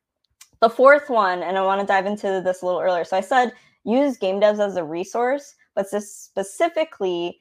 The 0.60 0.70
fourth 0.70 1.10
one, 1.10 1.42
and 1.42 1.58
I 1.58 1.62
want 1.62 1.80
to 1.80 1.88
dive 1.88 2.06
into 2.06 2.42
this 2.44 2.64
a 2.64 2.66
little 2.66 2.82
earlier. 2.82 3.06
So 3.06 3.16
I 3.16 3.22
said 3.22 3.54
use 3.88 4.18
game 4.18 4.40
devs 4.42 4.60
as 4.60 4.76
a 4.76 4.84
resource, 4.84 5.56
but 5.74 5.88
specifically, 5.88 7.40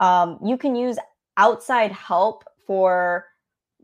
um, 0.00 0.38
you 0.44 0.58
can 0.58 0.74
use 0.74 0.98
outside 1.36 1.92
help 1.92 2.44
for 2.66 3.26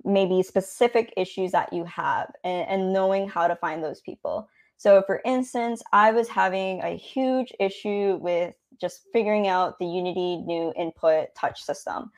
maybe 0.05 0.43
specific 0.43 1.13
issues 1.17 1.53
that 1.53 1.73
you 1.73 1.85
have 1.85 2.33
and, 2.43 2.69
and 2.69 2.93
knowing 2.93 3.29
how 3.29 3.47
to 3.47 3.55
find 3.57 3.83
those 3.83 4.01
people. 4.01 4.49
So, 4.77 5.03
for 5.07 5.21
instance, 5.25 5.83
I 5.93 6.11
was 6.11 6.29
having 6.29 6.83
a 6.83 6.97
huge 6.97 7.53
issue 7.61 8.19
with 8.21 8.55
just 8.81 9.03
figuring 9.13 9.47
out 9.47 9.79
the 9.79 9.87
Unity 9.87 10.39
new 10.39 10.73
input 10.77 11.29
touch 11.37 11.63
system. 11.63 12.11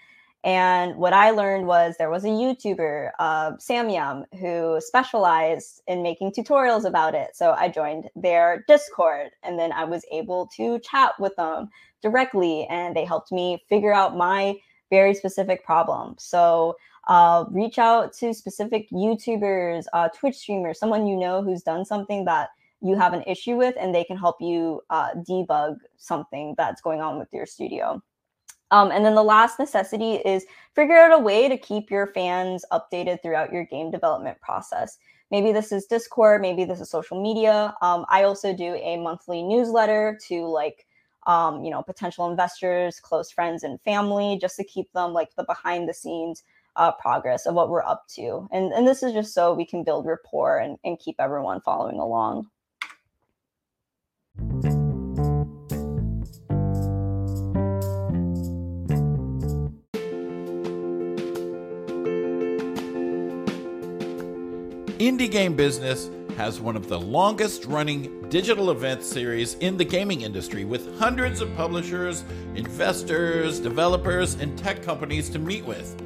And 0.44 0.96
what 0.96 1.12
I 1.12 1.30
learned 1.30 1.66
was 1.66 1.94
there 1.98 2.10
was 2.10 2.24
a 2.24 2.28
YouTuber, 2.28 3.10
uh, 3.20 3.52
Samyam, 3.52 4.24
who 4.40 4.80
specialized 4.80 5.82
in 5.86 6.02
making 6.02 6.32
tutorials 6.32 6.84
about 6.84 7.14
it. 7.14 7.36
So 7.36 7.52
I 7.52 7.68
joined 7.68 8.10
their 8.16 8.64
Discord 8.66 9.30
and 9.44 9.56
then 9.56 9.70
I 9.72 9.84
was 9.84 10.04
able 10.10 10.48
to 10.56 10.80
chat 10.80 11.12
with 11.20 11.36
them 11.36 11.68
directly 12.02 12.66
and 12.68 12.96
they 12.96 13.04
helped 13.04 13.30
me 13.30 13.62
figure 13.68 13.92
out 13.92 14.16
my 14.16 14.56
very 14.90 15.14
specific 15.14 15.64
problem. 15.64 16.16
So 16.18 16.76
uh, 17.06 17.44
reach 17.50 17.78
out 17.78 18.12
to 18.14 18.34
specific 18.34 18.90
YouTubers, 18.90 19.84
uh, 19.92 20.08
Twitch 20.08 20.36
streamers, 20.36 20.78
someone 20.78 21.06
you 21.06 21.16
know 21.16 21.42
who's 21.42 21.62
done 21.62 21.84
something 21.84 22.24
that 22.24 22.50
you 22.80 22.96
have 22.96 23.12
an 23.12 23.22
issue 23.28 23.56
with, 23.56 23.76
and 23.78 23.94
they 23.94 24.02
can 24.04 24.16
help 24.16 24.36
you 24.40 24.82
uh, 24.90 25.10
debug 25.28 25.76
something 25.98 26.54
that's 26.58 26.80
going 26.80 27.00
on 27.00 27.16
with 27.18 27.28
your 27.32 27.46
studio. 27.46 28.02
Um, 28.72 28.90
and 28.90 29.04
then 29.04 29.14
the 29.14 29.22
last 29.22 29.58
necessity 29.58 30.14
is 30.14 30.46
figure 30.74 30.96
out 30.96 31.12
a 31.12 31.22
way 31.22 31.48
to 31.48 31.56
keep 31.56 31.90
your 31.90 32.08
fans 32.08 32.64
updated 32.72 33.22
throughout 33.22 33.52
your 33.52 33.66
game 33.66 33.90
development 33.90 34.40
process. 34.40 34.98
Maybe 35.30 35.52
this 35.52 35.72
is 35.72 35.86
Discord, 35.86 36.40
maybe 36.40 36.64
this 36.64 36.80
is 36.80 36.90
social 36.90 37.22
media. 37.22 37.74
Um, 37.82 38.04
I 38.08 38.24
also 38.24 38.54
do 38.54 38.74
a 38.74 38.96
monthly 38.96 39.42
newsletter 39.42 40.18
to 40.28 40.46
like, 40.46 40.86
um, 41.26 41.62
you 41.62 41.70
know, 41.70 41.82
potential 41.82 42.30
investors, 42.30 42.98
close 42.98 43.30
friends, 43.30 43.62
and 43.62 43.80
family, 43.82 44.38
just 44.40 44.56
to 44.56 44.64
keep 44.64 44.92
them 44.92 45.12
like 45.12 45.34
the 45.36 45.44
behind 45.44 45.88
the 45.88 45.94
scenes 45.94 46.42
uh, 46.76 46.92
progress 46.92 47.46
of 47.46 47.54
what 47.54 47.68
we're 47.68 47.84
up 47.84 48.04
to. 48.14 48.48
And, 48.52 48.72
and 48.72 48.88
this 48.88 49.02
is 49.02 49.12
just 49.12 49.34
so 49.34 49.52
we 49.52 49.66
can 49.66 49.84
build 49.84 50.06
rapport 50.06 50.58
and, 50.58 50.78
and 50.84 50.98
keep 50.98 51.16
everyone 51.18 51.60
following 51.60 51.98
along. 51.98 52.48
Indie 65.02 65.28
Game 65.28 65.56
Business 65.56 66.10
has 66.36 66.60
one 66.60 66.76
of 66.76 66.86
the 66.86 67.00
longest 67.00 67.64
running 67.64 68.28
digital 68.28 68.70
event 68.70 69.02
series 69.02 69.54
in 69.54 69.76
the 69.76 69.84
gaming 69.84 70.20
industry 70.20 70.64
with 70.64 70.96
hundreds 70.96 71.40
of 71.40 71.52
publishers, 71.56 72.22
investors, 72.54 73.58
developers, 73.58 74.34
and 74.34 74.56
tech 74.56 74.80
companies 74.80 75.28
to 75.30 75.40
meet 75.40 75.64
with. 75.64 76.00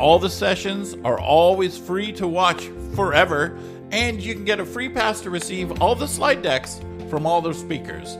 All 0.00 0.18
the 0.18 0.28
sessions 0.28 0.96
are 1.04 1.20
always 1.20 1.78
free 1.78 2.10
to 2.14 2.26
watch 2.26 2.68
forever, 2.96 3.56
and 3.92 4.20
you 4.20 4.34
can 4.34 4.44
get 4.44 4.58
a 4.58 4.66
free 4.66 4.88
pass 4.88 5.20
to 5.20 5.30
receive 5.30 5.80
all 5.80 5.94
the 5.94 6.08
slide 6.08 6.42
decks 6.42 6.80
from 7.08 7.26
all 7.26 7.40
the 7.40 7.54
speakers. 7.54 8.18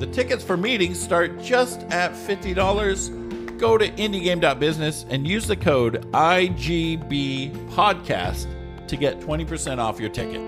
The 0.00 0.08
tickets 0.08 0.42
for 0.42 0.56
meetings 0.56 1.00
start 1.00 1.40
just 1.40 1.82
at 1.82 2.14
$50. 2.14 3.58
Go 3.58 3.78
to 3.78 3.88
indiegame.business 3.90 5.06
and 5.08 5.24
use 5.24 5.46
the 5.46 5.56
code 5.56 6.04
IGB 6.10 7.52
podcast 7.68 8.48
to 8.88 8.96
get 8.96 9.20
20% 9.20 9.78
off 9.78 10.00
your 10.00 10.10
ticket. 10.10 10.40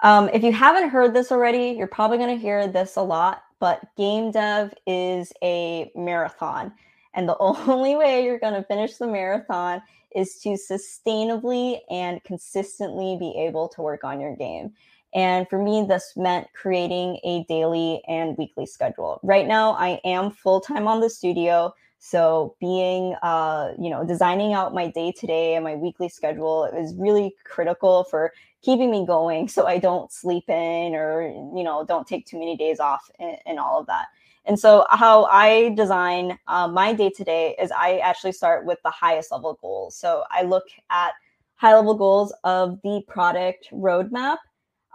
Um, 0.00 0.30
if 0.32 0.44
you 0.44 0.52
haven't 0.52 0.90
heard 0.90 1.12
this 1.12 1.32
already, 1.32 1.74
you're 1.76 1.88
probably 1.88 2.18
going 2.18 2.34
to 2.34 2.40
hear 2.40 2.68
this 2.68 2.96
a 2.96 3.02
lot, 3.02 3.42
but 3.58 3.80
game 3.96 4.30
dev 4.30 4.72
is 4.86 5.32
a 5.42 5.90
marathon. 5.96 6.72
And 7.18 7.28
the 7.28 7.36
only 7.40 7.96
way 7.96 8.24
you're 8.24 8.38
going 8.38 8.54
to 8.54 8.62
finish 8.62 8.96
the 8.96 9.06
marathon 9.06 9.82
is 10.14 10.36
to 10.36 10.50
sustainably 10.50 11.80
and 11.90 12.22
consistently 12.24 13.16
be 13.18 13.34
able 13.36 13.68
to 13.68 13.82
work 13.82 14.04
on 14.04 14.20
your 14.20 14.34
game. 14.36 14.72
And 15.14 15.48
for 15.48 15.62
me, 15.62 15.84
this 15.86 16.12
meant 16.16 16.48
creating 16.54 17.18
a 17.24 17.44
daily 17.48 18.02
and 18.06 18.36
weekly 18.38 18.66
schedule. 18.66 19.20
Right 19.22 19.46
now, 19.46 19.72
I 19.72 20.00
am 20.04 20.30
full 20.30 20.60
time 20.60 20.86
on 20.86 21.00
the 21.00 21.10
studio. 21.10 21.74
So 21.98 22.54
being, 22.60 23.16
uh, 23.22 23.72
you 23.78 23.90
know, 23.90 24.04
designing 24.04 24.52
out 24.52 24.72
my 24.72 24.88
day 24.88 25.12
to 25.12 25.26
day 25.26 25.56
and 25.56 25.64
my 25.64 25.74
weekly 25.74 26.08
schedule 26.08 26.66
is 26.66 26.94
really 26.96 27.34
critical 27.44 28.04
for 28.04 28.32
keeping 28.62 28.90
me 28.90 29.04
going 29.04 29.48
so 29.48 29.66
I 29.66 29.78
don't 29.78 30.12
sleep 30.12 30.48
in 30.48 30.94
or, 30.94 31.22
you 31.56 31.64
know, 31.64 31.84
don't 31.84 32.06
take 32.06 32.26
too 32.26 32.38
many 32.38 32.56
days 32.56 32.78
off 32.78 33.10
and, 33.18 33.36
and 33.46 33.58
all 33.58 33.80
of 33.80 33.86
that. 33.86 34.06
And 34.44 34.58
so, 34.58 34.86
how 34.90 35.24
I 35.24 35.70
design 35.70 36.38
uh, 36.46 36.68
my 36.68 36.92
day 36.92 37.10
to 37.10 37.24
day 37.24 37.54
is 37.60 37.70
I 37.70 37.98
actually 37.98 38.32
start 38.32 38.64
with 38.64 38.78
the 38.82 38.90
highest 38.90 39.30
level 39.30 39.58
goals. 39.60 39.96
So, 39.96 40.24
I 40.30 40.42
look 40.42 40.64
at 40.90 41.12
high 41.56 41.74
level 41.74 41.94
goals 41.94 42.32
of 42.44 42.78
the 42.82 43.02
product 43.08 43.68
roadmap. 43.72 44.38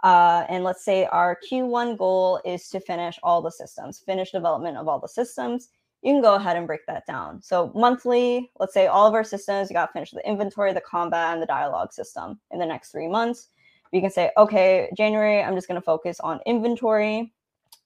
Uh, 0.02 0.44
and 0.48 0.64
let's 0.64 0.84
say 0.84 1.06
our 1.06 1.38
Q1 1.50 1.96
goal 1.96 2.40
is 2.44 2.68
to 2.68 2.80
finish 2.80 3.18
all 3.22 3.40
the 3.40 3.50
systems, 3.50 4.00
finish 4.00 4.32
development 4.32 4.76
of 4.76 4.88
all 4.88 4.98
the 4.98 5.08
systems. 5.08 5.70
You 6.02 6.12
can 6.12 6.20
go 6.20 6.34
ahead 6.34 6.58
and 6.58 6.66
break 6.66 6.84
that 6.86 7.06
down. 7.06 7.40
So, 7.42 7.72
monthly, 7.74 8.50
let's 8.58 8.74
say 8.74 8.88
all 8.88 9.06
of 9.06 9.14
our 9.14 9.24
systems, 9.24 9.70
you 9.70 9.74
got 9.74 9.86
to 9.86 9.92
finish 9.92 10.10
the 10.10 10.26
inventory, 10.28 10.72
the 10.72 10.80
combat, 10.80 11.34
and 11.34 11.42
the 11.42 11.46
dialogue 11.46 11.92
system 11.92 12.40
in 12.50 12.58
the 12.58 12.66
next 12.66 12.90
three 12.90 13.08
months. 13.08 13.48
You 13.92 14.00
can 14.00 14.10
say, 14.10 14.30
okay, 14.36 14.90
January, 14.96 15.42
I'm 15.42 15.54
just 15.54 15.68
going 15.68 15.80
to 15.80 15.84
focus 15.84 16.18
on 16.18 16.40
inventory 16.46 17.32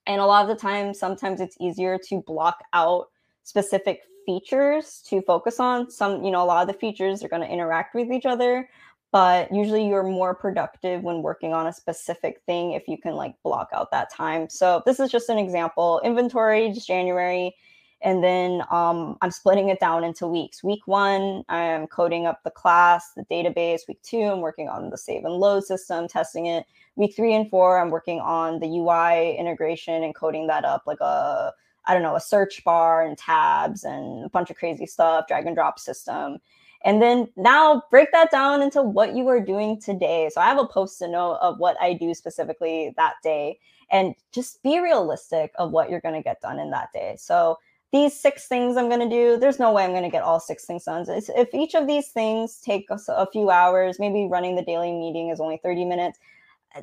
and 0.08 0.20
a 0.20 0.26
lot 0.26 0.42
of 0.42 0.48
the 0.48 0.60
time, 0.60 0.92
sometimes 0.94 1.40
it's 1.40 1.56
easier 1.60 1.98
to 2.08 2.22
block 2.26 2.64
out 2.72 3.10
specific 3.44 4.02
features 4.26 5.02
to 5.06 5.22
focus 5.22 5.60
on. 5.60 5.90
Some, 5.90 6.24
you 6.24 6.30
know, 6.30 6.42
a 6.42 6.46
lot 6.46 6.62
of 6.62 6.66
the 6.66 6.78
features 6.78 7.22
are 7.22 7.28
going 7.28 7.42
to 7.42 7.48
interact 7.48 7.94
with 7.94 8.10
each 8.10 8.26
other, 8.26 8.68
but 9.12 9.52
usually 9.52 9.86
you're 9.86 10.02
more 10.02 10.34
productive 10.34 11.02
when 11.02 11.22
working 11.22 11.52
on 11.52 11.66
a 11.66 11.72
specific 11.72 12.42
thing 12.46 12.72
if 12.72 12.88
you 12.88 12.98
can 12.98 13.14
like 13.14 13.34
block 13.42 13.68
out 13.72 13.90
that 13.90 14.10
time. 14.10 14.48
So 14.48 14.82
this 14.84 14.98
is 14.98 15.10
just 15.10 15.28
an 15.28 15.38
example. 15.38 16.00
Inventory, 16.04 16.72
just 16.72 16.86
January. 16.86 17.54
And 18.00 18.22
then 18.22 18.62
um, 18.70 19.16
I'm 19.22 19.30
splitting 19.32 19.70
it 19.70 19.80
down 19.80 20.04
into 20.04 20.26
weeks. 20.26 20.62
Week 20.62 20.86
one, 20.86 21.42
I'm 21.48 21.86
coding 21.88 22.26
up 22.26 22.42
the 22.44 22.50
class, 22.50 23.12
the 23.16 23.24
database. 23.24 23.80
Week 23.88 24.00
two, 24.02 24.22
I'm 24.22 24.40
working 24.40 24.68
on 24.68 24.90
the 24.90 24.98
save 24.98 25.24
and 25.24 25.34
load 25.34 25.64
system, 25.64 26.06
testing 26.06 26.46
it 26.46 26.64
week 26.98 27.14
three 27.14 27.32
and 27.34 27.48
four, 27.48 27.80
I'm 27.80 27.90
working 27.90 28.18
on 28.18 28.58
the 28.58 28.66
UI 28.66 29.36
integration 29.38 30.02
and 30.02 30.14
coding 30.14 30.48
that 30.48 30.64
up 30.64 30.82
like 30.84 31.00
a, 31.00 31.52
I 31.86 31.94
don't 31.94 32.02
know, 32.02 32.16
a 32.16 32.20
search 32.20 32.62
bar 32.64 33.06
and 33.06 33.16
tabs 33.16 33.84
and 33.84 34.24
a 34.24 34.28
bunch 34.28 34.50
of 34.50 34.56
crazy 34.56 34.84
stuff, 34.84 35.28
drag 35.28 35.46
and 35.46 35.54
drop 35.54 35.78
system. 35.78 36.38
And 36.84 37.00
then 37.00 37.28
now 37.36 37.84
break 37.90 38.10
that 38.12 38.30
down 38.30 38.62
into 38.62 38.82
what 38.82 39.14
you 39.14 39.28
are 39.28 39.40
doing 39.40 39.80
today. 39.80 40.28
So 40.32 40.40
I 40.40 40.46
have 40.46 40.58
a 40.58 40.66
post 40.66 41.00
it 41.00 41.08
note 41.08 41.38
of 41.40 41.58
what 41.58 41.80
I 41.80 41.92
do 41.94 42.14
specifically 42.14 42.92
that 42.96 43.14
day 43.22 43.58
and 43.90 44.14
just 44.32 44.62
be 44.62 44.80
realistic 44.80 45.52
of 45.56 45.70
what 45.70 45.90
you're 45.90 46.00
going 46.00 46.14
to 46.14 46.22
get 46.22 46.40
done 46.40 46.58
in 46.58 46.70
that 46.72 46.88
day. 46.92 47.16
So 47.18 47.58
these 47.92 48.18
six 48.18 48.46
things 48.46 48.76
I'm 48.76 48.88
going 48.88 49.08
to 49.08 49.08
do, 49.08 49.38
there's 49.38 49.58
no 49.58 49.72
way 49.72 49.84
I'm 49.84 49.92
going 49.92 50.02
to 50.02 50.10
get 50.10 50.22
all 50.22 50.40
six 50.40 50.66
things 50.66 50.84
done. 50.84 51.04
If 51.08 51.54
each 51.54 51.74
of 51.74 51.86
these 51.86 52.08
things 52.08 52.60
take 52.60 52.86
a, 52.90 53.26
few 53.32 53.50
hours, 53.50 53.98
maybe 53.98 54.28
running 54.30 54.56
the 54.56 54.62
daily 54.62 54.92
meeting 54.92 55.30
is 55.30 55.40
only 55.40 55.58
30 55.62 55.86
minutes, 55.86 56.18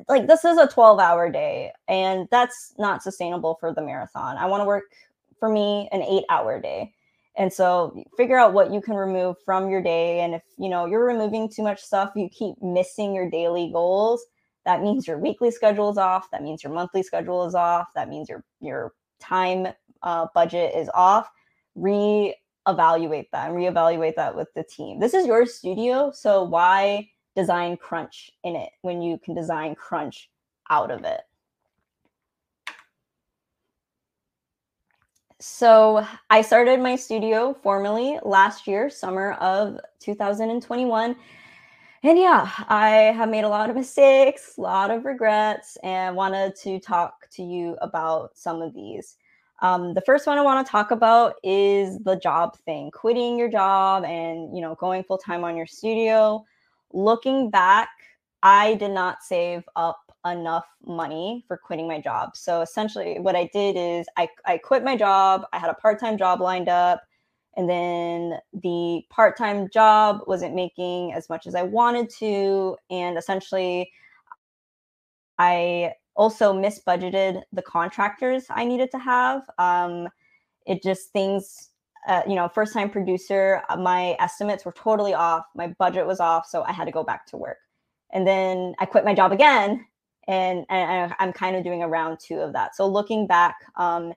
like 0.08 0.26
this 0.26 0.44
is 0.44 0.58
a 0.58 0.66
12 0.66 0.98
hour 0.98 1.30
day 1.30 1.72
and 1.86 2.26
that's 2.30 2.74
not 2.76 3.02
sustainable 3.02 3.56
for 3.60 3.72
the 3.72 3.82
marathon. 3.82 4.36
I 4.36 4.46
want 4.46 4.62
to 4.62 4.64
work 4.64 4.84
for 5.38 5.48
me 5.48 5.88
an 5.92 6.02
8 6.02 6.24
hour 6.28 6.60
day. 6.60 6.92
And 7.36 7.52
so 7.52 8.02
figure 8.16 8.38
out 8.38 8.52
what 8.52 8.72
you 8.72 8.80
can 8.80 8.94
remove 8.94 9.36
from 9.44 9.70
your 9.70 9.82
day 9.82 10.20
and 10.20 10.34
if 10.34 10.42
you 10.58 10.68
know 10.68 10.86
you're 10.86 11.04
removing 11.04 11.48
too 11.48 11.62
much 11.62 11.80
stuff, 11.82 12.12
you 12.16 12.28
keep 12.30 12.60
missing 12.60 13.14
your 13.14 13.30
daily 13.30 13.70
goals, 13.70 14.24
that 14.64 14.82
means 14.82 15.06
your 15.06 15.18
weekly 15.18 15.52
schedule 15.52 15.90
is 15.90 15.98
off, 15.98 16.30
that 16.32 16.42
means 16.42 16.64
your 16.64 16.72
monthly 16.72 17.02
schedule 17.02 17.46
is 17.46 17.54
off, 17.54 17.86
that 17.94 18.08
means 18.08 18.28
your 18.28 18.42
your 18.60 18.92
time 19.20 19.68
uh, 20.02 20.26
budget 20.34 20.74
is 20.76 20.88
off. 20.94 21.30
Re-evaluate 21.74 23.30
that 23.32 23.50
and 23.50 23.56
reevaluate 23.56 24.14
that 24.16 24.34
with 24.34 24.48
the 24.54 24.64
team. 24.64 24.98
This 24.98 25.14
is 25.14 25.26
your 25.26 25.46
studio, 25.46 26.10
so 26.12 26.42
why 26.42 27.08
design 27.34 27.76
crunch 27.76 28.30
in 28.44 28.56
it 28.56 28.70
when 28.82 29.02
you 29.02 29.18
can 29.18 29.34
design 29.34 29.74
crunch 29.74 30.30
out 30.70 30.90
of 30.90 31.04
it. 31.04 31.20
So 35.38 36.06
I 36.30 36.40
started 36.40 36.80
my 36.80 36.96
studio 36.96 37.54
formally 37.62 38.18
last 38.24 38.66
year, 38.66 38.88
summer 38.88 39.32
of 39.34 39.78
2021. 40.00 41.14
And 42.02 42.18
yeah, 42.18 42.50
I 42.68 42.88
have 43.14 43.28
made 43.28 43.44
a 43.44 43.48
lot 43.48 43.68
of 43.68 43.76
mistakes, 43.76 44.54
a 44.56 44.60
lot 44.62 44.90
of 44.90 45.04
regrets, 45.04 45.76
and 45.82 46.16
wanted 46.16 46.56
to 46.62 46.80
talk 46.80 47.28
to 47.32 47.42
you 47.42 47.76
about 47.82 48.30
some 48.34 48.62
of 48.62 48.72
these. 48.72 49.16
Um, 49.60 49.94
the 49.94 50.02
first 50.02 50.26
one 50.26 50.36
I 50.38 50.42
want 50.42 50.66
to 50.66 50.70
talk 50.70 50.90
about 50.90 51.34
is 51.42 51.98
the 52.00 52.16
job 52.16 52.58
thing, 52.66 52.90
quitting 52.90 53.38
your 53.38 53.48
job 53.48 54.04
and 54.04 54.54
you 54.54 54.60
know 54.60 54.74
going 54.74 55.02
full 55.04 55.18
time 55.18 55.44
on 55.44 55.56
your 55.56 55.66
studio 55.66 56.44
looking 56.92 57.50
back, 57.50 57.90
I 58.42 58.74
did 58.74 58.90
not 58.90 59.22
save 59.22 59.64
up 59.76 60.00
enough 60.24 60.66
money 60.84 61.44
for 61.46 61.56
quitting 61.56 61.86
my 61.86 62.00
job. 62.00 62.36
So 62.36 62.60
essentially, 62.62 63.18
what 63.20 63.36
I 63.36 63.48
did 63.52 63.76
is 63.76 64.06
I, 64.16 64.28
I 64.44 64.58
quit 64.58 64.84
my 64.84 64.96
job. 64.96 65.44
I 65.52 65.58
had 65.58 65.70
a 65.70 65.74
part 65.74 66.00
time 66.00 66.18
job 66.18 66.40
lined 66.40 66.68
up. 66.68 67.02
And 67.56 67.70
then 67.70 68.38
the 68.52 69.02
part 69.08 69.38
time 69.38 69.68
job 69.70 70.20
wasn't 70.26 70.54
making 70.54 71.14
as 71.14 71.28
much 71.30 71.46
as 71.46 71.54
I 71.54 71.62
wanted 71.62 72.10
to. 72.18 72.76
And 72.90 73.16
essentially, 73.16 73.90
I 75.38 75.94
also 76.16 76.52
misbudgeted 76.52 77.42
the 77.52 77.62
contractors 77.62 78.46
I 78.50 78.64
needed 78.64 78.90
to 78.92 78.98
have. 78.98 79.42
Um, 79.58 80.08
it 80.66 80.82
just 80.82 81.12
things 81.12 81.70
uh, 82.06 82.22
you 82.26 82.36
know, 82.36 82.48
first 82.48 82.72
time 82.72 82.88
producer, 82.88 83.62
uh, 83.68 83.76
my 83.76 84.16
estimates 84.20 84.64
were 84.64 84.72
totally 84.72 85.12
off. 85.12 85.44
My 85.54 85.68
budget 85.78 86.06
was 86.06 86.20
off. 86.20 86.46
So 86.46 86.62
I 86.62 86.72
had 86.72 86.84
to 86.84 86.92
go 86.92 87.02
back 87.02 87.26
to 87.26 87.36
work. 87.36 87.58
And 88.12 88.26
then 88.26 88.74
I 88.78 88.86
quit 88.86 89.04
my 89.04 89.14
job 89.14 89.32
again. 89.32 89.84
And, 90.28 90.64
and 90.68 91.14
I'm 91.18 91.32
kind 91.32 91.56
of 91.56 91.64
doing 91.64 91.82
a 91.82 91.88
round 91.88 92.18
two 92.20 92.38
of 92.38 92.52
that. 92.52 92.76
So 92.76 92.86
looking 92.86 93.26
back, 93.26 93.56
um, 93.76 94.12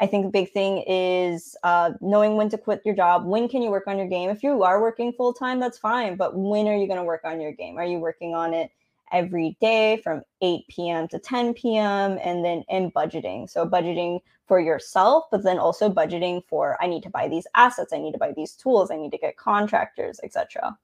I 0.00 0.06
think 0.06 0.24
the 0.24 0.30
big 0.30 0.52
thing 0.52 0.84
is 0.86 1.56
uh, 1.62 1.92
knowing 2.00 2.36
when 2.36 2.48
to 2.50 2.58
quit 2.58 2.82
your 2.84 2.94
job. 2.94 3.26
When 3.26 3.48
can 3.48 3.62
you 3.62 3.70
work 3.70 3.86
on 3.86 3.96
your 3.96 4.08
game? 4.08 4.28
If 4.30 4.42
you 4.42 4.62
are 4.62 4.80
working 4.80 5.12
full 5.12 5.32
time, 5.32 5.60
that's 5.60 5.78
fine. 5.78 6.16
But 6.16 6.36
when 6.36 6.66
are 6.66 6.76
you 6.76 6.86
going 6.86 6.98
to 6.98 7.04
work 7.04 7.22
on 7.24 7.40
your 7.40 7.52
game? 7.52 7.76
Are 7.76 7.84
you 7.84 7.98
working 7.98 8.34
on 8.34 8.52
it 8.52 8.70
every 9.12 9.56
day 9.60 10.00
from 10.02 10.22
8 10.40 10.66
p.m. 10.68 11.08
to 11.08 11.18
10 11.18 11.54
p.m. 11.54 12.18
and 12.22 12.44
then 12.44 12.64
in 12.68 12.90
budgeting. 12.90 13.48
So 13.48 13.66
budgeting 13.66 14.20
for 14.46 14.60
yourself, 14.60 15.24
but 15.30 15.42
then 15.42 15.58
also 15.58 15.90
budgeting 15.90 16.42
for 16.48 16.76
I 16.82 16.86
need 16.86 17.02
to 17.04 17.10
buy 17.10 17.28
these 17.28 17.46
assets, 17.54 17.92
I 17.92 17.98
need 17.98 18.12
to 18.12 18.18
buy 18.18 18.32
these 18.36 18.52
tools, 18.52 18.90
I 18.90 18.96
need 18.96 19.12
to 19.12 19.18
get 19.18 19.36
contractors, 19.36 20.20
etc. 20.22 20.76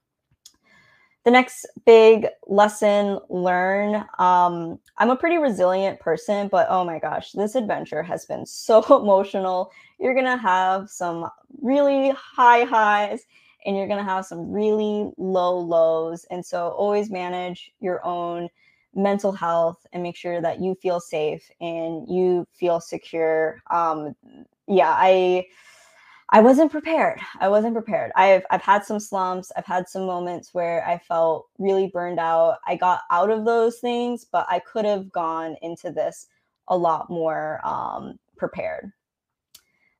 The 1.24 1.30
next 1.30 1.66
big 1.84 2.28
lesson 2.46 3.18
learn. 3.28 3.96
Um, 4.18 4.78
I'm 4.96 5.10
a 5.10 5.16
pretty 5.16 5.36
resilient 5.36 6.00
person, 6.00 6.48
but 6.48 6.66
oh 6.70 6.82
my 6.82 6.98
gosh, 6.98 7.32
this 7.32 7.54
adventure 7.54 8.02
has 8.02 8.24
been 8.24 8.46
so 8.46 8.82
emotional. 9.02 9.70
You're 9.98 10.14
gonna 10.14 10.38
have 10.38 10.88
some 10.88 11.28
really 11.60 12.10
high 12.10 12.64
highs 12.64 13.26
and 13.64 13.76
you're 13.76 13.86
going 13.86 14.04
to 14.04 14.10
have 14.10 14.26
some 14.26 14.50
really 14.50 15.10
low 15.18 15.58
lows. 15.58 16.24
And 16.30 16.44
so 16.44 16.68
always 16.70 17.10
manage 17.10 17.72
your 17.80 18.04
own 18.04 18.48
mental 18.94 19.32
health 19.32 19.86
and 19.92 20.02
make 20.02 20.16
sure 20.16 20.40
that 20.40 20.60
you 20.60 20.74
feel 20.74 21.00
safe 21.00 21.48
and 21.60 22.08
you 22.08 22.46
feel 22.52 22.80
secure. 22.80 23.60
Um, 23.70 24.14
yeah, 24.66 24.94
I. 24.96 25.46
I 26.32 26.40
wasn't 26.40 26.70
prepared. 26.70 27.18
I 27.40 27.48
wasn't 27.48 27.74
prepared. 27.74 28.12
I've 28.14 28.44
I've 28.52 28.62
had 28.62 28.84
some 28.84 29.00
slumps. 29.00 29.50
I've 29.56 29.66
had 29.66 29.88
some 29.88 30.06
moments 30.06 30.54
where 30.54 30.86
I 30.86 30.96
felt 30.96 31.48
really 31.58 31.88
burned 31.88 32.20
out. 32.20 32.58
I 32.64 32.76
got 32.76 33.00
out 33.10 33.30
of 33.30 33.44
those 33.44 33.80
things, 33.80 34.26
but 34.30 34.46
I 34.48 34.60
could 34.60 34.84
have 34.84 35.10
gone 35.10 35.56
into 35.60 35.90
this 35.90 36.28
a 36.68 36.76
lot 36.76 37.10
more 37.10 37.60
um, 37.64 38.16
prepared. 38.36 38.92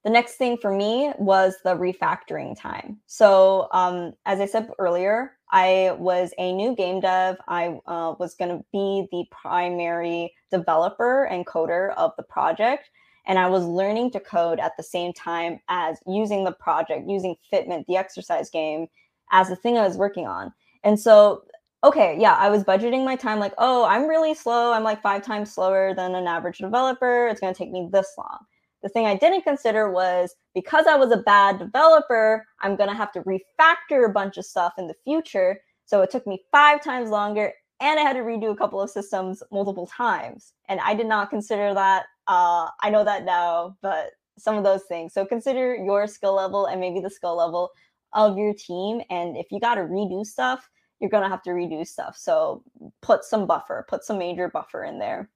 The 0.05 0.11
next 0.11 0.36
thing 0.36 0.57
for 0.57 0.74
me 0.74 1.12
was 1.18 1.57
the 1.62 1.76
refactoring 1.76 2.59
time. 2.59 2.98
So, 3.07 3.68
um, 3.72 4.12
as 4.24 4.40
I 4.40 4.46
said 4.46 4.70
earlier, 4.78 5.32
I 5.53 5.94
was 5.98 6.32
a 6.38 6.53
new 6.53 6.74
game 6.74 7.01
dev. 7.01 7.36
I 7.48 7.78
uh, 7.86 8.14
was 8.18 8.34
going 8.34 8.51
to 8.57 8.64
be 8.72 9.07
the 9.12 9.24
primary 9.30 10.32
developer 10.51 11.24
and 11.24 11.46
coder 11.46 11.94
of 11.96 12.12
the 12.16 12.22
project. 12.22 12.88
And 13.26 13.38
I 13.38 13.48
was 13.48 13.64
learning 13.64 14.12
to 14.12 14.20
code 14.20 14.59
at 14.59 14.72
the 14.78 14.82
same 14.82 15.12
time 15.12 15.61
as 15.68 15.98
using 16.07 16.44
the 16.44 16.53
project, 16.53 17.09
using 17.09 17.36
Fitment, 17.53 17.84
the 17.86 17.96
exercise 17.96 18.48
game, 18.48 18.86
as 19.32 19.48
the 19.48 19.57
thing 19.57 19.76
I 19.76 19.86
was 19.86 19.98
working 19.98 20.26
on. 20.26 20.53
And 20.82 20.98
so, 20.98 21.42
okay, 21.84 22.16
yeah, 22.18 22.36
I 22.36 22.48
was 22.48 22.64
budgeting 22.64 23.05
my 23.05 23.16
time 23.16 23.38
like, 23.38 23.55
oh, 23.59 23.84
I'm 23.84 24.09
really 24.09 24.32
slow. 24.32 24.72
I'm 24.72 24.82
like 24.82 25.03
five 25.03 25.22
times 25.22 25.53
slower 25.53 25.94
than 25.94 26.14
an 26.14 26.26
average 26.26 26.59
developer. 26.59 27.28
It's 27.28 27.40
going 27.40 27.53
to 27.53 27.59
take 27.59 27.70
me 27.70 27.88
this 27.92 28.14
long. 28.16 28.38
The 28.83 28.89
thing 28.89 29.07
I 29.07 29.16
didn't 29.16 29.43
consider 29.43 29.91
was 29.91 30.35
because 30.55 30.87
I 30.87 30.97
was 30.97 31.12
a 31.12 31.18
bad 31.18 31.59
developer, 31.59 32.47
I'm 32.61 32.76
going 32.76 32.89
to 32.89 32.97
have 32.97 33.12
to 33.12 33.22
refactor 33.22 34.07
a 34.07 34.12
bunch 34.12 34.39
of 34.39 34.45
stuff 34.45 34.74
in 34.78 34.87
the 34.87 34.95
future. 35.05 35.61
So 35.85 36.03
it 36.03 36.11
took 36.11 36.26
me 36.26 36.45
five 36.51 36.83
times 36.83 37.11
longer 37.11 37.53
and 37.81 37.99
I 37.99 38.03
had 38.03 38.12
to 38.14 38.20
redo 38.20 38.53
a 38.53 38.57
couple 38.57 38.81
of 38.81 38.91
systems 38.91 39.43
multiple 39.51 39.87
times. 39.87 40.53
And 40.68 40.81
I 40.81 40.95
did 40.95 41.07
not 41.07 41.31
consider 41.31 41.74
that. 41.74 42.05
Uh, 42.26 42.68
I 42.83 42.91
know 42.91 43.05
that 43.05 43.24
now, 43.24 43.76
but 43.83 44.11
some 44.39 44.57
of 44.57 44.64
those 44.64 44.85
things. 44.85 45.12
So 45.14 45.24
consider 45.24 45.74
your 45.74 46.07
skill 46.07 46.35
level 46.35 46.66
and 46.66 46.81
maybe 46.81 47.01
the 47.01 47.11
skill 47.11 47.37
level 47.37 47.70
of 48.12 48.37
your 48.37 48.55
team. 48.55 49.03
And 49.11 49.37
if 49.37 49.47
you 49.51 49.61
got 49.61 49.76
to 49.76 49.83
redo 49.83 50.24
stuff, 50.24 50.68
you're 51.01 51.11
going 51.11 51.22
to 51.22 51.28
have 51.28 51.43
to 51.43 51.51
redo 51.51 51.87
stuff. 51.87 52.16
So 52.16 52.62
put 53.01 53.24
some 53.24 53.47
buffer, 53.47 53.87
put 53.89 54.05
some 54.05 54.18
major 54.18 54.49
buffer 54.49 54.85
in 54.85 54.99
there. 54.99 55.31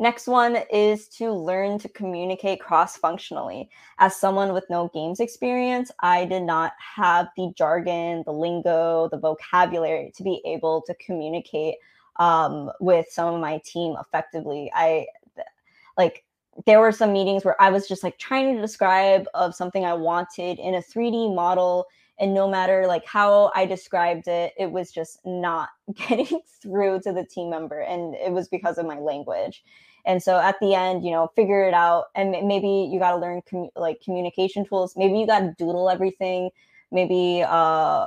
Next 0.00 0.26
one 0.26 0.56
is 0.72 1.08
to 1.08 1.30
learn 1.30 1.78
to 1.80 1.88
communicate 1.90 2.58
cross 2.58 2.96
functionally. 2.96 3.68
As 3.98 4.16
someone 4.16 4.54
with 4.54 4.64
no 4.70 4.90
games 4.94 5.20
experience, 5.20 5.90
I 6.00 6.24
did 6.24 6.44
not 6.44 6.72
have 6.78 7.28
the 7.36 7.52
jargon, 7.54 8.22
the 8.24 8.32
lingo, 8.32 9.10
the 9.10 9.18
vocabulary 9.18 10.10
to 10.16 10.22
be 10.22 10.40
able 10.46 10.80
to 10.86 10.94
communicate 10.94 11.74
um, 12.16 12.70
with 12.80 13.08
some 13.10 13.34
of 13.34 13.42
my 13.42 13.60
team 13.62 13.94
effectively. 14.00 14.72
I 14.74 15.06
like 15.98 16.24
there 16.64 16.80
were 16.80 16.92
some 16.92 17.12
meetings 17.12 17.44
where 17.44 17.60
I 17.60 17.68
was 17.68 17.86
just 17.86 18.02
like 18.02 18.18
trying 18.18 18.54
to 18.54 18.62
describe 18.62 19.26
of 19.34 19.54
something 19.54 19.84
I 19.84 19.92
wanted 19.92 20.58
in 20.58 20.76
a 20.76 20.82
3D 20.82 21.34
model 21.34 21.86
and 22.18 22.32
no 22.34 22.48
matter 22.48 22.86
like 22.86 23.04
how 23.06 23.50
I 23.54 23.66
described 23.66 24.28
it, 24.28 24.52
it 24.58 24.70
was 24.70 24.92
just 24.92 25.20
not 25.26 25.68
getting 25.94 26.40
through 26.62 27.00
to 27.00 27.12
the 27.12 27.24
team 27.24 27.50
member 27.50 27.80
and 27.80 28.14
it 28.14 28.32
was 28.32 28.48
because 28.48 28.78
of 28.78 28.86
my 28.86 28.98
language. 28.98 29.62
And 30.04 30.22
so 30.22 30.38
at 30.38 30.56
the 30.60 30.74
end, 30.74 31.04
you 31.04 31.10
know, 31.10 31.30
figure 31.36 31.64
it 31.64 31.74
out. 31.74 32.06
And 32.14 32.30
maybe 32.30 32.88
you 32.92 32.98
got 32.98 33.12
to 33.12 33.16
learn 33.16 33.42
like 33.76 34.00
communication 34.00 34.64
tools. 34.64 34.94
Maybe 34.96 35.18
you 35.18 35.26
got 35.26 35.40
to 35.40 35.54
doodle 35.58 35.90
everything. 35.90 36.50
Maybe 36.90 37.44
uh, 37.46 38.06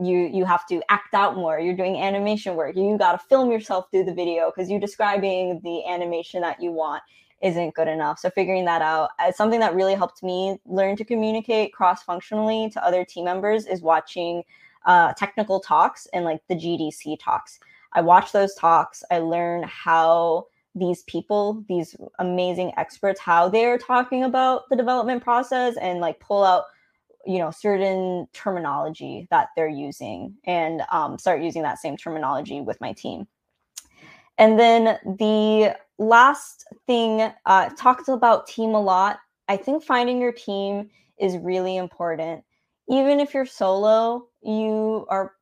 you 0.00 0.30
you 0.32 0.44
have 0.44 0.66
to 0.68 0.82
act 0.88 1.14
out 1.14 1.36
more. 1.36 1.58
You're 1.58 1.76
doing 1.76 1.96
animation 1.96 2.54
work. 2.54 2.76
You 2.76 2.96
got 2.98 3.12
to 3.12 3.18
film 3.18 3.50
yourself 3.50 3.86
through 3.90 4.04
the 4.04 4.14
video 4.14 4.50
because 4.54 4.70
you 4.70 4.78
describing 4.78 5.60
the 5.64 5.86
animation 5.86 6.40
that 6.42 6.62
you 6.62 6.72
want 6.72 7.02
isn't 7.42 7.74
good 7.74 7.88
enough. 7.88 8.18
So 8.18 8.30
figuring 8.30 8.64
that 8.64 8.82
out, 8.82 9.10
uh, 9.18 9.30
something 9.32 9.60
that 9.60 9.74
really 9.74 9.94
helped 9.94 10.22
me 10.22 10.58
learn 10.66 10.96
to 10.96 11.04
communicate 11.04 11.72
cross 11.72 12.02
functionally 12.02 12.70
to 12.70 12.84
other 12.84 13.04
team 13.04 13.24
members 13.24 13.66
is 13.66 13.80
watching 13.80 14.42
uh, 14.86 15.12
technical 15.14 15.60
talks 15.60 16.06
and 16.12 16.24
like 16.24 16.40
the 16.48 16.54
GDC 16.54 17.18
talks. 17.20 17.60
I 17.92 18.00
watch 18.00 18.32
those 18.32 18.54
talks. 18.54 19.02
I 19.10 19.18
learn 19.18 19.64
how 19.64 20.46
these 20.78 21.02
people, 21.04 21.64
these 21.68 21.96
amazing 22.18 22.72
experts, 22.76 23.20
how 23.20 23.48
they're 23.48 23.78
talking 23.78 24.24
about 24.24 24.68
the 24.70 24.76
development 24.76 25.22
process 25.22 25.76
and 25.76 26.00
like 26.00 26.20
pull 26.20 26.44
out, 26.44 26.64
you 27.26 27.38
know, 27.38 27.50
certain 27.50 28.26
terminology 28.32 29.26
that 29.30 29.48
they're 29.56 29.68
using 29.68 30.34
and 30.44 30.82
um, 30.90 31.18
start 31.18 31.42
using 31.42 31.62
that 31.62 31.78
same 31.78 31.96
terminology 31.96 32.60
with 32.60 32.80
my 32.80 32.92
team. 32.92 33.26
And 34.38 34.58
then 34.58 34.98
the 35.04 35.76
last 35.98 36.64
thing, 36.86 37.30
uh, 37.44 37.70
talked 37.76 38.08
about 38.08 38.46
team 38.46 38.70
a 38.70 38.80
lot. 38.80 39.18
I 39.48 39.56
think 39.56 39.82
finding 39.82 40.20
your 40.20 40.32
team 40.32 40.90
is 41.18 41.36
really 41.38 41.76
important. 41.76 42.44
Even 42.88 43.18
if 43.20 43.34
you're 43.34 43.46
solo, 43.46 44.28
you 44.42 45.06
are 45.08 45.34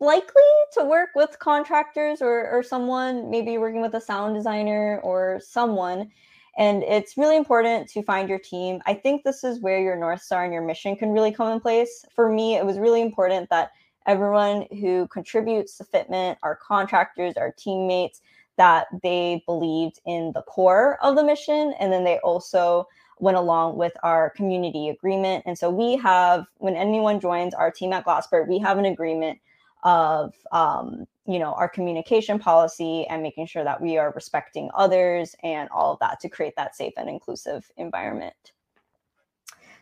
likely 0.00 0.42
to 0.72 0.84
work 0.84 1.10
with 1.14 1.38
contractors 1.38 2.20
or, 2.20 2.50
or 2.50 2.62
someone, 2.62 3.30
maybe 3.30 3.58
working 3.58 3.80
with 3.80 3.94
a 3.94 4.00
sound 4.00 4.34
designer 4.34 5.00
or 5.02 5.40
someone. 5.42 6.10
And 6.58 6.82
it's 6.82 7.16
really 7.16 7.36
important 7.36 7.88
to 7.90 8.02
find 8.02 8.28
your 8.28 8.38
team. 8.38 8.80
I 8.86 8.94
think 8.94 9.24
this 9.24 9.44
is 9.44 9.60
where 9.60 9.80
your 9.80 9.96
North 9.96 10.22
Star 10.22 10.44
and 10.44 10.52
your 10.52 10.64
mission 10.64 10.96
can 10.96 11.12
really 11.12 11.32
come 11.32 11.52
in 11.52 11.60
place. 11.60 12.04
For 12.14 12.30
me, 12.30 12.56
it 12.56 12.64
was 12.64 12.78
really 12.78 13.02
important 13.02 13.50
that 13.50 13.72
everyone 14.06 14.66
who 14.70 15.06
contributes 15.08 15.76
to 15.76 15.84
Fitment, 15.84 16.36
our 16.42 16.56
contractors, 16.56 17.34
our 17.36 17.52
teammates, 17.52 18.22
that 18.56 18.86
they 19.02 19.42
believed 19.44 20.00
in 20.06 20.32
the 20.34 20.42
core 20.42 20.98
of 21.02 21.14
the 21.14 21.24
mission. 21.24 21.74
And 21.78 21.92
then 21.92 22.04
they 22.04 22.18
also 22.20 22.86
went 23.18 23.36
along 23.36 23.76
with 23.76 23.92
our 24.02 24.30
community 24.30 24.88
agreement. 24.88 25.42
And 25.46 25.58
so 25.58 25.70
we 25.70 25.96
have, 25.96 26.46
when 26.56 26.74
anyone 26.74 27.20
joins 27.20 27.52
our 27.52 27.70
team 27.70 27.92
at 27.92 28.06
Glassport, 28.06 28.48
we 28.48 28.58
have 28.58 28.78
an 28.78 28.86
agreement 28.86 29.38
of 29.82 30.34
um, 30.52 31.06
you 31.26 31.38
know 31.38 31.52
our 31.54 31.68
communication 31.68 32.38
policy 32.38 33.06
and 33.08 33.22
making 33.22 33.46
sure 33.46 33.64
that 33.64 33.80
we 33.80 33.98
are 33.98 34.12
respecting 34.14 34.70
others 34.74 35.34
and 35.42 35.68
all 35.70 35.92
of 35.92 35.98
that 36.00 36.20
to 36.20 36.28
create 36.28 36.54
that 36.56 36.74
safe 36.76 36.94
and 36.96 37.08
inclusive 37.08 37.70
environment. 37.76 38.52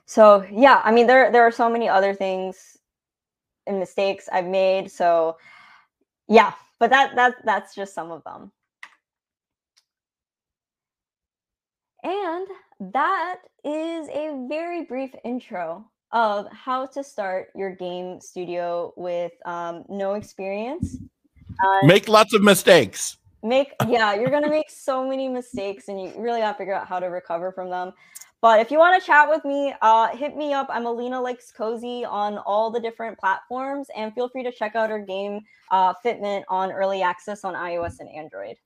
So 0.06 0.46
yeah 0.52 0.82
i 0.84 0.92
mean 0.92 1.06
there 1.06 1.32
there 1.32 1.42
are 1.42 1.50
so 1.50 1.70
many 1.70 1.88
other 1.88 2.14
things 2.14 2.76
and 3.66 3.78
mistakes 3.78 4.28
i've 4.30 4.44
made 4.44 4.90
so 4.90 5.38
yeah 6.28 6.52
but 6.78 6.90
that 6.90 7.14
that 7.16 7.36
that's 7.44 7.74
just 7.74 7.94
some 7.94 8.10
of 8.10 8.22
them. 8.24 8.52
And 12.02 12.46
that 12.92 13.36
is 13.64 14.08
a 14.10 14.46
very 14.48 14.84
brief 14.84 15.14
intro 15.24 15.90
of 16.14 16.46
how 16.52 16.86
to 16.86 17.02
start 17.02 17.48
your 17.56 17.74
game 17.74 18.20
studio 18.20 18.94
with 18.96 19.32
um, 19.44 19.84
no 19.88 20.14
experience. 20.14 20.96
Uh, 21.62 21.86
make 21.86 22.08
lots 22.08 22.32
of 22.32 22.42
mistakes. 22.42 23.18
Make 23.42 23.74
yeah, 23.88 24.14
you're 24.14 24.30
gonna 24.30 24.48
make 24.48 24.70
so 24.70 25.06
many 25.06 25.28
mistakes, 25.28 25.88
and 25.88 26.00
you 26.00 26.12
really 26.16 26.40
have 26.40 26.54
to 26.54 26.58
figure 26.58 26.72
out 26.72 26.86
how 26.86 26.98
to 26.98 27.06
recover 27.06 27.52
from 27.52 27.68
them. 27.68 27.92
But 28.40 28.60
if 28.60 28.70
you 28.70 28.78
want 28.78 29.00
to 29.00 29.06
chat 29.06 29.28
with 29.28 29.44
me, 29.44 29.74
uh, 29.82 30.14
hit 30.16 30.36
me 30.36 30.52
up. 30.52 30.66
I'm 30.70 30.86
Alina 30.86 31.20
Likes 31.20 31.50
Cozy 31.50 32.04
on 32.04 32.38
all 32.38 32.70
the 32.70 32.80
different 32.80 33.18
platforms, 33.18 33.88
and 33.96 34.14
feel 34.14 34.28
free 34.28 34.44
to 34.44 34.52
check 34.52 34.76
out 34.76 34.90
our 34.90 34.98
game 34.98 35.40
uh, 35.70 35.94
Fitment 36.04 36.44
on 36.48 36.70
early 36.70 37.02
access 37.02 37.44
on 37.44 37.54
iOS 37.54 38.00
and 38.00 38.08
Android. 38.08 38.56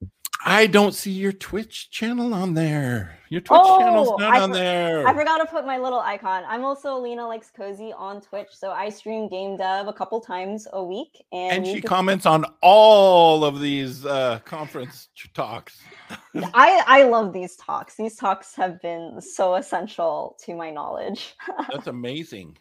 I 0.44 0.66
don't 0.66 0.94
see 0.94 1.10
your 1.10 1.32
Twitch 1.32 1.90
channel 1.90 2.32
on 2.32 2.54
there. 2.54 3.18
Your 3.28 3.40
Twitch 3.40 3.60
oh, 3.62 3.80
channel's 3.80 4.18
not 4.20 4.36
I 4.36 4.40
on 4.40 4.50
for- 4.50 4.56
there. 4.56 5.06
I 5.06 5.12
forgot 5.12 5.38
to 5.38 5.46
put 5.46 5.66
my 5.66 5.78
little 5.78 5.98
icon. 6.00 6.44
I'm 6.46 6.64
also 6.64 6.96
Lena 6.98 7.26
Likes 7.26 7.50
Cozy 7.50 7.92
on 7.92 8.20
Twitch, 8.20 8.48
so 8.52 8.70
I 8.70 8.88
stream 8.88 9.28
game 9.28 9.56
dev 9.56 9.88
a 9.88 9.92
couple 9.92 10.20
times 10.20 10.66
a 10.72 10.82
week, 10.82 11.24
and, 11.32 11.58
and 11.58 11.66
she 11.66 11.80
can- 11.80 11.88
comments 11.88 12.24
on 12.24 12.44
all 12.62 13.44
of 13.44 13.60
these 13.60 14.06
uh, 14.06 14.38
conference 14.44 15.08
talks. 15.34 15.80
I 16.54 16.82
I 16.86 17.02
love 17.02 17.32
these 17.32 17.56
talks. 17.56 17.96
These 17.96 18.16
talks 18.16 18.54
have 18.54 18.80
been 18.80 19.20
so 19.20 19.56
essential 19.56 20.36
to 20.44 20.54
my 20.54 20.70
knowledge. 20.70 21.34
That's 21.70 21.88
amazing. 21.88 22.56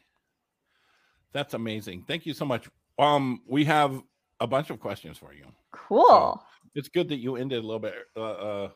That's 1.32 1.54
amazing. 1.54 2.06
Thank 2.08 2.26
you 2.26 2.34
so 2.34 2.46
much. 2.46 2.68
Um, 2.98 3.42
we 3.48 3.64
have 3.66 4.02
a 4.40 4.48
bunch 4.48 4.70
of 4.70 4.80
questions 4.80 5.18
for 5.18 5.34
you. 5.34 5.46
Cool. 5.72 6.06
So, 6.08 6.42
it's 6.78 6.90
good 6.90 7.10
that 7.10 7.18
you 7.18 7.36
ended 7.36 7.60
a 7.64 7.68
little 7.68 7.80
bit 7.80 7.96
uh, 8.16 8.22
uh 8.22 8.70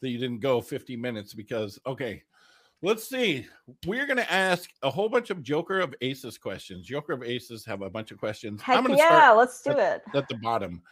that 0.00 0.08
you 0.08 0.18
didn't 0.18 0.40
go 0.40 0.62
50 0.62 0.96
minutes 0.96 1.34
because 1.34 1.78
okay 1.86 2.22
let's 2.82 3.08
see. 3.08 3.46
We're 3.86 4.06
going 4.06 4.16
to 4.16 4.32
ask 4.32 4.70
a 4.82 4.90
whole 4.90 5.08
bunch 5.08 5.30
of 5.30 5.42
joker 5.42 5.80
of 5.80 5.94
aces 6.00 6.38
questions. 6.38 6.86
Joker 6.86 7.12
of 7.12 7.22
aces 7.22 7.64
have 7.66 7.82
a 7.82 7.90
bunch 7.90 8.10
of 8.10 8.18
questions. 8.18 8.62
Heck 8.62 8.78
i'm 8.78 8.84
going 8.84 8.96
to 8.96 9.02
yeah 9.02 9.08
start 9.08 9.36
let's 9.36 9.62
do 9.62 9.70
at, 9.70 9.78
it. 9.78 10.02
at 10.14 10.28
the 10.28 10.36
bottom. 10.36 10.82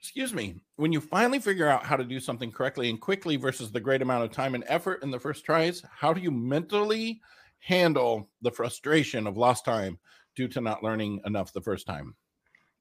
Excuse 0.00 0.34
me. 0.34 0.56
When 0.76 0.92
you 0.92 1.00
finally 1.00 1.38
figure 1.38 1.68
out 1.68 1.84
how 1.84 1.96
to 1.96 2.04
do 2.04 2.18
something 2.18 2.50
correctly 2.50 2.90
and 2.90 3.00
quickly 3.00 3.36
versus 3.36 3.70
the 3.70 3.80
great 3.80 4.02
amount 4.02 4.24
of 4.24 4.32
time 4.32 4.54
and 4.54 4.64
effort 4.66 5.02
in 5.02 5.10
the 5.10 5.18
first 5.18 5.44
tries 5.44 5.82
how 5.90 6.12
do 6.12 6.20
you 6.20 6.30
mentally 6.30 7.20
handle 7.60 8.28
the 8.42 8.50
frustration 8.50 9.26
of 9.26 9.36
lost 9.36 9.64
time 9.64 9.98
due 10.34 10.48
to 10.48 10.60
not 10.60 10.82
learning 10.82 11.20
enough 11.24 11.52
the 11.52 11.60
first 11.60 11.86
time 11.86 12.16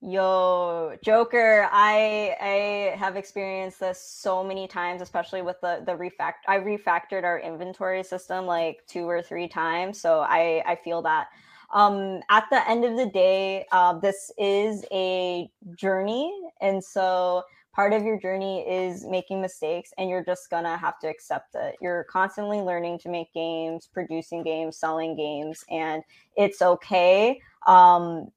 Yo, 0.04 0.96
Joker, 1.04 1.70
I 1.72 2.36
I 2.42 2.98
have 2.98 3.16
experienced 3.16 3.80
this 3.80 4.02
so 4.02 4.44
many 4.44 4.68
times, 4.68 5.00
especially 5.00 5.44
with 5.44 5.62
the 5.62 5.84
the 5.86 5.92
refact. 5.92 6.42
I 6.48 6.58
refactored 6.58 7.24
our 7.24 7.40
inventory 7.40 8.04
system 8.04 8.48
like 8.48 8.80
two 8.88 9.08
or 9.08 9.22
three 9.22 9.48
times, 9.48 10.02
so 10.02 10.22
I 10.22 10.64
I 10.66 10.76
feel 10.84 11.04
that. 11.04 11.28
Um, 11.72 12.22
at 12.32 12.46
the 12.52 12.68
end 12.68 12.84
of 12.84 12.98
the 12.98 13.06
day, 13.06 13.66
uh, 13.72 13.94
this 14.00 14.32
is 14.40 14.84
a 14.92 15.50
journey, 15.76 16.34
and 16.62 16.84
so 16.84 17.44
part 17.74 17.94
of 17.94 18.04
your 18.04 18.20
journey 18.20 18.68
is 18.68 19.06
making 19.06 19.40
mistakes, 19.40 19.92
and 20.00 20.10
you're 20.10 20.26
just 20.26 20.50
gonna 20.50 20.78
have 20.78 20.98
to 21.02 21.08
accept 21.10 21.54
it. 21.54 21.76
You're 21.80 22.06
constantly 22.06 22.60
learning 22.60 22.98
to 23.00 23.10
make 23.10 23.32
games, 23.34 23.88
producing 23.94 24.42
games, 24.42 24.78
selling 24.78 25.16
games, 25.16 25.64
and 25.70 26.02
it's 26.36 26.62
okay. 26.64 27.40
Um, 27.68 28.32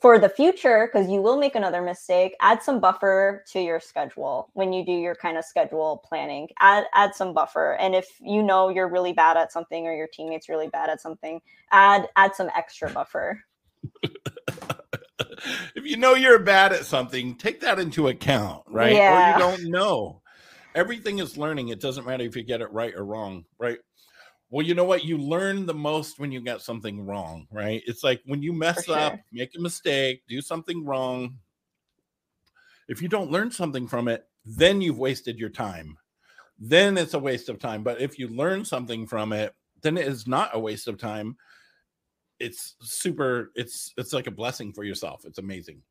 for 0.00 0.18
the 0.18 0.28
future, 0.28 0.88
because 0.90 1.10
you 1.10 1.22
will 1.22 1.38
make 1.38 1.54
another 1.54 1.82
mistake, 1.82 2.34
add 2.40 2.62
some 2.62 2.80
buffer 2.80 3.44
to 3.52 3.60
your 3.60 3.80
schedule 3.80 4.50
when 4.52 4.72
you 4.72 4.84
do 4.84 4.92
your 4.92 5.14
kind 5.14 5.38
of 5.38 5.44
schedule 5.44 6.02
planning. 6.04 6.48
Add 6.60 6.84
add 6.94 7.14
some 7.14 7.32
buffer. 7.32 7.76
And 7.80 7.94
if 7.94 8.08
you 8.20 8.42
know 8.42 8.68
you're 8.68 8.88
really 8.88 9.12
bad 9.12 9.36
at 9.36 9.52
something 9.52 9.86
or 9.86 9.94
your 9.94 10.08
teammates 10.08 10.48
really 10.48 10.68
bad 10.68 10.90
at 10.90 11.00
something, 11.00 11.40
add 11.72 12.08
add 12.16 12.34
some 12.34 12.50
extra 12.54 12.90
buffer. 12.90 13.42
if 15.74 15.84
you 15.84 15.96
know 15.96 16.14
you're 16.14 16.38
bad 16.38 16.72
at 16.72 16.84
something, 16.84 17.36
take 17.36 17.60
that 17.60 17.78
into 17.78 18.08
account, 18.08 18.62
right? 18.68 18.94
Yeah. 18.94 19.30
Or 19.30 19.32
you 19.32 19.38
don't 19.38 19.70
know. 19.70 20.22
Everything 20.74 21.20
is 21.20 21.38
learning. 21.38 21.68
It 21.68 21.80
doesn't 21.80 22.06
matter 22.06 22.24
if 22.24 22.36
you 22.36 22.42
get 22.42 22.60
it 22.60 22.70
right 22.70 22.94
or 22.94 23.04
wrong, 23.04 23.44
right? 23.58 23.78
Well, 24.48 24.64
you 24.64 24.74
know 24.74 24.84
what? 24.84 25.04
You 25.04 25.18
learn 25.18 25.66
the 25.66 25.74
most 25.74 26.18
when 26.18 26.30
you 26.30 26.40
get 26.40 26.60
something 26.60 27.04
wrong, 27.04 27.48
right? 27.50 27.82
It's 27.86 28.04
like 28.04 28.22
when 28.26 28.42
you 28.42 28.52
mess 28.52 28.84
sure. 28.84 28.96
up, 28.96 29.18
make 29.32 29.56
a 29.56 29.60
mistake, 29.60 30.22
do 30.28 30.40
something 30.40 30.84
wrong. 30.84 31.38
If 32.88 33.02
you 33.02 33.08
don't 33.08 33.32
learn 33.32 33.50
something 33.50 33.88
from 33.88 34.06
it, 34.06 34.24
then 34.44 34.80
you've 34.80 34.98
wasted 34.98 35.38
your 35.38 35.48
time. 35.48 35.98
Then 36.58 36.96
it's 36.96 37.14
a 37.14 37.18
waste 37.18 37.48
of 37.48 37.58
time. 37.58 37.82
But 37.82 38.00
if 38.00 38.18
you 38.18 38.28
learn 38.28 38.64
something 38.64 39.06
from 39.06 39.32
it, 39.32 39.54
then 39.82 39.98
it 39.98 40.06
is 40.06 40.28
not 40.28 40.54
a 40.54 40.60
waste 40.60 40.86
of 40.86 40.96
time. 40.96 41.36
It's 42.38 42.76
super, 42.80 43.50
it's 43.56 43.92
it's 43.96 44.12
like 44.12 44.26
a 44.26 44.30
blessing 44.30 44.72
for 44.72 44.84
yourself. 44.84 45.24
It's 45.24 45.38
amazing. 45.38 45.82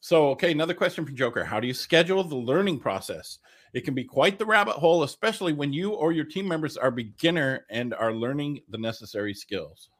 So, 0.00 0.28
okay, 0.30 0.52
another 0.52 0.74
question 0.74 1.04
from 1.04 1.16
Joker. 1.16 1.44
How 1.44 1.58
do 1.58 1.66
you 1.66 1.74
schedule 1.74 2.22
the 2.22 2.36
learning 2.36 2.78
process? 2.78 3.38
It 3.72 3.84
can 3.84 3.94
be 3.94 4.04
quite 4.04 4.38
the 4.38 4.46
rabbit 4.46 4.76
hole, 4.76 5.02
especially 5.02 5.52
when 5.52 5.72
you 5.72 5.92
or 5.92 6.12
your 6.12 6.24
team 6.24 6.48
members 6.48 6.76
are 6.76 6.90
beginner 6.90 7.66
and 7.70 7.94
are 7.94 8.12
learning 8.12 8.60
the 8.68 8.78
necessary 8.78 9.34
skills. 9.34 9.90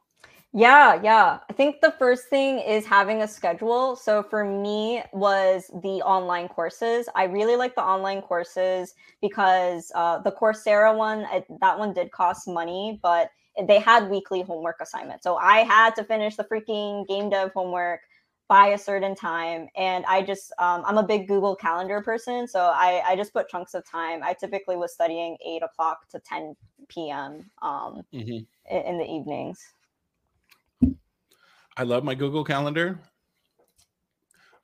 Yeah, 0.54 1.00
yeah. 1.02 1.40
I 1.50 1.52
think 1.52 1.82
the 1.82 1.94
first 1.98 2.28
thing 2.28 2.58
is 2.60 2.86
having 2.86 3.20
a 3.20 3.28
schedule. 3.28 3.96
So 3.96 4.22
for 4.22 4.44
me 4.44 5.02
was 5.12 5.70
the 5.82 6.00
online 6.02 6.48
courses. 6.48 7.06
I 7.14 7.24
really 7.24 7.56
like 7.56 7.74
the 7.74 7.82
online 7.82 8.22
courses 8.22 8.94
because 9.20 9.92
uh, 9.94 10.20
the 10.20 10.32
Coursera 10.32 10.96
one, 10.96 11.26
that 11.60 11.78
one 11.78 11.92
did 11.92 12.10
cost 12.12 12.48
money, 12.48 12.98
but 13.02 13.30
they 13.66 13.78
had 13.78 14.08
weekly 14.08 14.40
homework 14.40 14.76
assignments. 14.80 15.24
So 15.24 15.36
I 15.36 15.64
had 15.64 15.94
to 15.96 16.04
finish 16.04 16.36
the 16.36 16.44
freaking 16.44 17.06
game 17.06 17.28
dev 17.28 17.52
homework 17.52 18.00
by 18.48 18.68
a 18.68 18.78
certain 18.78 19.14
time 19.14 19.68
and 19.76 20.04
i 20.06 20.22
just 20.22 20.52
um, 20.58 20.82
i'm 20.86 20.98
a 20.98 21.02
big 21.02 21.28
google 21.28 21.54
calendar 21.54 22.00
person 22.00 22.48
so 22.48 22.72
I, 22.74 23.02
I 23.06 23.16
just 23.16 23.32
put 23.32 23.48
chunks 23.48 23.74
of 23.74 23.88
time. 23.88 24.22
I 24.22 24.32
typically 24.32 24.76
was 24.76 24.92
studying 24.92 25.36
8 25.44 25.62
o'clock 25.62 26.08
to 26.10 26.20
10 26.20 26.56
p.m 26.88 27.50
um, 27.62 28.02
mm-hmm. 28.12 28.74
in, 28.74 28.82
in 28.82 28.98
the 28.98 29.04
evenings. 29.04 29.60
I 31.76 31.82
love 31.82 32.04
my 32.04 32.14
google 32.14 32.44
calendar. 32.44 32.98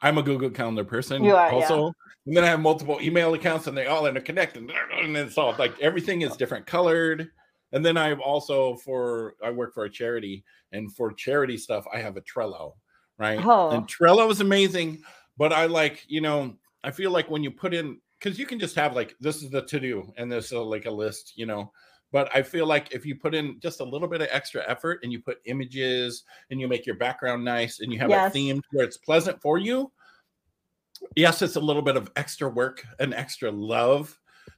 I'm 0.01 0.19
a 0.19 0.23
google 0.23 0.51
calendar 0.51 0.85
person 0.85 1.25
you 1.25 1.35
are, 1.35 1.51
also. 1.51 1.87
yeah. 1.87 1.91
and 2.27 2.37
then 2.37 2.45
i 2.45 2.49
have 2.49 2.61
multiple 2.61 2.99
email 3.01 3.33
accounts 3.35 3.67
and 3.67 3.77
they 3.77 3.87
all 3.87 4.03
interconnect 4.03 4.57
and, 4.57 4.71
and 4.99 5.17
it's 5.17 5.39
all 5.39 5.55
like 5.59 5.79
everything 5.81 6.23
is 6.23 6.37
different 6.37 6.67
colored. 6.67 7.31
And 7.73 7.85
then 7.85 7.97
i've 7.97 8.21
also 8.21 8.77
for 8.77 9.35
i 9.43 9.51
work 9.51 9.75
for 9.75 9.85
a 9.85 9.91
charity 9.91 10.45
and 10.73 10.95
for 10.95 11.13
charity 11.13 11.57
stuff 11.57 11.85
i 11.93 11.99
have 11.99 12.17
a 12.17 12.21
trello 12.21 12.75
right? 13.19 13.41
Oh. 13.43 13.71
And 13.71 13.87
Trello 13.87 14.31
is 14.31 14.41
amazing, 14.41 15.03
but 15.37 15.53
I 15.53 15.67
like, 15.67 16.05
you 16.09 16.21
know, 16.21 16.55
I 16.83 16.91
feel 16.91 17.11
like 17.11 17.31
when 17.31 17.43
you 17.43 17.51
put 17.51 17.75
in 17.75 18.01
because 18.19 18.39
you 18.39 18.47
can 18.47 18.59
just 18.59 18.75
have 18.77 18.95
like 18.95 19.17
this 19.21 19.43
is 19.43 19.51
the 19.51 19.63
to 19.63 19.81
do 19.81 20.13
and 20.17 20.31
this 20.31 20.47
is 20.47 20.53
like 20.53 20.87
a 20.87 20.91
list, 20.91 21.33
you 21.37 21.47
know. 21.47 21.73
But 22.13 22.31
I 22.35 22.43
feel 22.43 22.67
like 22.67 22.93
if 22.93 23.05
you 23.05 23.17
put 23.17 23.35
in 23.35 23.59
just 23.59 23.81
a 23.81 23.85
little 23.85 24.07
bit 24.07 24.23
of 24.23 24.29
extra 24.31 24.63
effort 24.69 25.01
and 25.03 25.13
you 25.13 25.21
put 25.21 25.39
images 25.47 26.23
and 26.51 26.61
you 26.61 26.69
make 26.69 26.87
your 26.87 26.95
background 26.95 27.45
nice 27.45 27.81
and 27.81 27.93
you 27.93 27.99
have 27.99 28.11
yes. 28.11 28.29
a 28.29 28.33
theme 28.33 28.63
where 28.71 28.85
it's 28.85 28.97
pleasant 28.97 29.43
for 29.43 29.59
you, 29.59 29.91
yes, 31.17 31.43
it's 31.43 31.57
a 31.57 31.61
little 31.61 31.83
bit 31.83 31.97
of 31.97 32.11
extra 32.15 32.49
work 32.49 32.85
and 33.01 33.13
extra 33.15 33.51
love 33.51 34.17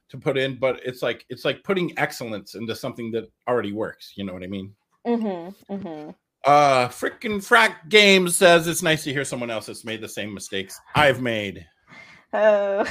to 0.09 0.17
put 0.17 0.37
in, 0.37 0.57
but 0.57 0.79
it's 0.85 1.01
like 1.01 1.25
it's 1.29 1.45
like 1.45 1.63
putting 1.63 1.97
excellence 1.97 2.55
into 2.55 2.75
something 2.75 3.11
that 3.11 3.29
already 3.47 3.73
works. 3.73 4.13
You 4.15 4.25
know 4.25 4.33
what 4.33 4.43
I 4.43 4.47
mean? 4.47 4.73
Mm-hmm, 5.05 5.73
mm-hmm. 5.73 6.11
Uh, 6.47 6.87
freaking 6.87 7.45
frack 7.45 7.89
games 7.89 8.37
says 8.37 8.69
it's 8.69 8.81
nice 8.81 9.03
to 9.03 9.11
hear 9.11 9.25
someone 9.25 9.49
else 9.49 9.65
that's 9.65 9.83
made 9.83 9.99
the 9.99 10.07
same 10.07 10.33
mistakes 10.33 10.79
I've 10.95 11.21
made. 11.21 11.67
Oh. 12.31 12.79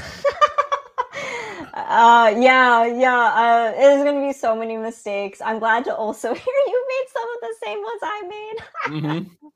uh, 1.73 2.35
yeah, 2.37 2.85
yeah. 2.85 3.33
Uh, 3.35 3.71
there's 3.73 4.05
gonna 4.05 4.21
be 4.21 4.35
so 4.35 4.55
many 4.55 4.77
mistakes. 4.77 5.41
I'm 5.41 5.59
glad 5.59 5.85
to 5.85 5.97
also 5.97 6.35
hear 6.35 6.55
you 6.67 6.87
made 6.89 7.07
some 7.11 7.29
of 7.35 7.41
the 7.41 7.55
same 7.65 7.79
ones 7.83 8.01
I 8.03 8.23
made. 8.29 8.57
mm-hmm. 9.01 9.47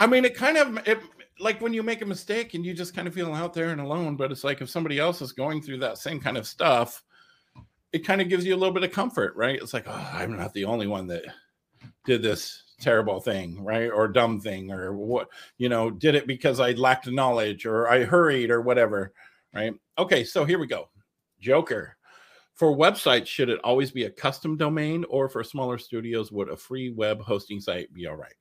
I 0.00 0.06
mean, 0.08 0.24
it 0.24 0.34
kind 0.34 0.56
of 0.56 0.88
it 0.88 0.98
like 1.38 1.60
when 1.60 1.72
you 1.72 1.84
make 1.84 2.02
a 2.02 2.06
mistake 2.06 2.54
and 2.54 2.66
you 2.66 2.74
just 2.74 2.96
kind 2.96 3.06
of 3.06 3.14
feel 3.14 3.32
out 3.32 3.54
there 3.54 3.68
and 3.68 3.80
alone. 3.80 4.16
But 4.16 4.32
it's 4.32 4.42
like 4.42 4.60
if 4.60 4.68
somebody 4.68 4.98
else 4.98 5.22
is 5.22 5.30
going 5.30 5.62
through 5.62 5.78
that 5.78 5.98
same 5.98 6.18
kind 6.18 6.36
of 6.36 6.48
stuff, 6.48 7.04
it 7.92 8.00
kind 8.00 8.20
of 8.20 8.28
gives 8.28 8.44
you 8.44 8.56
a 8.56 8.58
little 8.58 8.74
bit 8.74 8.82
of 8.82 8.90
comfort, 8.90 9.36
right? 9.36 9.62
It's 9.62 9.72
like, 9.72 9.84
oh, 9.86 10.10
I'm 10.12 10.36
not 10.36 10.52
the 10.52 10.64
only 10.64 10.88
one 10.88 11.06
that 11.06 11.22
did 12.04 12.22
this 12.22 12.64
terrible 12.80 13.20
thing, 13.20 13.62
right? 13.62 13.90
Or 13.90 14.08
dumb 14.08 14.40
thing, 14.40 14.70
or 14.72 14.92
what, 14.92 15.28
you 15.56 15.68
know, 15.68 15.90
did 15.90 16.14
it 16.14 16.26
because 16.26 16.60
I 16.60 16.72
lacked 16.72 17.08
knowledge 17.08 17.66
or 17.66 17.88
I 17.88 18.04
hurried 18.04 18.50
or 18.50 18.60
whatever, 18.60 19.12
right? 19.54 19.74
Okay, 19.98 20.24
so 20.24 20.44
here 20.44 20.58
we 20.58 20.66
go. 20.66 20.88
Joker. 21.40 21.96
For 22.54 22.76
websites, 22.76 23.26
should 23.26 23.50
it 23.50 23.60
always 23.62 23.92
be 23.92 24.04
a 24.04 24.10
custom 24.10 24.56
domain 24.56 25.04
or 25.08 25.28
for 25.28 25.44
smaller 25.44 25.78
studios, 25.78 26.32
would 26.32 26.48
a 26.48 26.56
free 26.56 26.90
web 26.90 27.20
hosting 27.20 27.60
site 27.60 27.92
be 27.94 28.08
all 28.08 28.16
right? 28.16 28.34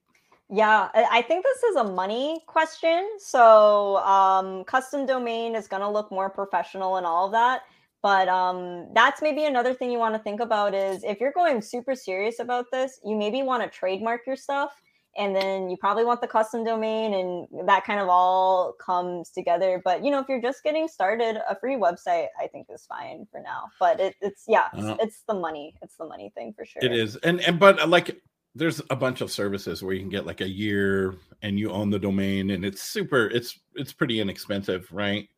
Yeah, 0.50 0.90
I 0.94 1.22
think 1.24 1.44
this 1.44 1.64
is 1.64 1.76
a 1.76 1.84
money 1.84 2.42
question. 2.48 3.18
So, 3.20 3.98
um, 3.98 4.64
custom 4.64 5.06
domain 5.06 5.56
is 5.56 5.68
going 5.68 5.82
to 5.82 5.90
look 5.90 6.10
more 6.10 6.30
professional 6.30 6.96
and 6.96 7.06
all 7.06 7.26
of 7.26 7.32
that. 7.34 7.64
But 8.02 8.28
um, 8.28 8.88
that's 8.94 9.22
maybe 9.22 9.46
another 9.46 9.74
thing 9.74 9.92
you 9.92 9.98
want 9.98 10.16
to 10.16 10.20
think 10.20 10.40
about 10.40 10.74
is 10.74 11.04
if 11.04 11.20
you're 11.20 11.32
going 11.32 11.62
super 11.62 11.96
serious 11.96 12.40
about 12.40 12.66
this, 12.72 13.00
you 13.04 13.16
maybe 13.16 13.42
want 13.42 13.64
to 13.64 13.70
trademark 13.70 14.22
your 14.28 14.36
stuff. 14.36 14.72
And 15.18 15.36
then 15.36 15.68
you 15.68 15.78
probably 15.78 16.06
want 16.06 16.22
the 16.22 16.28
custom 16.28 16.64
domain, 16.64 17.16
and 17.16 17.68
that 17.68 17.86
kind 17.86 18.00
of 18.00 18.08
all 18.08 18.74
comes 18.74 19.32
together. 19.32 19.82
But 19.84 20.06
you 20.06 20.12
know, 20.12 20.20
if 20.20 20.30
you're 20.30 20.42
just 20.42 20.64
getting 20.64 20.88
started, 20.88 21.42
a 21.50 21.56
free 21.60 21.76
website 21.76 22.28
I 22.40 22.46
think 22.46 22.68
is 22.72 22.86
fine 22.86 23.26
for 23.32 23.42
now. 23.42 23.64
But 23.80 24.00
it, 24.00 24.16
it's 24.22 24.44
yeah, 24.48 24.68
it's, 24.74 24.86
uh, 24.86 24.98
it's 25.00 25.24
the 25.28 25.34
money. 25.34 25.74
It's 25.82 25.96
the 25.96 26.06
money 26.06 26.32
thing 26.36 26.54
for 26.56 26.66
sure. 26.66 26.84
It 26.84 26.92
is, 26.94 27.16
and 27.16 27.42
and 27.42 27.58
but 27.58 27.80
uh, 27.80 27.88
like 27.88 28.22
there's 28.58 28.82
a 28.90 28.96
bunch 28.96 29.22
of 29.22 29.32
services 29.32 29.82
where 29.82 29.94
you 29.94 30.02
can 30.02 30.10
get 30.10 30.26
like 30.26 30.42
a 30.42 30.48
year 30.48 31.16
and 31.42 31.60
you 31.60 31.72
own 31.72 31.90
the 31.90 32.00
domain 32.00 32.50
and 32.52 32.66
it's 32.66 32.82
super 32.82 33.28
it's 33.28 33.60
it's 33.76 33.94
pretty 33.94 34.20
inexpensive 34.20 34.88
right 34.92 35.30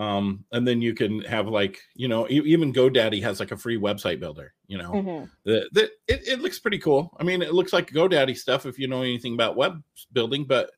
um 0.00 0.42
and 0.52 0.66
then 0.66 0.80
you 0.80 0.94
can 0.94 1.20
have 1.22 1.46
like 1.46 1.78
you 1.94 2.08
know 2.08 2.26
even 2.30 2.72
godaddy 2.72 3.22
has 3.22 3.38
like 3.38 3.50
a 3.50 3.56
free 3.56 3.76
website 3.76 4.18
builder 4.18 4.54
you 4.66 4.78
know 4.78 4.92
mm-hmm. 4.92 5.24
the, 5.44 5.68
the 5.72 5.82
it, 6.08 6.26
it 6.26 6.40
looks 6.40 6.58
pretty 6.58 6.78
cool 6.78 7.14
i 7.20 7.22
mean 7.22 7.42
it 7.42 7.52
looks 7.52 7.72
like 7.72 7.90
godaddy 7.90 8.36
stuff 8.36 8.64
if 8.64 8.78
you 8.78 8.88
know 8.88 9.02
anything 9.02 9.34
about 9.34 9.56
web 9.56 9.82
building 10.12 10.44
but 10.44 10.70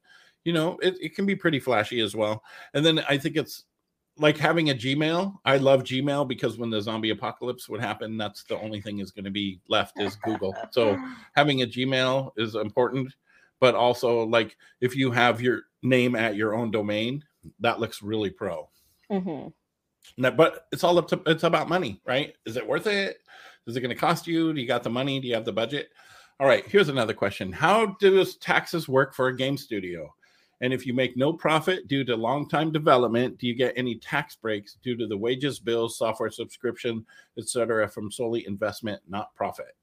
you 0.45 0.53
know 0.53 0.77
it, 0.83 0.97
it 1.01 1.15
can 1.15 1.25
be 1.25 1.37
pretty 1.37 1.61
flashy 1.61 2.01
as 2.01 2.17
well 2.17 2.43
and 2.75 2.85
then 2.85 2.99
i 3.09 3.17
think 3.17 3.37
it's 3.37 3.65
like 4.19 4.37
having 4.37 4.69
a 4.69 4.75
Gmail. 4.75 5.39
I 5.47 5.57
love 5.57 5.85
Gmail 5.85 6.29
because 6.29 6.59
when 6.59 6.69
the 6.69 6.83
zombie 6.83 7.09
apocalypse 7.11 7.67
would 7.71 7.81
happen, 7.81 8.19
that's 8.19 8.45
the 8.45 8.59
only 8.61 8.79
thing 8.79 8.99
is 8.99 9.11
going 9.11 9.25
to 9.25 9.31
be 9.31 9.59
left 9.69 9.99
is 9.99 10.17
Google. 10.17 10.55
So 10.71 10.99
having 11.35 11.63
a 11.63 11.67
Gmail 11.67 12.33
is 12.37 12.55
important, 12.55 13.11
but 13.59 13.75
also 13.75 14.25
like 14.25 14.59
if 14.83 14.95
you 14.95 15.11
have 15.13 15.41
your 15.41 15.63
name 15.83 16.15
at 16.15 16.37
your 16.37 16.55
own 16.55 16.71
domain, 16.71 17.25
that 17.61 17.81
looks 17.81 18.03
really 18.03 18.29
pro. 18.29 18.69
Mm-hmm. 19.13 20.23
That, 20.23 20.37
but 20.37 20.67
it's 20.73 20.85
all 20.85 20.99
up 20.99 21.09
to 21.09 21.21
it's 21.27 21.45
about 21.45 21.69
money, 21.69 22.01
right? 22.05 22.35
Is 22.47 22.57
it 22.57 22.67
worth 22.67 22.87
it? 22.87 23.19
Is 23.67 23.77
it 23.77 23.81
going 23.81 23.95
to 23.95 24.01
cost 24.01 24.27
you? 24.27 24.53
Do 24.53 24.61
you 24.61 24.67
got 24.67 24.83
the 24.83 24.91
money? 24.91 25.21
Do 25.21 25.29
you 25.29 25.35
have 25.35 25.45
the 25.45 25.53
budget? 25.53 25.91
All 26.41 26.47
right, 26.47 26.67
here's 26.67 26.89
another 26.89 27.15
question. 27.15 27.53
How 27.53 27.97
does 28.01 28.37
taxes 28.37 28.89
work 28.89 29.15
for 29.15 29.29
a 29.29 29.37
game 29.37 29.57
studio? 29.57 30.13
And 30.61 30.73
if 30.73 30.87
you 30.87 30.95
make 30.95 31.17
no 31.17 31.33
profit 31.33 31.89
due 31.89 32.05
to 32.05 32.17
long 32.17 32.49
time 32.49 32.73
development, 32.73 33.39
do 33.39 33.47
you 33.47 33.55
get 33.55 33.75
any 33.77 33.97
tax 33.97 34.37
breaks 34.37 34.77
due 34.83 34.97
to 34.97 35.07
the 35.07 35.17
wages, 35.17 35.59
bills, 35.59 35.99
software 35.99 36.31
subscription, 36.31 37.05
etc., 37.37 37.89
from 37.89 38.11
solely 38.11 38.47
investment, 38.47 39.03
not 39.09 39.35
profit? 39.35 39.77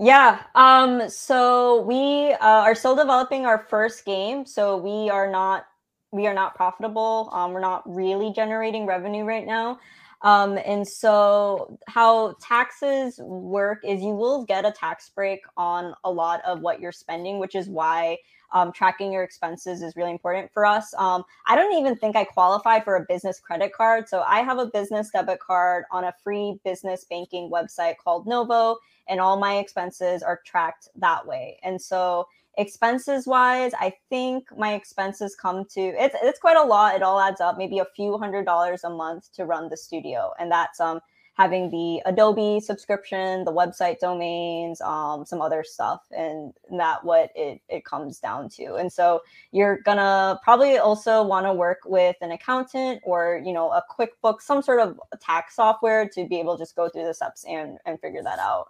Yeah. 0.00 0.42
Um, 0.54 1.08
so 1.08 1.80
we 1.82 2.32
uh, 2.32 2.38
are 2.40 2.74
still 2.74 2.94
developing 2.94 3.46
our 3.46 3.58
first 3.58 4.04
game. 4.04 4.46
So 4.46 4.76
we 4.76 5.10
are 5.10 5.30
not 5.30 5.66
we 6.10 6.26
are 6.26 6.34
not 6.34 6.54
profitable. 6.54 7.28
Um, 7.32 7.52
we're 7.52 7.60
not 7.60 7.82
really 7.86 8.32
generating 8.32 8.86
revenue 8.86 9.24
right 9.24 9.46
now. 9.46 9.78
Um, 10.22 10.58
and 10.64 10.86
so, 10.86 11.78
how 11.86 12.34
taxes 12.40 13.18
work 13.18 13.84
is 13.84 14.00
you 14.02 14.14
will 14.14 14.44
get 14.44 14.64
a 14.64 14.72
tax 14.72 15.10
break 15.10 15.40
on 15.56 15.94
a 16.02 16.10
lot 16.10 16.40
of 16.44 16.60
what 16.60 16.80
you're 16.80 16.90
spending, 16.90 17.38
which 17.38 17.54
is 17.54 17.68
why 17.68 18.18
um, 18.52 18.72
tracking 18.72 19.12
your 19.12 19.22
expenses 19.22 19.82
is 19.82 19.94
really 19.94 20.10
important 20.10 20.50
for 20.52 20.64
us. 20.64 20.94
Um, 20.96 21.24
I 21.46 21.54
don't 21.54 21.78
even 21.78 21.96
think 21.96 22.16
I 22.16 22.24
qualify 22.24 22.80
for 22.80 22.96
a 22.96 23.04
business 23.08 23.38
credit 23.38 23.72
card. 23.72 24.08
So 24.08 24.22
I 24.26 24.40
have 24.40 24.58
a 24.58 24.66
business 24.66 25.10
debit 25.10 25.38
card 25.38 25.84
on 25.92 26.04
a 26.04 26.14
free 26.24 26.58
business 26.64 27.04
banking 27.08 27.50
website 27.50 27.96
called 27.98 28.26
Novo, 28.26 28.78
and 29.08 29.20
all 29.20 29.36
my 29.36 29.58
expenses 29.58 30.22
are 30.22 30.40
tracked 30.44 30.88
that 30.96 31.26
way. 31.26 31.58
And 31.62 31.80
so 31.80 32.26
expenses 32.58 33.26
wise, 33.26 33.72
I 33.78 33.94
think 34.10 34.48
my 34.56 34.74
expenses 34.74 35.34
come 35.34 35.64
to 35.74 35.80
it's 35.80 36.16
it's 36.22 36.38
quite 36.40 36.56
a 36.56 36.62
lot. 36.62 36.96
It 36.96 37.02
all 37.02 37.20
adds 37.20 37.40
up, 37.40 37.56
maybe 37.56 37.78
a 37.78 37.86
few 37.96 38.18
hundred 38.18 38.44
dollars 38.44 38.84
a 38.84 38.90
month 38.90 39.32
to 39.34 39.46
run 39.46 39.68
the 39.70 39.76
studio, 39.76 40.32
and 40.38 40.50
that's 40.52 40.80
um 40.80 41.00
having 41.38 41.70
the 41.70 42.02
Adobe 42.04 42.58
subscription, 42.58 43.44
the 43.44 43.52
website 43.52 44.00
domains, 44.00 44.80
um, 44.80 45.24
some 45.24 45.40
other 45.40 45.62
stuff, 45.62 46.02
and 46.10 46.52
that 46.76 47.04
what 47.04 47.30
it 47.36 47.60
it 47.68 47.84
comes 47.84 48.18
down 48.18 48.48
to. 48.50 48.74
And 48.74 48.92
so 48.92 49.20
you're 49.52 49.78
gonna 49.84 50.40
probably 50.42 50.78
also 50.78 51.22
want 51.22 51.46
to 51.46 51.52
work 51.52 51.78
with 51.86 52.16
an 52.20 52.32
accountant 52.32 53.00
or 53.04 53.40
you 53.44 53.52
know 53.52 53.70
a 53.70 53.82
QuickBooks, 53.88 54.42
some 54.42 54.62
sort 54.62 54.80
of 54.80 54.98
tax 55.20 55.54
software 55.56 56.08
to 56.08 56.26
be 56.26 56.40
able 56.40 56.56
to 56.56 56.62
just 56.62 56.74
go 56.76 56.88
through 56.88 57.04
the 57.06 57.14
steps 57.14 57.44
and 57.48 57.78
and 57.86 58.00
figure 58.00 58.22
that 58.22 58.40
out. 58.40 58.68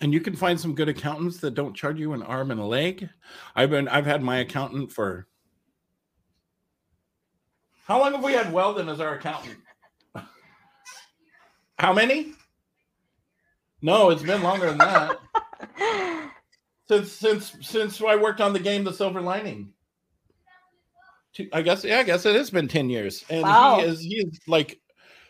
And 0.00 0.12
you 0.12 0.20
can 0.20 0.36
find 0.36 0.60
some 0.60 0.74
good 0.74 0.88
accountants 0.88 1.38
that 1.38 1.54
don't 1.54 1.74
charge 1.74 1.98
you 1.98 2.12
an 2.12 2.22
arm 2.22 2.50
and 2.50 2.60
a 2.60 2.64
leg. 2.64 3.08
I've 3.54 3.70
been 3.70 3.88
I've 3.88 4.06
had 4.06 4.22
my 4.22 4.38
accountant 4.38 4.92
for 4.92 5.26
how 7.86 8.00
long 8.00 8.12
have 8.12 8.24
we 8.24 8.32
had 8.32 8.52
Weldon 8.52 8.88
as 8.88 9.00
our 9.00 9.14
accountant? 9.14 9.58
How 11.78 11.92
many? 11.92 12.32
No, 13.80 14.10
it's 14.10 14.24
been 14.24 14.42
longer 14.42 14.66
than 14.66 14.78
that. 14.78 15.18
since 16.88 17.12
since 17.12 17.56
since 17.60 18.02
I 18.02 18.16
worked 18.16 18.40
on 18.40 18.52
the 18.52 18.58
game 18.58 18.82
The 18.82 18.92
Silver 18.92 19.20
Lining. 19.20 19.72
I 21.52 21.62
guess 21.62 21.84
yeah, 21.84 21.98
I 21.98 22.02
guess 22.02 22.26
it 22.26 22.34
has 22.34 22.50
been 22.50 22.66
10 22.66 22.90
years. 22.90 23.24
And 23.30 23.42
wow. 23.42 23.78
he 23.78 23.84
is 23.84 24.00
he 24.00 24.16
is 24.16 24.40
like 24.48 24.80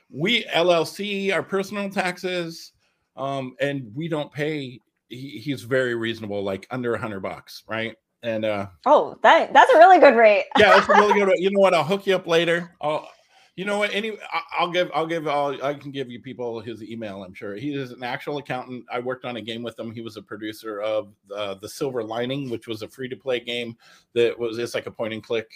we 0.08 0.44
LLC 0.44 1.34
our 1.34 1.42
personal 1.42 1.90
taxes 1.90 2.72
um 3.16 3.54
and 3.60 3.90
we 3.94 4.08
don't 4.08 4.32
pay 4.32 4.80
he, 5.08 5.38
he's 5.38 5.62
very 5.62 5.94
reasonable 5.94 6.42
like 6.42 6.66
under 6.70 6.94
a 6.94 6.98
hundred 6.98 7.20
bucks 7.20 7.64
right 7.68 7.96
and 8.22 8.44
uh 8.44 8.66
oh 8.86 9.18
that 9.22 9.52
that's 9.52 9.72
a 9.72 9.78
really 9.78 9.98
good 9.98 10.16
rate 10.16 10.44
yeah 10.58 10.70
that's 10.70 10.88
a 10.88 10.92
really 10.92 11.14
good 11.14 11.28
rate. 11.28 11.40
you 11.40 11.50
know 11.50 11.60
what 11.60 11.74
i'll 11.74 11.84
hook 11.84 12.06
you 12.06 12.14
up 12.14 12.26
later 12.26 12.74
i'll 12.80 13.08
you 13.56 13.64
know 13.64 13.78
what? 13.78 13.92
Any, 13.94 14.12
I'll 14.58 14.70
give, 14.70 14.90
I'll 14.94 15.06
give, 15.06 15.26
all. 15.26 15.64
I 15.64 15.72
can 15.72 15.90
give 15.90 16.10
you 16.10 16.20
people 16.20 16.60
his 16.60 16.82
email. 16.82 17.24
I'm 17.24 17.32
sure 17.32 17.56
he 17.56 17.74
is 17.74 17.90
an 17.90 18.04
actual 18.04 18.36
accountant. 18.36 18.84
I 18.92 18.98
worked 18.98 19.24
on 19.24 19.36
a 19.36 19.40
game 19.40 19.62
with 19.62 19.78
him. 19.78 19.90
He 19.90 20.02
was 20.02 20.18
a 20.18 20.22
producer 20.22 20.82
of 20.82 21.14
uh, 21.34 21.54
the 21.54 21.68
Silver 21.68 22.04
Lining, 22.04 22.50
which 22.50 22.68
was 22.68 22.82
a 22.82 22.88
free 22.88 23.08
to 23.08 23.16
play 23.16 23.40
game 23.40 23.74
that 24.12 24.38
was 24.38 24.58
just 24.58 24.74
like 24.74 24.86
a 24.86 24.90
point 24.90 25.14
and 25.14 25.22
click 25.22 25.50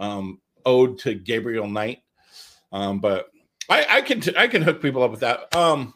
um, 0.00 0.40
ode 0.66 0.98
to 0.98 1.14
Gabriel 1.14 1.68
Knight. 1.68 2.02
Um, 2.72 2.98
but 2.98 3.30
I, 3.70 3.86
I 3.88 4.00
can, 4.00 4.20
I 4.36 4.48
can 4.48 4.60
hook 4.60 4.82
people 4.82 5.04
up 5.04 5.12
with 5.12 5.20
that. 5.20 5.54
Um, 5.54 5.94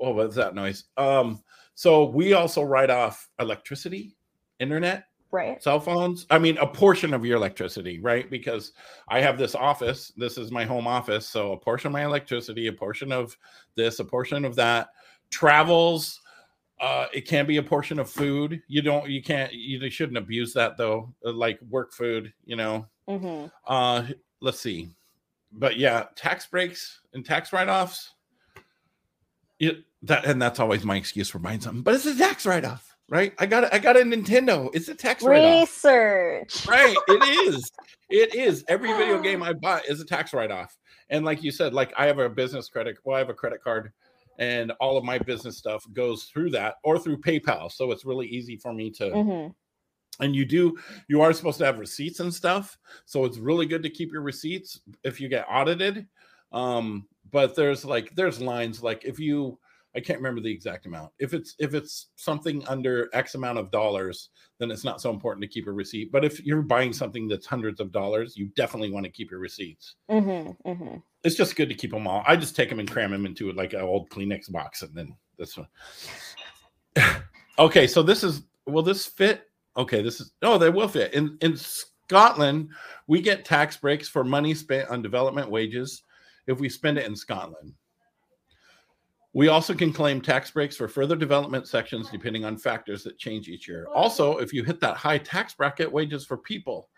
oh, 0.00 0.12
what's 0.12 0.36
that 0.36 0.54
noise? 0.54 0.84
Um, 0.96 1.42
so 1.74 2.04
we 2.04 2.32
also 2.32 2.62
write 2.62 2.90
off 2.90 3.28
electricity, 3.38 4.16
internet, 4.58 5.06
right. 5.30 5.62
cell 5.62 5.80
phones 5.80 6.26
i 6.30 6.38
mean 6.38 6.56
a 6.58 6.66
portion 6.66 7.12
of 7.14 7.24
your 7.24 7.36
electricity 7.36 8.00
right? 8.00 8.30
Because 8.30 8.72
i 9.08 9.20
have 9.20 9.38
this 9.38 9.54
office 9.54 10.12
this 10.16 10.38
is 10.38 10.50
my 10.50 10.64
home 10.64 10.86
office 10.86 11.28
so 11.28 11.52
a 11.52 11.56
portion 11.56 11.88
of 11.88 11.92
my 11.92 12.04
electricity 12.04 12.66
a 12.66 12.72
portion 12.72 13.12
of 13.12 13.36
this 13.74 13.98
a 13.98 14.04
portion 14.04 14.44
of 14.44 14.54
that 14.56 14.88
travels 15.30 16.20
uh 16.80 17.06
it 17.12 17.22
can 17.22 17.46
be 17.46 17.56
a 17.56 17.62
portion 17.62 17.98
of 17.98 18.10
food. 18.10 18.62
You 18.68 18.82
don't 18.82 19.08
you 19.08 19.22
can't 19.22 19.52
you 19.52 19.88
shouldn't 19.90 20.18
abuse 20.18 20.52
that 20.54 20.76
though 20.76 21.12
uh, 21.24 21.32
like 21.32 21.58
work 21.68 21.92
food 21.92 22.32
you 22.44 22.56
know? 22.56 22.86
Mm-hmm. 23.08 23.46
uh 23.66 24.06
let's 24.40 24.60
see. 24.60 24.90
But 25.52 25.78
yeah 25.78 26.04
tax 26.16 26.46
breaks 26.46 27.00
and 27.14 27.24
tax 27.24 27.52
write-offs 27.52 28.14
it, 29.58 29.84
that 30.02 30.24
and 30.24 30.40
that's 30.40 30.60
always 30.60 30.84
my 30.84 30.96
excuse 30.96 31.28
for 31.28 31.38
buying 31.38 31.60
something 31.60 31.82
but 31.82 31.94
it's 31.94 32.06
a 32.06 32.16
tax 32.16 32.44
write-off 32.46 32.96
right? 33.08 33.32
I 33.38 33.46
got 33.46 33.72
I 33.72 33.78
got 33.78 33.96
a 33.96 34.00
Nintendo. 34.00 34.70
It's 34.74 34.88
a 34.88 34.94
tax 34.94 35.22
research. 35.22 36.66
Right, 36.66 36.96
it 37.08 37.48
is. 37.48 37.70
It 38.08 38.36
is. 38.36 38.64
Every 38.68 38.92
video 38.92 39.20
game 39.20 39.42
I 39.42 39.52
buy 39.52 39.82
is 39.88 40.00
a 40.00 40.04
tax 40.04 40.32
write 40.32 40.52
off. 40.52 40.78
And 41.10 41.24
like 41.24 41.42
you 41.42 41.50
said, 41.50 41.74
like 41.74 41.92
I 41.98 42.06
have 42.06 42.20
a 42.20 42.28
business 42.28 42.68
credit. 42.68 42.98
Well, 43.04 43.16
I 43.16 43.18
have 43.18 43.30
a 43.30 43.34
credit 43.34 43.64
card, 43.64 43.92
and 44.38 44.70
all 44.78 44.96
of 44.96 45.02
my 45.02 45.18
business 45.18 45.58
stuff 45.58 45.84
goes 45.92 46.24
through 46.24 46.50
that 46.50 46.76
or 46.84 47.00
through 47.00 47.20
PayPal. 47.20 47.70
So 47.72 47.90
it's 47.90 48.04
really 48.04 48.28
easy 48.28 48.56
for 48.56 48.72
me 48.72 48.92
to 48.92 49.10
mm-hmm. 49.10 50.22
and 50.24 50.36
you 50.36 50.44
do 50.44 50.78
you 51.08 51.20
are 51.20 51.32
supposed 51.32 51.58
to 51.58 51.66
have 51.66 51.80
receipts 51.80 52.20
and 52.20 52.32
stuff 52.32 52.78
so 53.06 53.24
it's 53.24 53.38
really 53.38 53.66
good 53.66 53.82
to 53.82 53.90
keep 53.90 54.12
your 54.12 54.22
receipts 54.22 54.80
if 55.02 55.20
you 55.20 55.28
get 55.28 55.46
audited 55.50 56.06
um 56.52 57.08
but 57.30 57.54
there's 57.54 57.84
like 57.84 58.14
there's 58.14 58.40
lines 58.40 58.82
like 58.82 59.04
if 59.04 59.18
you 59.18 59.58
i 59.94 60.00
can't 60.00 60.18
remember 60.18 60.40
the 60.40 60.50
exact 60.50 60.86
amount 60.86 61.10
if 61.18 61.34
it's 61.34 61.54
if 61.58 61.74
it's 61.74 62.08
something 62.16 62.66
under 62.68 63.08
x 63.12 63.34
amount 63.34 63.58
of 63.58 63.70
dollars 63.70 64.30
then 64.58 64.70
it's 64.70 64.84
not 64.84 65.00
so 65.00 65.10
important 65.10 65.42
to 65.42 65.48
keep 65.48 65.66
a 65.66 65.72
receipt 65.72 66.10
but 66.12 66.24
if 66.24 66.44
you're 66.44 66.62
buying 66.62 66.92
something 66.92 67.28
that's 67.28 67.46
hundreds 67.46 67.80
of 67.80 67.92
dollars 67.92 68.36
you 68.36 68.46
definitely 68.56 68.90
want 68.90 69.04
to 69.04 69.12
keep 69.12 69.30
your 69.30 69.40
receipts 69.40 69.94
mm-hmm, 70.10 70.68
mm-hmm. 70.68 70.96
it's 71.24 71.36
just 71.36 71.56
good 71.56 71.68
to 71.68 71.74
keep 71.74 71.90
them 71.90 72.06
all 72.06 72.22
i 72.26 72.36
just 72.36 72.56
take 72.56 72.68
them 72.68 72.80
and 72.80 72.90
cram 72.90 73.10
them 73.10 73.26
into 73.26 73.52
like 73.52 73.72
an 73.72 73.80
old 73.80 74.08
kleenex 74.10 74.50
box 74.50 74.82
and 74.82 74.94
then 74.94 75.14
this 75.38 75.56
one 75.56 75.68
okay 77.58 77.86
so 77.86 78.02
this 78.02 78.22
is 78.22 78.42
will 78.66 78.82
this 78.82 79.06
fit 79.06 79.46
Okay, 79.76 80.00
this 80.00 80.20
is 80.20 80.32
oh, 80.42 80.58
they 80.58 80.70
will 80.70 80.88
fit. 80.88 81.12
In 81.12 81.36
in 81.40 81.56
Scotland, 81.56 82.70
we 83.06 83.20
get 83.20 83.44
tax 83.44 83.76
breaks 83.76 84.08
for 84.08 84.24
money 84.24 84.54
spent 84.54 84.88
on 84.88 85.02
development 85.02 85.50
wages 85.50 86.02
if 86.46 86.58
we 86.58 86.68
spend 86.68 86.98
it 86.98 87.06
in 87.06 87.16
Scotland. 87.16 87.74
We 89.32 89.48
also 89.48 89.74
can 89.74 89.92
claim 89.92 90.20
tax 90.20 90.50
breaks 90.50 90.76
for 90.76 90.88
further 90.88 91.16
development 91.16 91.68
sections 91.68 92.08
depending 92.10 92.44
on 92.44 92.56
factors 92.56 93.02
that 93.04 93.18
change 93.18 93.48
each 93.48 93.68
year. 93.68 93.86
Also, 93.94 94.38
if 94.38 94.52
you 94.52 94.64
hit 94.64 94.80
that 94.80 94.96
high 94.96 95.18
tax 95.18 95.52
bracket 95.52 95.92
wages 95.92 96.24
for 96.24 96.38
people, 96.38 96.88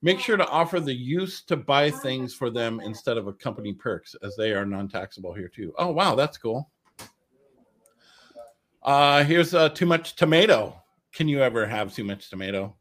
make 0.00 0.20
sure 0.20 0.36
to 0.36 0.46
offer 0.46 0.78
the 0.78 0.94
use 0.94 1.42
to 1.42 1.56
buy 1.56 1.90
things 1.90 2.32
for 2.32 2.48
them 2.48 2.80
instead 2.80 3.18
of 3.18 3.26
a 3.26 3.32
company 3.32 3.72
perks 3.72 4.14
as 4.22 4.36
they 4.36 4.52
are 4.52 4.64
non-taxable 4.64 5.34
here 5.34 5.48
too. 5.48 5.74
Oh 5.78 5.90
wow, 5.90 6.14
that's 6.14 6.38
cool. 6.38 6.70
Uh 8.82 9.24
here's 9.24 9.52
uh 9.52 9.68
too 9.70 9.86
much 9.86 10.14
tomato 10.14 10.80
can 11.12 11.28
you 11.28 11.42
ever 11.42 11.66
have 11.66 11.94
too 11.94 12.04
much 12.04 12.30
tomato? 12.30 12.76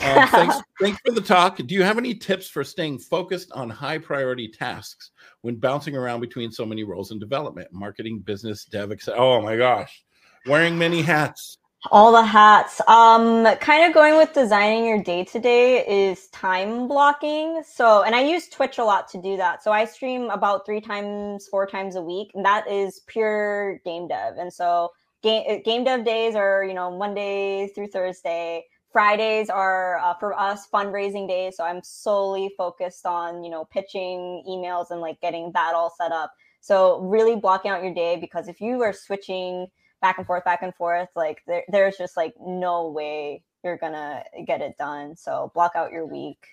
Um, 0.00 0.28
thanks, 0.28 0.56
thanks 0.80 1.00
for 1.04 1.12
the 1.12 1.20
talk. 1.20 1.56
Do 1.56 1.74
you 1.74 1.82
have 1.82 1.98
any 1.98 2.14
tips 2.14 2.48
for 2.48 2.64
staying 2.64 2.98
focused 2.98 3.52
on 3.52 3.70
high 3.70 3.98
priority 3.98 4.48
tasks 4.48 5.10
when 5.42 5.56
bouncing 5.56 5.96
around 5.96 6.20
between 6.20 6.50
so 6.50 6.66
many 6.66 6.84
roles 6.84 7.10
in 7.10 7.18
development, 7.18 7.68
marketing, 7.72 8.20
business, 8.20 8.64
dev, 8.64 8.92
etc.? 8.92 9.20
Oh 9.20 9.40
my 9.40 9.56
gosh, 9.56 10.04
wearing 10.46 10.76
many 10.76 11.02
hats. 11.02 11.58
All 11.90 12.12
the 12.12 12.24
hats. 12.24 12.80
Um, 12.88 13.44
kind 13.56 13.86
of 13.86 13.92
going 13.92 14.16
with 14.16 14.32
designing 14.32 14.86
your 14.86 15.02
day 15.02 15.22
to 15.24 15.38
day 15.38 15.84
is 15.86 16.28
time 16.28 16.88
blocking. 16.88 17.62
So, 17.62 18.04
and 18.04 18.14
I 18.14 18.22
use 18.22 18.48
Twitch 18.48 18.78
a 18.78 18.84
lot 18.84 19.06
to 19.08 19.20
do 19.20 19.36
that. 19.36 19.62
So 19.62 19.70
I 19.70 19.84
stream 19.84 20.30
about 20.30 20.64
three 20.64 20.80
times, 20.80 21.46
four 21.48 21.66
times 21.66 21.96
a 21.96 22.02
week, 22.02 22.30
and 22.34 22.44
that 22.44 22.70
is 22.70 23.02
pure 23.06 23.80
game 23.84 24.08
dev. 24.08 24.38
And 24.38 24.50
so 24.50 24.92
game 25.22 25.62
game 25.62 25.84
dev 25.84 26.04
days 26.04 26.34
are 26.34 26.64
you 26.64 26.74
know 26.74 26.96
Monday 26.96 27.68
through 27.74 27.88
Thursday. 27.88 28.64
Fridays 28.94 29.50
are 29.50 29.98
uh, 29.98 30.14
for 30.14 30.38
us 30.38 30.68
fundraising 30.72 31.26
days, 31.26 31.56
so 31.56 31.64
I'm 31.64 31.82
solely 31.82 32.54
focused 32.56 33.04
on 33.06 33.42
you 33.42 33.50
know 33.50 33.64
pitching 33.64 34.44
emails 34.48 34.92
and 34.92 35.00
like 35.00 35.20
getting 35.20 35.50
that 35.52 35.74
all 35.74 35.92
set 35.98 36.12
up. 36.12 36.32
So 36.60 37.00
really 37.00 37.34
blocking 37.34 37.72
out 37.72 37.82
your 37.82 37.92
day 37.92 38.16
because 38.16 38.46
if 38.46 38.60
you 38.60 38.80
are 38.82 38.92
switching 38.92 39.66
back 40.00 40.18
and 40.18 40.26
forth, 40.28 40.44
back 40.44 40.62
and 40.62 40.72
forth, 40.76 41.08
like 41.16 41.42
there, 41.48 41.64
there's 41.70 41.96
just 41.96 42.16
like 42.16 42.34
no 42.40 42.88
way 42.88 43.42
you're 43.64 43.78
gonna 43.78 44.22
get 44.46 44.60
it 44.60 44.78
done. 44.78 45.16
So 45.16 45.50
block 45.56 45.72
out 45.74 45.90
your 45.90 46.06
week 46.06 46.46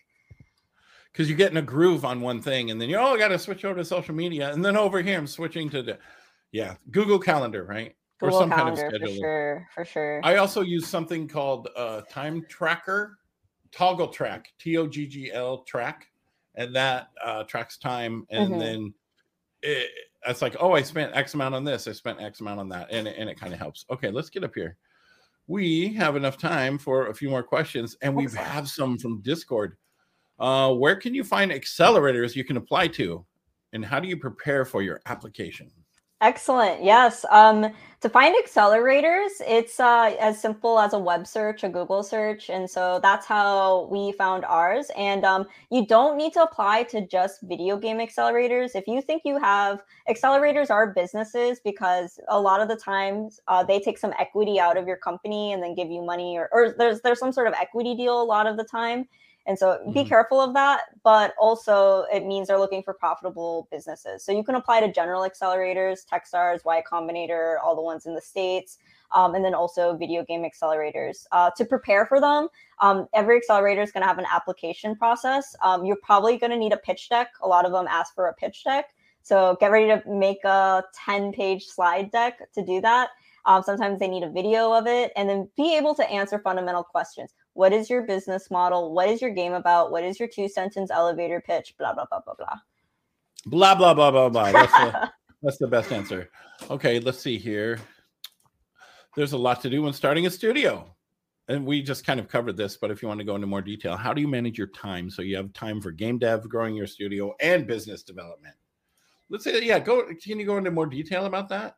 because 1.14 1.30
you 1.30 1.36
get 1.36 1.52
in 1.52 1.58
a 1.58 1.62
groove 1.62 2.06
on 2.06 2.22
one 2.22 2.42
thing 2.42 2.72
and 2.72 2.82
then 2.82 2.90
you 2.90 2.98
oh 2.98 3.16
got 3.20 3.28
to 3.28 3.38
switch 3.38 3.66
over 3.66 3.78
to 3.78 3.86
social 3.86 4.16
media 4.16 4.52
and 4.52 4.66
then 4.66 4.76
over 4.76 5.00
here 5.00 5.20
I'm 5.20 5.28
switching 5.28 5.70
to 5.70 5.84
the 5.84 6.00
yeah 6.52 6.76
Google 6.90 7.20
Calendar 7.20 7.64
right 7.66 7.96
Google 8.22 8.38
or 8.38 8.42
some 8.42 8.50
Calendar, 8.50 8.82
kind 8.82 8.94
of 8.94 9.00
schedule. 9.00 9.16
For 9.16 9.20
sure, 9.20 9.68
for 9.76 9.86
sure. 9.86 10.22
I 10.24 10.38
also 10.38 10.62
use 10.62 10.88
something 10.88 11.28
called 11.28 11.68
uh, 11.76 12.02
Time 12.10 12.46
Tracker, 12.48 13.18
Toggl 13.72 14.14
Track, 14.14 14.54
T 14.60 14.78
O 14.78 14.88
G 14.88 15.08
G 15.08 15.32
L 15.32 15.64
Track, 15.64 16.08
and 16.56 16.76
that 16.76 17.10
uh, 17.24 17.44
tracks 17.44 17.78
time. 17.78 18.26
And 18.30 18.52
mm-hmm. 18.52 18.60
then 18.60 18.94
it, 19.62 19.90
it's 20.28 20.42
like, 20.42 20.56
oh, 20.60 20.74
I 20.74 20.84
spent 20.84 21.16
X 21.16 21.34
amount 21.34 21.56
on 21.56 21.64
this, 21.64 21.88
I 21.88 21.92
spent 21.92 22.22
X 22.22 22.42
amount 22.42 22.60
on 22.60 22.70
that, 22.70 22.88
and 22.92 23.08
and 23.08 23.30
it 23.30 23.40
kind 23.40 23.54
of 23.54 23.60
helps. 23.60 23.86
Okay, 23.90 24.10
let's 24.12 24.30
get 24.30 24.44
up 24.44 24.54
here. 24.56 24.78
We 25.48 25.94
have 25.96 26.16
enough 26.16 26.38
time 26.38 26.78
for 26.78 27.08
a 27.08 27.14
few 27.14 27.30
more 27.30 27.44
questions, 27.44 27.98
and 28.02 28.16
we 28.16 28.28
have 28.38 28.70
some 28.70 28.98
from 28.98 29.22
Discord. 29.22 29.76
Uh, 30.40 30.74
where 30.74 30.96
can 30.96 31.14
you 31.14 31.24
find 31.24 31.52
accelerators 31.52 32.36
you 32.36 32.44
can 32.44 32.58
apply 32.58 32.88
to, 32.88 33.26
and 33.74 33.84
how 33.84 34.00
do 34.00 34.08
you 34.08 34.18
prepare 34.18 34.64
for 34.66 34.82
your 34.82 35.02
application? 35.08 35.72
Excellent. 36.22 36.84
Yes. 36.84 37.26
Um, 37.32 37.74
to 38.02 38.10
find 38.10 38.36
accelerators, 38.44 39.30
it's 39.48 39.80
uh, 39.80 40.16
as 40.20 40.40
simple 40.40 40.78
as 40.80 40.94
a 40.94 41.00
web 41.00 41.26
search, 41.26 41.64
a 41.64 41.70
Google 41.70 42.04
search. 42.04 42.50
And 42.50 42.70
so 42.70 43.00
that's 43.02 43.26
how 43.26 43.88
we 43.92 44.12
found 44.12 44.46
ours. 44.46 44.92
And 44.96 45.26
um, 45.26 45.48
you 45.72 45.86
don't 45.86 46.18
need 46.18 46.34
to 46.34 46.44
apply 46.44 46.84
to 46.84 47.06
just 47.08 47.42
video 47.42 47.76
game 47.78 47.98
accelerators. 47.98 48.76
If 48.76 48.88
you 48.88 49.02
think 49.02 49.24
you 49.26 49.40
have 49.40 49.82
accelerators 50.10 50.70
are 50.70 50.94
businesses 50.94 51.60
because 51.64 52.20
a 52.28 52.40
lot 52.40 52.62
of 52.62 52.68
the 52.68 52.76
times 52.76 53.40
uh, 53.48 53.64
they 53.64 53.80
take 53.80 53.98
some 53.98 54.14
equity 54.20 54.60
out 54.60 54.78
of 54.78 54.88
your 54.88 54.98
company 54.98 55.54
and 55.54 55.62
then 55.62 55.74
give 55.74 55.90
you 55.90 56.04
money 56.04 56.38
or, 56.38 56.50
or 56.52 56.76
there's 56.78 57.02
there's 57.02 57.20
some 57.20 57.32
sort 57.32 57.48
of 57.48 57.54
equity 57.60 57.96
deal 57.96 58.22
a 58.22 58.24
lot 58.24 58.46
of 58.46 58.58
the 58.58 58.64
time. 58.64 59.08
And 59.48 59.58
so 59.58 59.80
be 59.86 60.02
mm-hmm. 60.02 60.10
careful 60.10 60.40
of 60.40 60.54
that, 60.54 60.82
but 61.04 61.34
also 61.40 62.06
it 62.14 62.26
means 62.26 62.48
they're 62.48 62.60
looking 62.60 62.84
for 62.84 62.94
profitable 62.94 63.68
businesses. 63.72 64.24
So 64.24 64.32
you 64.32 64.44
can 64.44 64.56
apply 64.56 64.82
to 64.82 64.92
general 64.92 65.28
accelerators, 65.28 66.06
Techstars, 66.06 66.64
Y 66.64 66.84
Combinator, 66.90 67.56
all 67.64 67.76
the 67.76 67.82
ones 67.82 68.06
in 68.06 68.14
the 68.14 68.22
States, 68.22 68.78
um, 69.14 69.36
and 69.36 69.44
then 69.44 69.56
also 69.56 69.96
video 69.96 70.24
game 70.24 70.44
accelerators. 70.44 71.26
Uh, 71.32 71.50
to 71.58 71.66
prepare 71.66 72.06
for 72.06 72.22
them, 72.22 72.48
um, 72.80 73.08
every 73.14 73.38
accelerator 73.38 73.82
is 73.82 73.92
going 73.92 74.04
to 74.04 74.08
have 74.08 74.20
an 74.20 74.28
application 74.32 74.96
process. 74.96 75.56
Um, 75.62 75.86
you're 75.86 76.00
probably 76.04 76.38
going 76.38 76.52
to 76.52 76.58
need 76.58 76.74
a 76.74 76.78
pitch 76.78 77.10
deck. 77.10 77.30
A 77.42 77.48
lot 77.48 77.66
of 77.66 77.72
them 77.72 77.88
ask 77.90 78.14
for 78.14 78.28
a 78.28 78.34
pitch 78.34 78.64
deck. 78.64 78.94
So 79.24 79.58
get 79.60 79.72
ready 79.72 79.88
to 79.88 80.02
make 80.08 80.44
a 80.44 80.84
10 81.06 81.32
page 81.32 81.66
slide 81.66 82.12
deck 82.12 82.52
to 82.54 82.64
do 82.64 82.82
that. 82.82 83.10
Um, 83.46 83.64
sometimes 83.64 84.00
they 84.00 84.08
need 84.08 84.24
a 84.24 84.30
video 84.30 84.72
of 84.72 84.88
it 84.88 85.12
and 85.16 85.28
then 85.28 85.50
be 85.58 85.76
able 85.76 85.96
to 85.96 86.10
answer 86.10 86.40
fundamental 86.40 86.84
questions. 86.84 87.34
What 87.54 87.74
is 87.74 87.90
your 87.90 88.04
business 88.04 88.50
model? 88.50 88.94
What 88.94 89.10
is 89.10 89.22
your 89.22 89.32
game 89.32 89.54
about? 89.54 89.92
What 89.92 90.04
is 90.04 90.20
your 90.20 90.30
two 90.30 90.48
sentence 90.48 90.90
elevator 90.90 91.42
pitch? 91.42 91.76
Blah, 91.78 91.94
blah, 91.94 92.06
blah, 92.10 92.22
blah, 92.26 92.36
blah. 92.36 92.58
Blah, 93.46 93.76
blah, 93.76 93.94
blah, 93.94 94.12
blah, 94.12 94.30
blah. 94.30 94.52
That's 94.52 94.72
the, 94.72 95.12
that's 95.42 95.58
the 95.58 95.68
best 95.68 95.92
answer. 95.92 96.30
Okay, 96.70 97.00
let's 97.00 97.20
see 97.20 97.38
here. 97.38 97.80
There's 99.16 99.34
a 99.34 99.38
lot 99.38 99.62
to 99.62 99.70
do 99.70 99.82
when 99.82 99.94
starting 99.94 100.26
a 100.26 100.30
studio. 100.30 100.96
And 101.48 101.66
we 101.66 101.82
just 101.82 102.06
kind 102.06 102.20
of 102.20 102.30
covered 102.30 102.56
this, 102.56 102.78
but 102.78 102.92
if 102.92 103.02
you 103.02 103.10
want 103.10 103.20
to 103.20 103.26
go 103.26 103.36
into 103.36 103.48
more 103.48 103.62
detail, 103.62 103.98
how 103.98 104.14
do 104.14 104.22
you 104.22 104.28
manage 104.28 104.58
your 104.58 104.68
time 104.68 105.10
so 105.10 105.22
you 105.22 105.36
have 105.36 105.52
time 105.52 105.82
for 105.82 105.92
game 105.92 106.18
dev, 106.18 106.48
growing 106.48 106.76
your 106.76 106.88
studio, 106.88 107.34
and 107.42 107.68
business 107.68 108.04
development? 108.04 108.56
Let's 109.30 109.44
say, 109.44 109.62
yeah, 109.62 109.80
go. 109.80 110.06
Can 110.24 110.40
you 110.40 110.46
go 110.46 110.58
into 110.58 110.72
more 110.72 110.86
detail 110.86 111.26
about 111.26 111.50
that? 111.50 111.76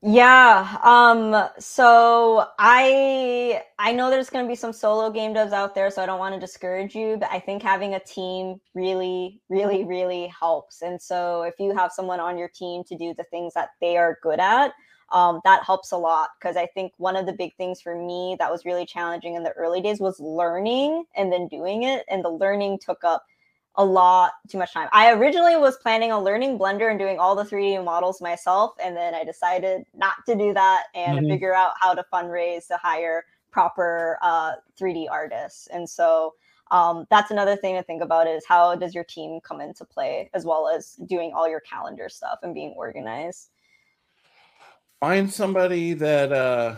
Yeah. 0.00 0.78
Um, 0.84 1.48
so 1.58 2.46
I 2.58 3.62
I 3.80 3.92
know 3.92 4.10
there's 4.10 4.30
gonna 4.30 4.46
be 4.46 4.54
some 4.54 4.72
solo 4.72 5.10
game 5.10 5.34
devs 5.34 5.52
out 5.52 5.74
there, 5.74 5.90
so 5.90 6.02
I 6.02 6.06
don't 6.06 6.20
want 6.20 6.34
to 6.34 6.40
discourage 6.40 6.94
you, 6.94 7.16
but 7.18 7.28
I 7.32 7.40
think 7.40 7.62
having 7.62 7.94
a 7.94 8.00
team 8.00 8.60
really, 8.74 9.40
really, 9.48 9.84
really 9.84 10.28
helps. 10.28 10.82
And 10.82 11.02
so 11.02 11.42
if 11.42 11.54
you 11.58 11.74
have 11.76 11.90
someone 11.92 12.20
on 12.20 12.38
your 12.38 12.48
team 12.48 12.84
to 12.84 12.96
do 12.96 13.12
the 13.16 13.24
things 13.24 13.54
that 13.54 13.70
they 13.80 13.96
are 13.96 14.18
good 14.22 14.38
at, 14.38 14.72
um, 15.10 15.40
that 15.44 15.64
helps 15.64 15.90
a 15.90 15.96
lot 15.96 16.28
because 16.38 16.56
I 16.56 16.66
think 16.66 16.92
one 16.98 17.16
of 17.16 17.26
the 17.26 17.32
big 17.32 17.56
things 17.56 17.80
for 17.80 17.96
me 17.96 18.36
that 18.38 18.52
was 18.52 18.64
really 18.64 18.86
challenging 18.86 19.34
in 19.34 19.42
the 19.42 19.52
early 19.52 19.80
days 19.80 19.98
was 20.00 20.20
learning 20.20 21.04
and 21.16 21.32
then 21.32 21.48
doing 21.48 21.82
it. 21.82 22.04
And 22.08 22.24
the 22.24 22.28
learning 22.30 22.78
took 22.84 23.02
up 23.02 23.24
a 23.76 23.84
lot 23.84 24.32
too 24.48 24.58
much 24.58 24.72
time. 24.72 24.88
I 24.92 25.12
originally 25.12 25.56
was 25.56 25.76
planning 25.78 26.10
on 26.10 26.24
learning 26.24 26.58
Blender 26.58 26.90
and 26.90 26.98
doing 26.98 27.18
all 27.18 27.36
the 27.36 27.44
3D 27.44 27.84
models 27.84 28.20
myself, 28.20 28.72
and 28.82 28.96
then 28.96 29.14
I 29.14 29.24
decided 29.24 29.84
not 29.94 30.16
to 30.26 30.34
do 30.34 30.52
that 30.54 30.84
and 30.94 31.18
mm-hmm. 31.18 31.28
figure 31.28 31.54
out 31.54 31.72
how 31.80 31.94
to 31.94 32.04
fundraise 32.12 32.66
to 32.68 32.76
hire 32.76 33.24
proper 33.50 34.18
uh, 34.22 34.52
3D 34.78 35.06
artists. 35.10 35.68
And 35.68 35.88
so 35.88 36.34
um, 36.70 37.06
that's 37.10 37.30
another 37.30 37.56
thing 37.56 37.76
to 37.76 37.82
think 37.82 38.02
about 38.02 38.26
is 38.26 38.44
how 38.46 38.74
does 38.74 38.94
your 38.94 39.04
team 39.04 39.40
come 39.40 39.60
into 39.60 39.84
play 39.84 40.28
as 40.34 40.44
well 40.44 40.68
as 40.68 40.94
doing 41.06 41.32
all 41.34 41.48
your 41.48 41.60
calendar 41.60 42.08
stuff 42.08 42.40
and 42.42 42.54
being 42.54 42.74
organized. 42.76 43.50
Find 45.00 45.32
somebody 45.32 45.94
that 45.94 46.32
uh 46.32 46.76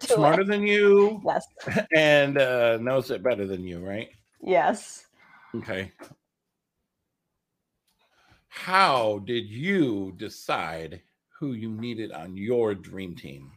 smarter 0.00 0.42
it. 0.42 0.46
than 0.46 0.66
you 0.66 1.20
yes 1.24 1.46
and 1.96 2.38
uh 2.38 2.76
knows 2.78 3.10
it 3.10 3.22
better 3.22 3.46
than 3.46 3.64
you 3.64 3.80
right 3.80 4.10
yes 4.40 5.06
Okay. 5.54 5.92
How 8.48 9.20
did 9.24 9.48
you 9.48 10.14
decide 10.16 11.02
who 11.38 11.52
you 11.52 11.70
needed 11.70 12.12
on 12.12 12.36
your 12.36 12.74
dream 12.74 13.14
team? 13.14 13.52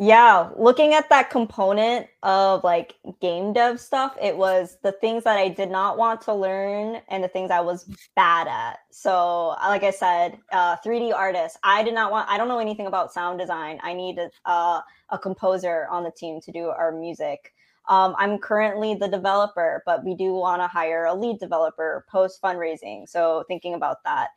Yeah, 0.00 0.50
looking 0.56 0.94
at 0.94 1.08
that 1.08 1.28
component 1.28 2.06
of 2.22 2.62
like 2.62 2.94
game 3.20 3.52
dev 3.52 3.80
stuff, 3.80 4.16
it 4.20 4.36
was 4.36 4.76
the 4.84 4.92
things 4.92 5.24
that 5.24 5.38
I 5.38 5.48
did 5.48 5.70
not 5.70 5.98
want 5.98 6.20
to 6.22 6.34
learn 6.34 7.00
and 7.08 7.24
the 7.24 7.28
things 7.28 7.50
I 7.50 7.60
was 7.60 7.84
bad 8.14 8.46
at. 8.46 8.78
So, 8.92 9.48
like 9.48 9.82
I 9.82 9.90
said, 9.90 10.38
uh, 10.52 10.76
3D 10.84 11.12
artist, 11.12 11.58
I 11.64 11.82
did 11.82 11.94
not 11.94 12.12
want, 12.12 12.28
I 12.30 12.38
don't 12.38 12.46
know 12.46 12.60
anything 12.60 12.86
about 12.86 13.12
sound 13.12 13.40
design. 13.40 13.80
I 13.82 13.92
needed 13.92 14.30
uh, 14.44 14.82
a 15.10 15.18
composer 15.18 15.88
on 15.90 16.04
the 16.04 16.12
team 16.12 16.40
to 16.42 16.52
do 16.52 16.68
our 16.68 16.92
music. 16.92 17.52
Um, 17.88 18.14
I'm 18.18 18.38
currently 18.38 18.94
the 18.94 19.08
developer, 19.08 19.82
but 19.86 20.04
we 20.04 20.14
do 20.14 20.32
want 20.34 20.62
to 20.62 20.68
hire 20.68 21.06
a 21.06 21.14
lead 21.14 21.38
developer 21.40 22.04
post 22.08 22.40
fundraising. 22.42 23.08
So, 23.08 23.44
thinking 23.48 23.74
about 23.74 24.04
that 24.04 24.28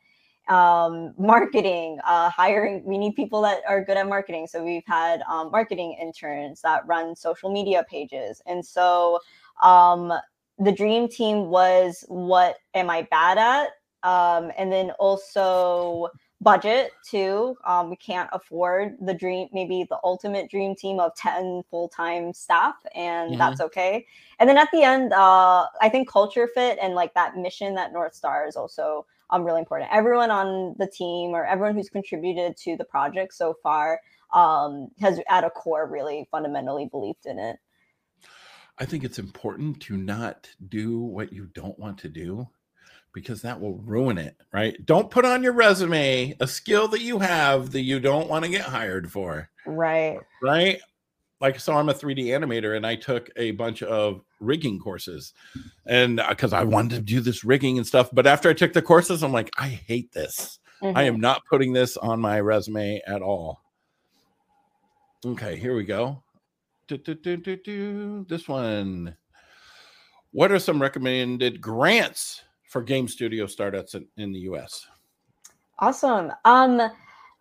um, 0.48 1.14
marketing, 1.18 1.98
uh, 2.04 2.30
hiring. 2.30 2.84
We 2.84 2.98
need 2.98 3.14
people 3.14 3.42
that 3.42 3.62
are 3.68 3.84
good 3.84 3.96
at 3.96 4.08
marketing. 4.08 4.46
So 4.46 4.64
we've 4.64 4.86
had 4.86 5.22
um, 5.22 5.50
marketing 5.50 5.96
interns 6.00 6.60
that 6.62 6.86
run 6.86 7.14
social 7.14 7.52
media 7.52 7.84
pages. 7.88 8.42
And 8.46 8.64
so 8.64 9.20
um, 9.62 10.12
the 10.58 10.72
dream 10.72 11.08
team 11.08 11.48
was 11.48 12.04
what 12.08 12.56
am 12.74 12.90
I 12.90 13.02
bad 13.10 13.38
at? 13.38 13.70
Um, 14.08 14.50
and 14.58 14.72
then 14.72 14.90
also 14.98 16.08
budget 16.42 16.92
too. 17.08 17.56
Um, 17.64 17.90
we 17.90 17.96
can't 17.96 18.28
afford 18.32 18.96
the 19.00 19.14
dream, 19.14 19.48
maybe 19.52 19.86
the 19.88 19.98
ultimate 20.02 20.50
dream 20.50 20.74
team 20.74 20.98
of 20.98 21.14
10 21.14 21.62
full 21.70 21.88
time 21.88 22.32
staff, 22.32 22.74
and 22.94 23.30
mm-hmm. 23.30 23.38
that's 23.38 23.60
okay. 23.60 24.06
And 24.38 24.48
then 24.48 24.58
at 24.58 24.68
the 24.72 24.82
end, 24.82 25.12
uh, 25.12 25.66
I 25.80 25.88
think 25.88 26.08
culture 26.10 26.48
fit 26.52 26.78
and 26.82 26.94
like 26.94 27.14
that 27.14 27.36
mission 27.36 27.74
that 27.76 27.92
North 27.92 28.14
Star 28.14 28.46
is 28.46 28.56
also 28.56 29.06
um, 29.30 29.44
really 29.44 29.60
important. 29.60 29.90
Everyone 29.92 30.30
on 30.30 30.74
the 30.78 30.86
team 30.86 31.30
or 31.30 31.44
everyone 31.44 31.74
who's 31.74 31.88
contributed 31.88 32.56
to 32.58 32.76
the 32.76 32.84
project 32.84 33.34
so 33.34 33.54
far 33.62 34.00
um, 34.34 34.88
has 35.00 35.20
at 35.28 35.44
a 35.44 35.50
core 35.50 35.86
really 35.86 36.26
fundamentally 36.30 36.86
believed 36.86 37.26
in 37.26 37.38
it. 37.38 37.56
I 38.78 38.84
think 38.84 39.04
it's 39.04 39.18
important 39.18 39.80
to 39.82 39.96
not 39.96 40.48
do 40.68 40.98
what 40.98 41.32
you 41.32 41.46
don't 41.54 41.78
want 41.78 41.98
to 41.98 42.08
do 42.08 42.48
because 43.12 43.42
that 43.42 43.60
will 43.60 43.76
ruin 43.78 44.18
it, 44.18 44.36
right? 44.52 44.74
Don't 44.86 45.10
put 45.10 45.24
on 45.24 45.42
your 45.42 45.52
resume 45.52 46.34
a 46.40 46.46
skill 46.46 46.88
that 46.88 47.02
you 47.02 47.18
have 47.18 47.70
that 47.72 47.82
you 47.82 48.00
don't 48.00 48.28
want 48.28 48.44
to 48.44 48.50
get 48.50 48.62
hired 48.62 49.10
for. 49.10 49.48
Right. 49.66 50.18
Right 50.42 50.80
like 51.42 51.58
so 51.60 51.74
i'm 51.74 51.90
a 51.90 51.94
3d 51.94 52.26
animator 52.26 52.74
and 52.74 52.86
i 52.86 52.94
took 52.94 53.28
a 53.36 53.50
bunch 53.50 53.82
of 53.82 54.22
rigging 54.40 54.78
courses 54.78 55.34
and 55.86 56.22
because 56.30 56.54
uh, 56.54 56.56
i 56.56 56.64
wanted 56.64 56.96
to 56.96 57.02
do 57.02 57.20
this 57.20 57.44
rigging 57.44 57.76
and 57.76 57.86
stuff 57.86 58.08
but 58.12 58.26
after 58.26 58.48
i 58.48 58.54
took 58.54 58.72
the 58.72 58.80
courses 58.80 59.22
i'm 59.22 59.32
like 59.32 59.50
i 59.58 59.68
hate 59.68 60.10
this 60.12 60.60
mm-hmm. 60.80 60.96
i 60.96 61.02
am 61.02 61.20
not 61.20 61.44
putting 61.44 61.74
this 61.74 61.98
on 61.98 62.18
my 62.18 62.40
resume 62.40 63.02
at 63.06 63.20
all 63.20 63.60
okay 65.26 65.56
here 65.56 65.74
we 65.76 65.84
go 65.84 66.22
do, 66.88 66.96
do, 66.98 67.36
do, 67.36 68.26
this 68.28 68.48
one 68.48 69.16
what 70.32 70.52
are 70.52 70.58
some 70.58 70.80
recommended 70.80 71.60
grants 71.60 72.42
for 72.72 72.82
game 72.82 73.06
studio 73.06 73.46
startups 73.46 73.94
in, 73.94 74.06
in 74.16 74.32
the 74.32 74.40
us 74.40 74.86
awesome 75.78 76.32
um 76.44 76.80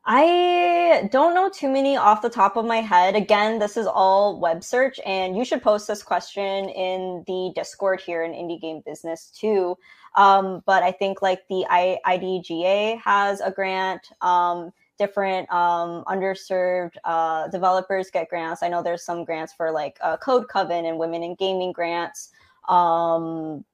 I 0.04 1.10
don't 1.12 1.36
know 1.36 1.50
too 1.50 1.70
many 1.70 1.96
off 1.96 2.24
the 2.24 2.30
top 2.30 2.58
of 2.58 2.66
my 2.66 2.78
head. 2.78 3.16
Again, 3.16 3.60
this 3.60 3.78
is 3.78 3.86
all 3.86 4.40
web 4.40 4.64
search, 4.64 5.00
and 5.06 5.38
you 5.38 5.46
should 5.46 5.62
post 5.62 5.88
this 5.88 6.02
question 6.02 6.70
in 6.70 7.24
the 7.28 7.52
Discord 7.54 8.02
here 8.02 8.24
in 8.24 8.32
Indie 8.32 8.60
Game 8.60 8.82
Business 8.84 9.28
too. 9.30 9.78
Um, 10.16 10.64
but 10.66 10.82
I 10.82 10.92
think 10.92 11.22
like 11.22 11.48
the 11.50 11.66
I- 11.70 12.00
IDGA 12.08 13.00
has 13.00 13.42
a 13.42 13.52
grant. 13.52 14.10
Um, 14.22 14.72
different 14.98 15.52
um, 15.52 16.04
underserved 16.06 16.96
uh, 17.06 17.48
developers 17.48 18.12
get 18.12 18.30
grants. 18.30 18.62
I 18.62 18.70
know 18.70 18.84
there's 18.84 19.04
some 19.04 19.26
grants 19.26 19.52
for 19.52 19.72
like 19.72 19.98
uh, 20.02 20.16
Code 20.18 20.48
Coven 20.48 20.86
and 20.86 21.00
Women 21.00 21.24
in 21.24 21.34
Gaming 21.36 21.72
grants. 21.72 22.30
Um, 22.70 23.66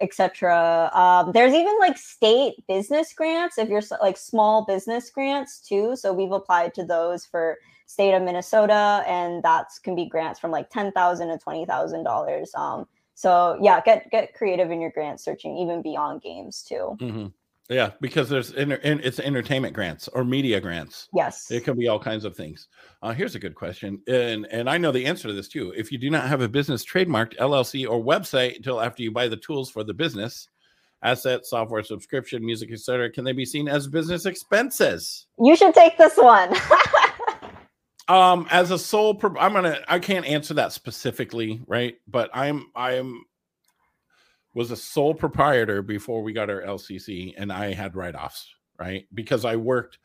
etc. 0.00 0.90
Um, 0.92 1.32
there's 1.32 1.54
even 1.54 1.78
like 1.78 1.96
state 1.96 2.54
business 2.68 3.12
grants 3.14 3.58
if 3.58 3.68
you're 3.68 3.82
like 4.00 4.16
small 4.16 4.64
business 4.64 5.10
grants 5.10 5.60
too. 5.60 5.96
So 5.96 6.12
we've 6.12 6.32
applied 6.32 6.74
to 6.74 6.84
those 6.84 7.24
for 7.24 7.56
state 7.86 8.14
of 8.14 8.22
Minnesota, 8.22 9.04
and 9.06 9.42
that 9.42 9.68
can 9.82 9.94
be 9.94 10.06
grants 10.06 10.40
from 10.40 10.50
like 10.50 10.70
ten 10.70 10.92
thousand 10.92 11.28
to 11.28 11.38
twenty 11.38 11.64
thousand 11.64 12.00
um, 12.00 12.04
dollars. 12.04 12.52
So 13.14 13.58
yeah, 13.62 13.80
get 13.80 14.10
get 14.10 14.34
creative 14.34 14.70
in 14.70 14.80
your 14.80 14.90
grant 14.90 15.20
searching, 15.20 15.56
even 15.56 15.80
beyond 15.80 16.20
games 16.20 16.62
too. 16.62 16.96
Mm-hmm. 17.00 17.26
Yeah, 17.68 17.90
because 18.00 18.28
there's 18.28 18.52
inter- 18.52 18.80
it's 18.82 19.18
entertainment 19.18 19.74
grants 19.74 20.06
or 20.08 20.24
media 20.24 20.60
grants. 20.60 21.08
Yes, 21.12 21.50
it 21.50 21.64
can 21.64 21.76
be 21.76 21.88
all 21.88 21.98
kinds 21.98 22.24
of 22.24 22.36
things. 22.36 22.68
Uh, 23.02 23.12
here's 23.12 23.34
a 23.34 23.40
good 23.40 23.56
question, 23.56 24.00
and 24.06 24.46
and 24.52 24.70
I 24.70 24.78
know 24.78 24.92
the 24.92 25.04
answer 25.04 25.26
to 25.26 25.34
this 25.34 25.48
too. 25.48 25.72
If 25.76 25.90
you 25.90 25.98
do 25.98 26.08
not 26.08 26.28
have 26.28 26.40
a 26.42 26.48
business 26.48 26.84
trademarked 26.84 27.36
LLC 27.38 27.88
or 27.88 28.02
website 28.02 28.56
until 28.56 28.80
after 28.80 29.02
you 29.02 29.10
buy 29.10 29.26
the 29.26 29.36
tools 29.36 29.68
for 29.68 29.82
the 29.82 29.94
business, 29.94 30.48
asset, 31.02 31.44
software, 31.44 31.82
subscription, 31.82 32.44
music, 32.44 32.70
etc., 32.70 33.10
can 33.10 33.24
they 33.24 33.32
be 33.32 33.44
seen 33.44 33.68
as 33.68 33.88
business 33.88 34.26
expenses? 34.26 35.26
You 35.38 35.56
should 35.56 35.74
take 35.74 35.98
this 35.98 36.16
one. 36.16 36.54
um, 38.08 38.46
as 38.50 38.70
a 38.70 38.78
sole, 38.78 39.16
pro- 39.16 39.40
I'm 39.40 39.52
gonna. 39.52 39.80
I 39.88 39.98
can't 39.98 40.26
answer 40.26 40.54
that 40.54 40.72
specifically, 40.72 41.60
right? 41.66 41.96
But 42.06 42.30
I'm 42.32 42.66
I'm 42.76 43.24
was 44.56 44.70
a 44.70 44.76
sole 44.76 45.12
proprietor 45.12 45.82
before 45.82 46.22
we 46.22 46.32
got 46.32 46.48
our 46.48 46.62
LCC, 46.62 47.34
and 47.36 47.52
I 47.52 47.74
had 47.74 47.94
write 47.94 48.14
offs, 48.14 48.48
right? 48.80 49.06
Because 49.12 49.44
I 49.44 49.56
worked. 49.56 49.98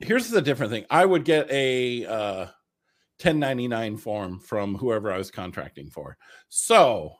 Here's 0.00 0.28
the 0.28 0.42
different 0.42 0.70
thing 0.70 0.84
I 0.90 1.06
would 1.06 1.24
get 1.24 1.50
a 1.50 2.04
uh, 2.04 2.38
1099 3.22 3.96
form 3.96 4.38
from 4.38 4.74
whoever 4.74 5.10
I 5.10 5.16
was 5.16 5.30
contracting 5.30 5.88
for. 5.88 6.18
So 6.50 7.14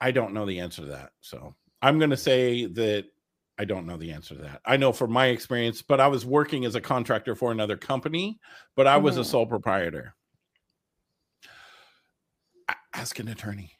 I 0.00 0.10
don't 0.10 0.34
know 0.34 0.46
the 0.46 0.58
answer 0.58 0.82
to 0.82 0.88
that. 0.88 1.10
So 1.20 1.54
I'm 1.80 1.98
going 1.98 2.10
to 2.10 2.16
say 2.16 2.66
that 2.66 3.04
I 3.56 3.64
don't 3.64 3.86
know 3.86 3.98
the 3.98 4.10
answer 4.10 4.34
to 4.34 4.42
that. 4.42 4.62
I 4.66 4.78
know 4.78 4.92
from 4.92 5.12
my 5.12 5.26
experience, 5.26 5.80
but 5.80 6.00
I 6.00 6.08
was 6.08 6.26
working 6.26 6.64
as 6.64 6.74
a 6.74 6.80
contractor 6.80 7.36
for 7.36 7.52
another 7.52 7.76
company, 7.76 8.40
but 8.74 8.88
I 8.88 8.96
was 8.96 9.14
mm-hmm. 9.14 9.20
a 9.20 9.26
sole 9.26 9.46
proprietor. 9.46 10.16
Ask 12.92 13.20
an 13.20 13.28
attorney. 13.28 13.78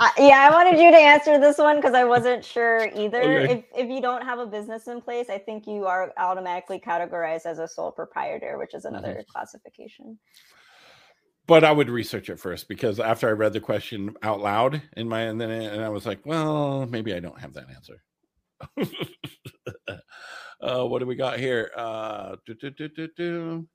Uh, 0.00 0.08
yeah, 0.16 0.48
I 0.48 0.50
wanted 0.50 0.80
you 0.80 0.90
to 0.90 0.96
answer 0.96 1.38
this 1.38 1.58
one 1.58 1.76
because 1.76 1.92
I 1.92 2.04
wasn't 2.04 2.42
sure 2.42 2.88
either. 2.96 3.22
Okay. 3.22 3.52
If 3.52 3.64
if 3.84 3.90
you 3.90 4.00
don't 4.00 4.24
have 4.24 4.38
a 4.38 4.46
business 4.46 4.88
in 4.88 5.02
place, 5.02 5.28
I 5.28 5.36
think 5.36 5.66
you 5.66 5.84
are 5.84 6.14
automatically 6.16 6.80
categorized 6.80 7.44
as 7.44 7.58
a 7.58 7.68
sole 7.68 7.92
proprietor, 7.92 8.56
which 8.56 8.72
is 8.72 8.86
another 8.86 9.08
mm-hmm. 9.08 9.30
classification. 9.30 10.18
But 11.46 11.64
I 11.64 11.72
would 11.72 11.90
research 11.90 12.30
it 12.30 12.40
first 12.40 12.66
because 12.66 12.98
after 12.98 13.28
I 13.28 13.32
read 13.32 13.52
the 13.52 13.60
question 13.60 14.14
out 14.22 14.40
loud 14.40 14.80
in 14.96 15.06
my 15.06 15.20
and 15.20 15.38
then 15.38 15.50
and 15.50 15.84
I 15.84 15.90
was 15.90 16.06
like, 16.06 16.24
well, 16.24 16.86
maybe 16.86 17.12
I 17.12 17.20
don't 17.20 17.38
have 17.38 17.52
that 17.52 17.68
answer. 17.68 18.02
uh, 20.62 20.86
what 20.86 21.00
do 21.00 21.06
we 21.06 21.14
got 21.14 21.38
here? 21.38 21.72
Uh, 21.76 22.36
do, 22.46 22.54
do, 22.54 22.88
do, 23.16 23.68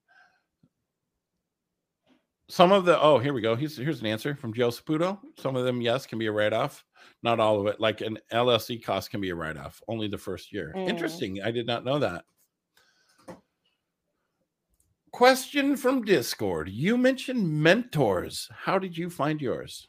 some 2.48 2.72
of 2.72 2.86
the 2.86 3.02
oh 3.02 3.18
here 3.18 3.34
we 3.34 3.42
go. 3.42 3.56
Here's 3.56 3.78
here's 3.78 4.02
an 4.02 4.08
answer 4.08 4.36
from 4.36 4.54
joe 4.54 4.70
saputo. 4.70 5.20
Some 5.40 5.56
of 5.56 5.66
them 5.66 5.82
yes 5.82 6.06
can 6.06 6.20
be 6.20 6.28
a 6.28 6.32
write-off. 6.32 6.84
Not 7.24 7.40
all 7.40 7.60
of 7.60 7.68
it. 7.68 7.80
Like 7.80 8.02
an 8.02 8.20
llc 8.32 8.84
cost 8.84 9.10
can 9.10 9.22
be 9.22 9.32
a 9.32 9.36
write-off 9.36 9.82
only 9.88 10.08
the 10.08 10.18
first 10.18 10.54
year. 10.54 10.74
Mm. 10.76 10.88
interesting. 10.88 11.42
I 11.44 11.52
did 11.52 11.66
not 11.66 11.84
know 11.84 12.00
that. 12.00 12.26
Question 15.12 15.78
from 15.78 16.04
discord. 16.04 16.70
You 16.70 16.98
mentioned 16.98 17.48
mentors. 17.50 18.50
How 18.52 18.78
did 18.78 18.98
you 18.98 19.10
find 19.10 19.42
yours? 19.42 19.88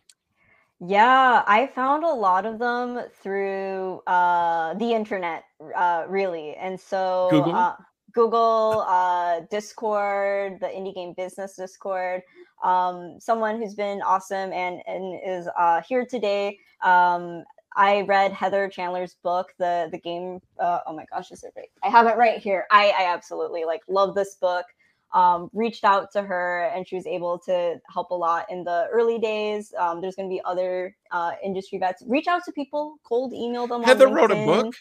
Yeah 0.78 1.42
i 1.46 1.66
found 1.66 2.04
a 2.04 2.08
lot 2.08 2.44
of 2.44 2.58
them 2.58 3.00
through 3.22 4.00
uh 4.06 4.74
the 4.74 4.92
internet 4.92 5.44
uh 5.74 6.04
really. 6.08 6.54
And 6.54 6.78
so 6.80 7.28
google? 7.30 7.54
uh, 7.54 7.74
Google, 8.16 8.82
uh, 8.88 9.40
Discord, 9.50 10.58
the 10.58 10.68
Indie 10.68 10.94
Game 10.94 11.12
Business 11.12 11.54
Discord. 11.54 12.22
Um, 12.64 13.18
someone 13.20 13.60
who's 13.60 13.74
been 13.74 14.00
awesome 14.00 14.52
and 14.52 14.80
and 14.86 15.20
is 15.24 15.48
uh, 15.56 15.82
here 15.86 16.06
today. 16.06 16.58
Um, 16.82 17.44
I 17.76 18.00
read 18.08 18.32
Heather 18.32 18.68
Chandler's 18.68 19.16
book, 19.22 19.52
the 19.58 19.88
the 19.92 19.98
game. 19.98 20.40
Uh, 20.58 20.80
oh 20.86 20.96
my 20.96 21.04
gosh, 21.12 21.30
is 21.30 21.44
it 21.44 21.52
right? 21.54 21.68
I 21.84 21.90
have 21.90 22.06
it 22.06 22.16
right 22.16 22.38
here. 22.38 22.66
I 22.70 22.92
I 22.98 23.12
absolutely 23.12 23.66
like 23.66 23.82
love 23.86 24.14
this 24.14 24.34
book. 24.36 24.64
Um, 25.12 25.50
reached 25.52 25.84
out 25.84 26.10
to 26.12 26.22
her 26.22 26.70
and 26.74 26.86
she 26.88 26.96
was 26.96 27.06
able 27.06 27.38
to 27.40 27.80
help 27.92 28.10
a 28.10 28.14
lot 28.14 28.46
in 28.50 28.64
the 28.64 28.88
early 28.92 29.18
days. 29.18 29.72
Um, 29.78 30.00
there's 30.00 30.16
going 30.16 30.28
to 30.28 30.34
be 30.34 30.42
other 30.44 30.96
uh, 31.12 31.32
industry 31.44 31.78
vets. 31.78 32.02
Reach 32.06 32.26
out 32.26 32.42
to 32.44 32.52
people, 32.52 32.96
cold 33.04 33.32
email 33.32 33.66
them. 33.66 33.82
Heather 33.82 34.08
wrote 34.08 34.32
a 34.32 34.34
book. 34.34 34.74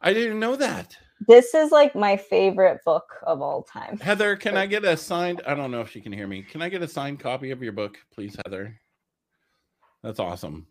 I 0.00 0.12
didn't 0.12 0.40
know 0.40 0.56
that. 0.56 0.96
This 1.26 1.54
is 1.54 1.70
like 1.70 1.94
my 1.94 2.16
favorite 2.16 2.80
book 2.84 3.04
of 3.24 3.42
all 3.42 3.62
time. 3.62 3.98
Heather, 3.98 4.36
can 4.36 4.56
I 4.56 4.66
get 4.66 4.84
a 4.84 4.96
signed? 4.96 5.42
I 5.46 5.54
don't 5.54 5.70
know 5.70 5.82
if 5.82 5.90
she 5.90 6.00
can 6.00 6.12
hear 6.12 6.26
me. 6.26 6.42
Can 6.42 6.62
I 6.62 6.68
get 6.68 6.82
a 6.82 6.88
signed 6.88 7.20
copy 7.20 7.50
of 7.50 7.62
your 7.62 7.72
book, 7.72 7.98
please, 8.12 8.36
Heather? 8.44 8.80
That's 10.02 10.18
awesome. 10.18 10.66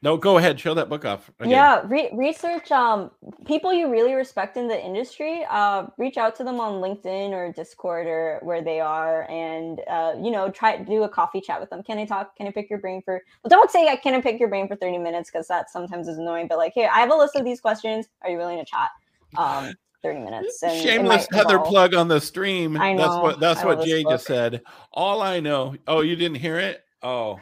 No, 0.00 0.16
go 0.16 0.38
ahead. 0.38 0.60
Show 0.60 0.74
that 0.74 0.88
book 0.88 1.04
off. 1.04 1.28
Again. 1.40 1.50
Yeah, 1.50 1.82
re- 1.86 2.10
research 2.12 2.70
um 2.70 3.10
people 3.46 3.72
you 3.72 3.90
really 3.90 4.14
respect 4.14 4.56
in 4.56 4.68
the 4.68 4.80
industry. 4.80 5.44
Uh, 5.50 5.86
reach 5.96 6.16
out 6.16 6.36
to 6.36 6.44
them 6.44 6.60
on 6.60 6.80
LinkedIn 6.80 7.30
or 7.30 7.52
Discord 7.52 8.06
or 8.06 8.38
where 8.42 8.62
they 8.62 8.78
are, 8.78 9.28
and 9.28 9.80
uh, 9.88 10.14
you 10.22 10.30
know, 10.30 10.50
try 10.50 10.76
do 10.76 11.02
a 11.02 11.08
coffee 11.08 11.40
chat 11.40 11.60
with 11.60 11.70
them. 11.70 11.82
Can 11.82 11.98
I 11.98 12.04
talk? 12.04 12.36
Can 12.36 12.46
I 12.46 12.52
pick 12.52 12.70
your 12.70 12.78
brain 12.78 13.02
for? 13.04 13.20
Well, 13.42 13.48
don't 13.48 13.70
say 13.72 13.88
I 13.88 13.96
can't 13.96 14.22
pick 14.22 14.38
your 14.38 14.48
brain 14.48 14.68
for 14.68 14.76
thirty 14.76 14.98
minutes 14.98 15.30
because 15.32 15.48
that 15.48 15.68
sometimes 15.68 16.06
is 16.06 16.18
annoying. 16.18 16.46
But 16.46 16.58
like, 16.58 16.74
hey, 16.74 16.86
I 16.86 17.00
have 17.00 17.10
a 17.10 17.16
list 17.16 17.34
of 17.34 17.44
these 17.44 17.60
questions. 17.60 18.06
Are 18.22 18.30
you 18.30 18.36
willing 18.36 18.58
to 18.58 18.64
chat? 18.64 18.90
Um, 19.36 19.72
30 20.02 20.20
minutes. 20.20 20.62
And 20.62 20.82
Shameless 20.82 21.26
Heather 21.32 21.58
plug 21.58 21.94
on 21.94 22.08
the 22.08 22.20
stream. 22.20 22.76
I 22.80 22.92
know. 22.92 23.02
That's 23.02 23.22
what 23.22 23.40
that's 23.40 23.60
I 23.60 23.66
what 23.66 23.84
Jay 23.84 24.02
just 24.02 24.26
said. 24.26 24.62
All 24.92 25.22
I 25.22 25.40
know. 25.40 25.74
Oh, 25.86 26.00
you 26.00 26.16
didn't 26.16 26.38
hear 26.38 26.58
it? 26.58 26.82
Oh. 27.02 27.40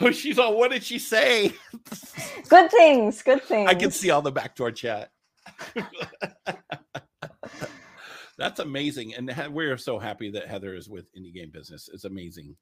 Oh, 0.00 0.10
she's 0.12 0.38
all. 0.38 0.56
What 0.56 0.70
did 0.70 0.82
she 0.82 0.98
say? 0.98 1.52
Good 2.48 2.70
things. 2.70 3.22
Good 3.22 3.42
things. 3.42 3.68
I 3.68 3.74
can 3.74 3.90
see 3.90 4.10
all 4.10 4.22
the 4.22 4.32
backdoor 4.32 4.72
chat. 4.72 5.10
That's 8.38 8.60
amazing, 8.60 9.14
and 9.14 9.32
we're 9.50 9.78
so 9.78 9.98
happy 9.98 10.30
that 10.30 10.46
Heather 10.46 10.74
is 10.74 10.90
with 10.90 11.06
Indie 11.14 11.32
Game 11.32 11.50
Business. 11.50 11.88
It's 11.92 12.04
amazing. 12.04 12.54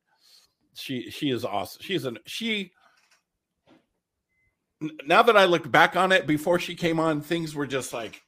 She 0.75 1.11
she 1.11 1.31
is 1.31 1.45
awesome. 1.45 1.83
She's 1.83 2.05
an 2.05 2.19
she. 2.27 2.73
Now 5.07 5.23
that 5.23 5.37
I 5.37 5.45
look 5.45 5.71
back 5.71 5.97
on 5.97 6.13
it, 6.13 6.27
before 6.27 6.59
she 6.59 6.75
came 6.75 6.99
on, 7.01 7.21
things 7.21 7.55
were 7.55 7.67
just 7.67 7.93
like 7.93 8.23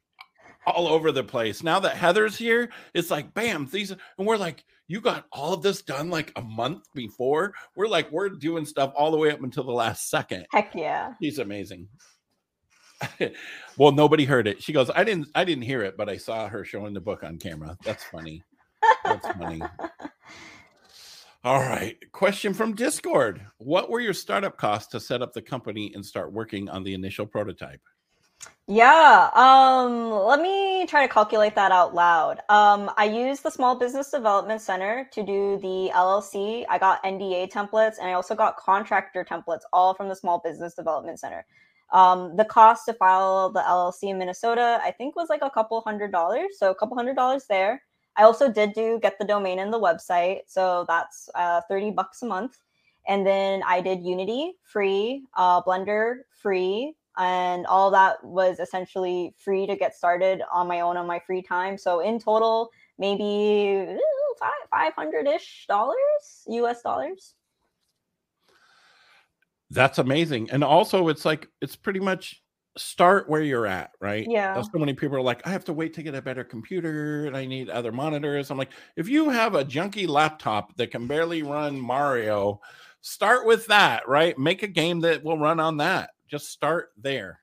all 0.66 0.88
over 0.88 1.12
the 1.12 1.24
place. 1.24 1.62
Now 1.62 1.80
that 1.80 1.96
Heather's 1.96 2.36
here, 2.36 2.70
it's 2.94 3.10
like 3.10 3.32
bam, 3.34 3.66
these 3.66 3.90
and 3.90 4.26
we're 4.26 4.36
like, 4.36 4.64
you 4.88 5.00
got 5.00 5.26
all 5.32 5.52
of 5.52 5.62
this 5.62 5.82
done 5.82 6.10
like 6.10 6.32
a 6.36 6.42
month 6.42 6.84
before. 6.94 7.54
We're 7.74 7.88
like, 7.88 8.10
we're 8.10 8.28
doing 8.28 8.64
stuff 8.64 8.92
all 8.96 9.10
the 9.10 9.16
way 9.16 9.30
up 9.30 9.42
until 9.42 9.64
the 9.64 9.72
last 9.72 10.10
second. 10.10 10.46
Heck 10.52 10.74
yeah. 10.74 11.14
She's 11.20 11.38
amazing. 11.38 11.88
well, 13.76 13.92
nobody 13.92 14.24
heard 14.24 14.46
it. 14.46 14.62
She 14.62 14.72
goes, 14.72 14.90
I 14.94 15.04
didn't 15.04 15.28
I 15.34 15.44
didn't 15.44 15.64
hear 15.64 15.82
it, 15.82 15.96
but 15.96 16.08
I 16.08 16.16
saw 16.16 16.48
her 16.48 16.64
showing 16.64 16.94
the 16.94 17.00
book 17.00 17.24
on 17.24 17.38
camera. 17.38 17.76
That's 17.84 18.04
funny. 18.04 18.42
That's 19.04 19.26
funny. 19.28 19.60
All 21.46 21.60
right. 21.60 21.96
Question 22.10 22.52
from 22.52 22.74
Discord. 22.74 23.40
What 23.58 23.88
were 23.88 24.00
your 24.00 24.12
startup 24.12 24.56
costs 24.56 24.88
to 24.88 24.98
set 24.98 25.22
up 25.22 25.32
the 25.32 25.40
company 25.40 25.92
and 25.94 26.04
start 26.04 26.32
working 26.32 26.68
on 26.68 26.82
the 26.82 26.92
initial 26.92 27.24
prototype? 27.24 27.80
Yeah, 28.66 29.30
um, 29.32 30.10
let 30.10 30.40
me 30.40 30.86
try 30.86 31.06
to 31.06 31.12
calculate 31.12 31.54
that 31.54 31.70
out 31.70 31.94
loud. 31.94 32.40
Um, 32.48 32.90
I 32.96 33.04
used 33.04 33.44
the 33.44 33.50
Small 33.52 33.78
Business 33.78 34.10
Development 34.10 34.60
Center 34.60 35.08
to 35.12 35.22
do 35.22 35.60
the 35.62 35.92
LLC. 35.94 36.64
I 36.68 36.78
got 36.78 37.00
NDA 37.04 37.52
templates 37.52 37.98
and 38.00 38.08
I 38.08 38.14
also 38.14 38.34
got 38.34 38.56
contractor 38.56 39.24
templates, 39.24 39.62
all 39.72 39.94
from 39.94 40.08
the 40.08 40.16
Small 40.16 40.40
Business 40.44 40.74
Development 40.74 41.20
Center. 41.20 41.46
Um, 41.92 42.36
the 42.36 42.44
cost 42.44 42.86
to 42.86 42.94
file 42.94 43.50
the 43.50 43.60
LLC 43.60 44.10
in 44.10 44.18
Minnesota, 44.18 44.80
I 44.82 44.90
think, 44.90 45.14
was 45.14 45.28
like 45.28 45.42
a 45.42 45.50
couple 45.50 45.80
hundred 45.82 46.10
dollars. 46.10 46.58
So 46.58 46.72
a 46.72 46.74
couple 46.74 46.96
hundred 46.96 47.14
dollars 47.14 47.44
there. 47.48 47.82
I 48.16 48.22
also 48.22 48.50
did 48.50 48.72
do 48.72 48.98
get 49.00 49.18
the 49.18 49.24
domain 49.24 49.58
and 49.58 49.72
the 49.72 49.80
website, 49.80 50.40
so 50.46 50.84
that's 50.88 51.28
uh, 51.34 51.60
thirty 51.68 51.90
bucks 51.90 52.22
a 52.22 52.26
month. 52.26 52.58
And 53.08 53.26
then 53.26 53.62
I 53.64 53.80
did 53.80 54.02
Unity 54.02 54.54
free, 54.64 55.22
uh, 55.34 55.62
Blender 55.62 56.22
free, 56.30 56.94
and 57.18 57.66
all 57.66 57.90
that 57.92 58.22
was 58.24 58.58
essentially 58.58 59.34
free 59.38 59.66
to 59.66 59.76
get 59.76 59.94
started 59.94 60.42
on 60.52 60.66
my 60.66 60.80
own 60.80 60.96
on 60.96 61.06
my 61.06 61.18
free 61.18 61.42
time. 61.42 61.78
So 61.78 62.00
in 62.00 62.18
total, 62.18 62.70
maybe 62.98 63.96
five 64.70 64.92
hundred 64.94 65.26
ish 65.26 65.66
dollars, 65.68 66.44
U.S. 66.48 66.82
dollars. 66.82 67.34
That's 69.70 69.98
amazing, 69.98 70.50
and 70.50 70.62
also 70.62 71.08
it's 71.08 71.24
like 71.24 71.48
it's 71.60 71.76
pretty 71.76 72.00
much 72.00 72.42
start 72.76 73.28
where 73.28 73.42
you're 73.42 73.66
at, 73.66 73.90
right? 74.00 74.26
Yeah. 74.28 74.60
So 74.60 74.78
many 74.78 74.94
people 74.94 75.16
are 75.16 75.22
like, 75.22 75.46
I 75.46 75.50
have 75.50 75.64
to 75.64 75.72
wait 75.72 75.94
to 75.94 76.02
get 76.02 76.14
a 76.14 76.22
better 76.22 76.44
computer 76.44 77.26
and 77.26 77.36
I 77.36 77.46
need 77.46 77.70
other 77.70 77.92
monitors. 77.92 78.50
I'm 78.50 78.58
like, 78.58 78.72
if 78.96 79.08
you 79.08 79.30
have 79.30 79.54
a 79.54 79.64
junky 79.64 80.08
laptop 80.08 80.76
that 80.76 80.90
can 80.90 81.06
barely 81.06 81.42
run 81.42 81.80
Mario, 81.80 82.60
start 83.00 83.46
with 83.46 83.66
that, 83.66 84.08
right? 84.08 84.38
Make 84.38 84.62
a 84.62 84.68
game 84.68 85.00
that 85.00 85.24
will 85.24 85.38
run 85.38 85.60
on 85.60 85.78
that 85.78 86.10
just 86.28 86.50
start 86.50 86.90
there. 86.96 87.40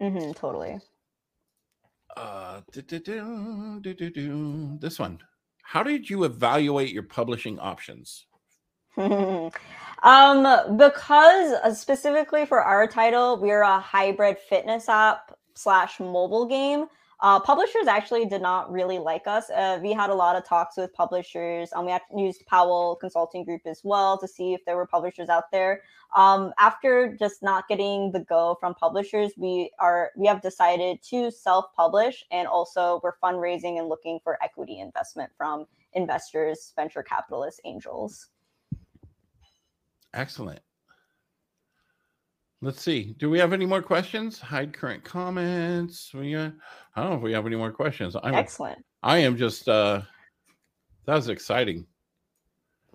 Mm-hmm, 0.00 0.32
totally. 0.32 0.78
Uh, 2.16 2.60
this 4.80 4.98
one. 4.98 5.18
How 5.62 5.82
did 5.82 6.08
you 6.08 6.24
evaluate 6.24 6.92
your 6.92 7.02
publishing 7.02 7.58
options? 7.58 8.26
um, 10.02 10.76
because 10.76 11.52
uh, 11.52 11.72
specifically 11.72 12.44
for 12.44 12.62
our 12.62 12.86
title, 12.86 13.38
we're 13.38 13.62
a 13.62 13.78
hybrid 13.78 14.38
fitness 14.38 14.88
app 14.88 15.38
slash 15.54 16.00
mobile 16.00 16.46
game. 16.46 16.86
Uh, 17.20 17.38
publishers 17.38 17.86
actually 17.88 18.24
did 18.24 18.42
not 18.42 18.70
really 18.70 18.98
like 18.98 19.26
us. 19.26 19.50
Uh, 19.50 19.78
we 19.82 19.92
had 19.92 20.10
a 20.10 20.14
lot 20.14 20.36
of 20.36 20.44
talks 20.44 20.76
with 20.76 20.92
publishers. 20.94 21.70
Um, 21.74 21.86
we 21.86 22.22
used 22.22 22.44
Powell 22.46 22.96
Consulting 22.96 23.44
Group 23.44 23.62
as 23.66 23.80
well 23.84 24.18
to 24.18 24.26
see 24.28 24.54
if 24.54 24.64
there 24.64 24.76
were 24.76 24.86
publishers 24.86 25.28
out 25.28 25.50
there. 25.52 25.82
Um, 26.16 26.52
after 26.58 27.16
just 27.16 27.42
not 27.42 27.68
getting 27.68 28.10
the 28.12 28.20
go 28.20 28.56
from 28.60 28.74
publishers, 28.74 29.32
we 29.36 29.70
are 29.78 30.10
we 30.16 30.26
have 30.26 30.42
decided 30.42 31.02
to 31.10 31.30
self-publish, 31.30 32.24
and 32.30 32.48
also 32.48 33.00
we're 33.02 33.16
fundraising 33.22 33.78
and 33.78 33.88
looking 33.88 34.18
for 34.24 34.42
equity 34.42 34.78
investment 34.80 35.30
from 35.36 35.66
investors, 35.94 36.72
venture 36.76 37.02
capitalists, 37.02 37.60
angels. 37.64 38.28
Excellent. 40.14 40.60
Let's 42.60 42.82
see. 42.82 43.14
Do 43.18 43.30
we 43.30 43.38
have 43.38 43.52
any 43.52 43.66
more 43.66 43.82
questions? 43.82 44.40
Hide 44.40 44.72
current 44.72 45.04
comments. 45.04 46.12
We 46.12 46.34
uh, 46.34 46.50
I 46.96 47.00
don't 47.00 47.10
know 47.10 47.16
if 47.16 47.22
we 47.22 47.32
have 47.32 47.46
any 47.46 47.56
more 47.56 47.70
questions. 47.70 48.16
I'm, 48.20 48.34
Excellent. 48.34 48.84
I 49.02 49.18
am 49.18 49.36
just 49.36 49.68
uh 49.68 50.02
that 51.06 51.14
was 51.14 51.28
exciting. 51.28 51.86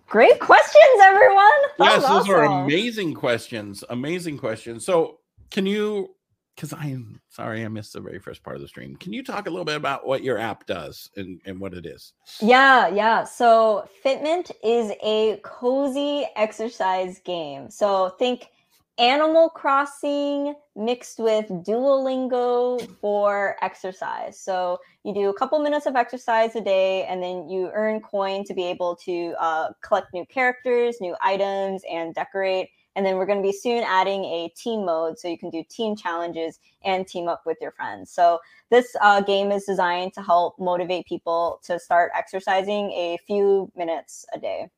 Great 0.06 0.38
questions, 0.38 1.00
everyone. 1.00 1.50
That 1.78 1.92
yes, 1.92 2.02
those 2.02 2.10
awesome. 2.10 2.34
are 2.34 2.64
amazing 2.64 3.14
questions. 3.14 3.82
Amazing 3.88 4.36
questions. 4.36 4.84
So 4.84 5.20
can 5.50 5.64
you 5.64 6.14
because 6.54 6.72
I'm 6.72 7.20
sorry 7.28 7.64
I 7.64 7.68
missed 7.68 7.92
the 7.94 8.00
very 8.00 8.18
first 8.18 8.42
part 8.42 8.56
of 8.56 8.62
the 8.62 8.68
stream. 8.68 8.96
Can 8.96 9.12
you 9.12 9.22
talk 9.22 9.46
a 9.46 9.50
little 9.50 9.64
bit 9.64 9.76
about 9.76 10.06
what 10.06 10.22
your 10.22 10.38
app 10.38 10.66
does 10.66 11.10
and, 11.16 11.40
and 11.44 11.60
what 11.60 11.74
it 11.74 11.86
is? 11.86 12.12
Yeah, 12.40 12.88
yeah. 12.88 13.24
So 13.24 13.88
Fitment 14.04 14.50
is 14.62 14.92
a 15.02 15.40
cozy 15.42 16.26
exercise 16.36 17.20
game. 17.24 17.70
So 17.70 18.10
think 18.18 18.50
Animal 18.98 19.48
Crossing 19.48 20.54
mixed 20.76 21.18
with 21.18 21.48
Duolingo 21.48 22.88
for 23.00 23.56
exercise. 23.60 24.38
So 24.38 24.78
you 25.02 25.12
do 25.12 25.30
a 25.30 25.34
couple 25.34 25.58
minutes 25.58 25.86
of 25.86 25.96
exercise 25.96 26.54
a 26.54 26.60
day, 26.60 27.04
and 27.04 27.20
then 27.20 27.48
you 27.48 27.70
earn 27.74 28.00
coin 28.00 28.44
to 28.44 28.54
be 28.54 28.64
able 28.64 28.94
to 28.96 29.34
uh, 29.40 29.70
collect 29.82 30.14
new 30.14 30.24
characters, 30.26 30.98
new 31.00 31.16
items, 31.20 31.82
and 31.90 32.14
decorate. 32.14 32.68
And 32.96 33.04
then 33.04 33.16
we're 33.16 33.26
going 33.26 33.42
to 33.42 33.46
be 33.46 33.52
soon 33.52 33.82
adding 33.84 34.24
a 34.24 34.52
team 34.56 34.84
mode 34.84 35.18
so 35.18 35.28
you 35.28 35.38
can 35.38 35.50
do 35.50 35.64
team 35.68 35.96
challenges 35.96 36.60
and 36.84 37.06
team 37.06 37.28
up 37.28 37.42
with 37.44 37.58
your 37.60 37.72
friends. 37.72 38.10
So 38.10 38.38
this 38.70 38.94
uh, 39.00 39.20
game 39.20 39.50
is 39.50 39.64
designed 39.64 40.12
to 40.14 40.22
help 40.22 40.58
motivate 40.58 41.06
people 41.06 41.60
to 41.64 41.78
start 41.78 42.12
exercising 42.14 42.90
a 42.92 43.18
few 43.26 43.70
minutes 43.76 44.24
a 44.32 44.38
day. 44.38 44.68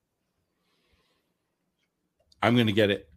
I'm 2.41 2.55
going 2.55 2.67
to 2.67 2.73
get 2.73 2.89
it. 2.89 3.09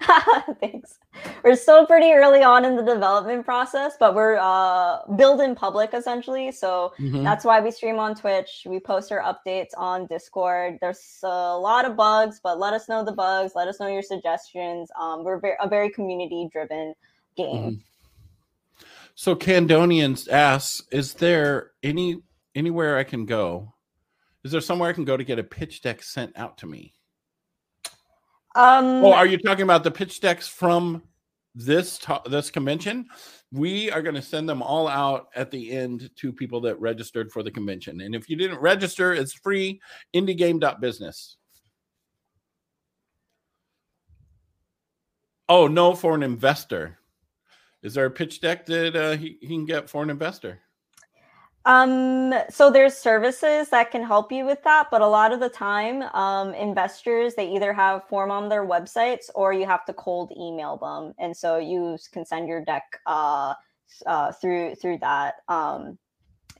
Thanks. 0.60 0.98
We're 1.42 1.56
still 1.56 1.86
pretty 1.86 2.12
early 2.12 2.42
on 2.42 2.64
in 2.64 2.76
the 2.76 2.82
development 2.82 3.44
process, 3.44 3.94
but 3.98 4.14
we're 4.14 4.36
uh, 4.40 4.98
building 5.16 5.54
public 5.54 5.94
essentially. 5.94 6.52
So 6.52 6.92
mm-hmm. 6.98 7.24
that's 7.24 7.44
why 7.44 7.60
we 7.60 7.70
stream 7.70 7.98
on 7.98 8.14
Twitch. 8.14 8.66
We 8.66 8.78
post 8.78 9.10
our 9.10 9.22
updates 9.22 9.70
on 9.76 10.06
Discord. 10.06 10.78
There's 10.80 11.18
a 11.22 11.56
lot 11.56 11.84
of 11.84 11.96
bugs, 11.96 12.40
but 12.42 12.58
let 12.58 12.74
us 12.74 12.88
know 12.88 13.04
the 13.04 13.12
bugs. 13.12 13.52
Let 13.54 13.68
us 13.68 13.80
know 13.80 13.88
your 13.88 14.02
suggestions. 14.02 14.90
Um, 15.00 15.24
we're 15.24 15.40
very, 15.40 15.56
a 15.60 15.68
very 15.68 15.90
community 15.90 16.48
driven 16.52 16.94
game. 17.36 17.46
Mm-hmm. 17.46 18.86
So 19.14 19.34
Candonians 19.34 20.28
asks, 20.28 20.82
is 20.92 21.14
there 21.14 21.70
any 21.82 22.20
anywhere 22.54 22.98
I 22.98 23.04
can 23.04 23.24
go? 23.24 23.72
Is 24.44 24.52
there 24.52 24.60
somewhere 24.60 24.90
I 24.90 24.92
can 24.92 25.04
go 25.06 25.16
to 25.16 25.24
get 25.24 25.38
a 25.38 25.44
pitch 25.44 25.80
deck 25.80 26.02
sent 26.02 26.36
out 26.36 26.58
to 26.58 26.66
me? 26.66 26.92
Um, 28.56 29.04
oh, 29.04 29.12
are 29.12 29.26
you 29.26 29.36
talking 29.36 29.64
about 29.64 29.84
the 29.84 29.90
pitch 29.90 30.20
decks 30.20 30.48
from 30.48 31.02
this 31.54 32.00
this 32.28 32.50
convention? 32.50 33.06
We 33.52 33.90
are 33.90 34.00
going 34.00 34.14
to 34.14 34.22
send 34.22 34.48
them 34.48 34.62
all 34.62 34.88
out 34.88 35.28
at 35.36 35.50
the 35.50 35.70
end 35.70 36.10
to 36.16 36.32
people 36.32 36.62
that 36.62 36.80
registered 36.80 37.30
for 37.30 37.42
the 37.42 37.50
convention. 37.50 38.00
And 38.00 38.14
if 38.14 38.30
you 38.30 38.36
didn't 38.36 38.60
register, 38.60 39.12
it's 39.12 39.34
free. 39.34 39.80
Indiegame.business. 40.14 41.36
Oh 45.48 45.68
no, 45.68 45.94
for 45.94 46.14
an 46.14 46.22
investor. 46.22 46.98
Is 47.82 47.94
there 47.94 48.06
a 48.06 48.10
pitch 48.10 48.40
deck 48.40 48.66
that 48.66 48.96
uh, 48.96 49.16
he, 49.16 49.36
he 49.40 49.48
can 49.48 49.66
get 49.66 49.88
for 49.88 50.02
an 50.02 50.10
investor? 50.10 50.60
Um, 51.66 52.32
so 52.48 52.70
there's 52.70 52.96
services 52.96 53.70
that 53.70 53.90
can 53.90 54.02
help 54.04 54.30
you 54.30 54.46
with 54.46 54.62
that, 54.62 54.86
but 54.88 55.02
a 55.02 55.06
lot 55.06 55.32
of 55.32 55.40
the 55.40 55.48
time, 55.48 56.02
um, 56.14 56.54
investors 56.54 57.34
they 57.34 57.50
either 57.50 57.72
have 57.72 58.06
form 58.08 58.30
on 58.30 58.48
their 58.48 58.64
websites 58.64 59.28
or 59.34 59.52
you 59.52 59.66
have 59.66 59.84
to 59.86 59.92
cold 59.92 60.32
email 60.38 60.76
them, 60.76 61.12
and 61.18 61.36
so 61.36 61.58
you 61.58 61.98
can 62.12 62.24
send 62.24 62.46
your 62.46 62.64
deck 62.64 62.84
uh, 63.06 63.52
uh, 64.06 64.30
through 64.32 64.76
through 64.76 64.98
that. 64.98 65.34
Um, 65.48 65.98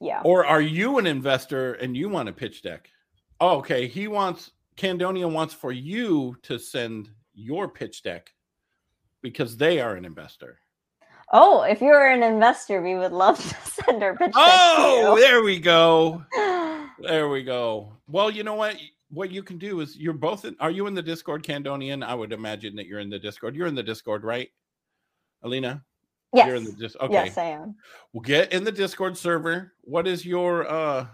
yeah. 0.00 0.22
Or 0.24 0.44
are 0.44 0.60
you 0.60 0.98
an 0.98 1.06
investor 1.06 1.74
and 1.74 1.96
you 1.96 2.08
want 2.08 2.28
a 2.28 2.32
pitch 2.32 2.62
deck? 2.62 2.90
Oh, 3.40 3.58
okay. 3.58 3.86
He 3.86 4.08
wants 4.08 4.50
Candonia 4.76 5.30
wants 5.30 5.54
for 5.54 5.70
you 5.72 6.36
to 6.42 6.58
send 6.58 7.10
your 7.32 7.68
pitch 7.68 8.02
deck 8.02 8.32
because 9.22 9.56
they 9.56 9.80
are 9.80 9.94
an 9.94 10.04
investor. 10.04 10.58
Oh, 11.32 11.62
if 11.62 11.80
you're 11.80 12.08
an 12.08 12.22
investor, 12.22 12.82
we 12.82 12.94
would 12.94 13.12
love 13.12 13.38
to 13.38 13.70
send 13.84 14.02
our 14.02 14.16
pitch. 14.16 14.32
Oh, 14.34 15.16
there 15.18 15.42
we 15.42 15.58
go. 15.58 16.24
There 16.98 17.28
we 17.28 17.42
go. 17.42 17.92
Well, 18.08 18.30
you 18.30 18.42
know 18.42 18.54
what? 18.54 18.74
What 19.10 19.30
you 19.30 19.42
can 19.42 19.58
do 19.58 19.80
is 19.80 19.98
you're 19.98 20.14
both 20.14 20.46
in, 20.46 20.56
are 20.60 20.70
you 20.70 20.86
in 20.86 20.94
the 20.94 21.02
Discord, 21.02 21.42
Candonian? 21.42 22.02
I 22.02 22.14
would 22.14 22.32
imagine 22.32 22.74
that 22.76 22.86
you're 22.86 23.00
in 23.00 23.10
the 23.10 23.18
Discord. 23.18 23.54
You're 23.54 23.66
in 23.66 23.74
the 23.74 23.82
Discord, 23.82 24.24
right? 24.24 24.48
Alina? 25.42 25.84
Yes. 26.32 26.46
You're 26.46 26.56
in 26.56 26.64
the 26.64 26.72
dis- 26.72 26.96
okay. 27.00 27.12
Yes, 27.12 27.36
I 27.36 27.44
am. 27.44 27.76
Well, 28.12 28.22
get 28.22 28.50
in 28.52 28.64
the 28.64 28.72
Discord 28.72 29.16
server. 29.16 29.74
What 29.82 30.06
is 30.06 30.24
your 30.24 30.66
uh 30.68 31.06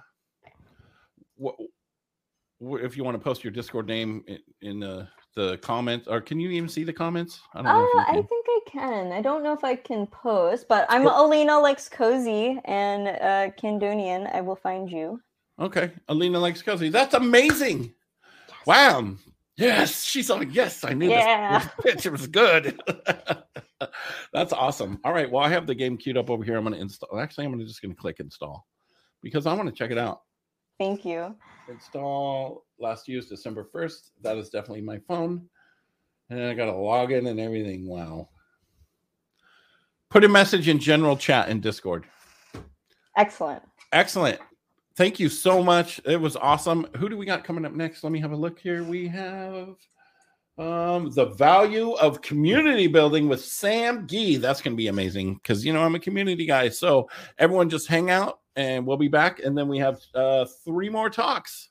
what 1.37 1.57
if 2.85 2.97
you 2.97 3.05
want 3.05 3.17
to 3.17 3.23
post 3.23 3.43
your 3.43 3.53
Discord 3.53 3.87
name 3.87 4.25
in, 4.29 4.39
in 4.61 4.81
the 4.81 5.09
the 5.35 5.59
comments 5.59 6.07
or 6.09 6.21
can 6.21 6.39
you 6.39 6.51
even 6.51 6.69
see 6.69 6.85
the 6.85 6.93
comments? 6.93 7.41
I 7.55 7.63
don't 7.63 7.67
know. 7.67 8.01
Uh, 8.01 8.05
I 8.09 8.13
think 8.13 8.47
I 8.49 8.61
can. 8.67 9.13
I 9.13 9.23
don't 9.23 9.43
know 9.43 9.53
if 9.53 9.65
I 9.65 9.77
can 9.77 10.07
post, 10.07 10.69
but 10.69 10.87
I'm 10.89 11.07
Alina 11.07 11.59
likes 11.59 11.89
cozy 11.89 12.61
and 12.65 13.09
uh 13.09 13.55
Candonian. 13.61 14.35
I 14.35 14.41
will 14.41 14.57
find 14.57 14.91
you. 14.91 15.21
Okay, 15.59 15.93
Alina 16.09 16.39
likes 16.39 16.63
cozy. 16.63 16.89
That's 16.89 17.15
amazing. 17.15 17.95
Yes. 18.49 18.67
Wow. 18.67 19.15
Yes, 19.57 20.05
she's 20.05 20.31
on. 20.31 20.51
yes, 20.51 20.83
I 20.83 20.95
knew 20.95 21.11
yeah. 21.11 21.59
this, 21.59 21.69
this 21.69 21.93
picture 21.95 22.11
was 22.11 22.27
good. 22.27 22.81
That's 24.33 24.53
awesome. 24.53 24.99
All 25.05 25.13
right. 25.13 25.31
Well, 25.31 25.43
I 25.43 25.49
have 25.51 25.67
the 25.67 25.75
game 25.75 25.97
queued 25.97 26.17
up 26.17 26.31
over 26.31 26.43
here. 26.43 26.57
I'm 26.57 26.65
going 26.65 26.75
to 26.75 26.81
install. 26.81 27.19
Actually, 27.19 27.47
I'm 27.47 27.59
just 27.61 27.83
going 27.83 27.95
to 27.95 28.01
click 28.01 28.19
install 28.21 28.67
because 29.23 29.47
I 29.47 29.53
want 29.55 29.69
to 29.69 29.75
check 29.75 29.91
it 29.91 29.99
out. 29.99 30.23
Thank 30.79 31.05
you. 31.05 31.37
Install 31.69 32.65
last 32.83 33.09
used 33.09 33.29
December 33.29 33.69
1st. 33.73 34.11
That 34.23 34.37
is 34.37 34.51
definitely 34.51 34.83
my 34.83 34.99
phone. 34.99 35.49
And 36.29 36.43
I 36.43 36.55
got 36.55 36.67
to 36.67 36.73
log 36.73 37.13
in 37.13 37.27
and 37.27 37.41
everything. 37.41 37.87
Wow. 37.87 38.29
Put 40.11 40.25
a 40.25 40.29
message 40.29 40.69
in 40.69 40.79
general 40.79 41.17
chat 41.17 41.49
in 41.49 41.61
Discord. 41.61 42.05
Excellent. 43.17 43.63
Excellent. 43.93 44.39
Thank 44.97 45.19
you 45.19 45.29
so 45.29 45.63
much. 45.63 46.01
It 46.05 46.21
was 46.21 46.37
awesome. 46.37 46.87
Who 46.97 47.09
do 47.09 47.17
we 47.17 47.25
got 47.25 47.45
coming 47.45 47.65
up 47.65 47.73
next? 47.73 48.05
Let 48.05 48.13
me 48.13 48.21
have 48.21 48.33
a 48.33 48.37
look 48.37 48.59
here. 48.59 48.85
We 48.85 49.09
have 49.09 49.77
um, 50.59 51.11
the 51.11 51.33
value 51.37 51.93
of 51.93 52.21
community 52.21 52.87
building 52.87 53.29
with 53.29 53.43
Sam 53.43 54.07
Gee. 54.07 54.37
That's 54.37 54.61
going 54.61 54.75
to 54.75 54.81
be 54.81 54.89
amazing 54.89 55.37
because, 55.37 55.65
you 55.65 55.73
know, 55.73 55.83
I'm 55.83 55.95
a 55.95 56.01
community 56.01 56.45
guy. 56.45 56.69
So 56.69 57.09
everyone 57.39 57.71
just 57.71 57.89
hang 57.89 58.11
out 58.11 58.41
and 58.57 58.87
we'll 58.87 58.99
be 58.99 59.09
back. 59.09 59.41
And 59.41 59.57
then 59.57 59.69
we 59.69 59.79
have 59.79 59.99
uh, 60.15 60.45
three 60.65 60.91
more 60.91 61.09
talks. 61.09 61.71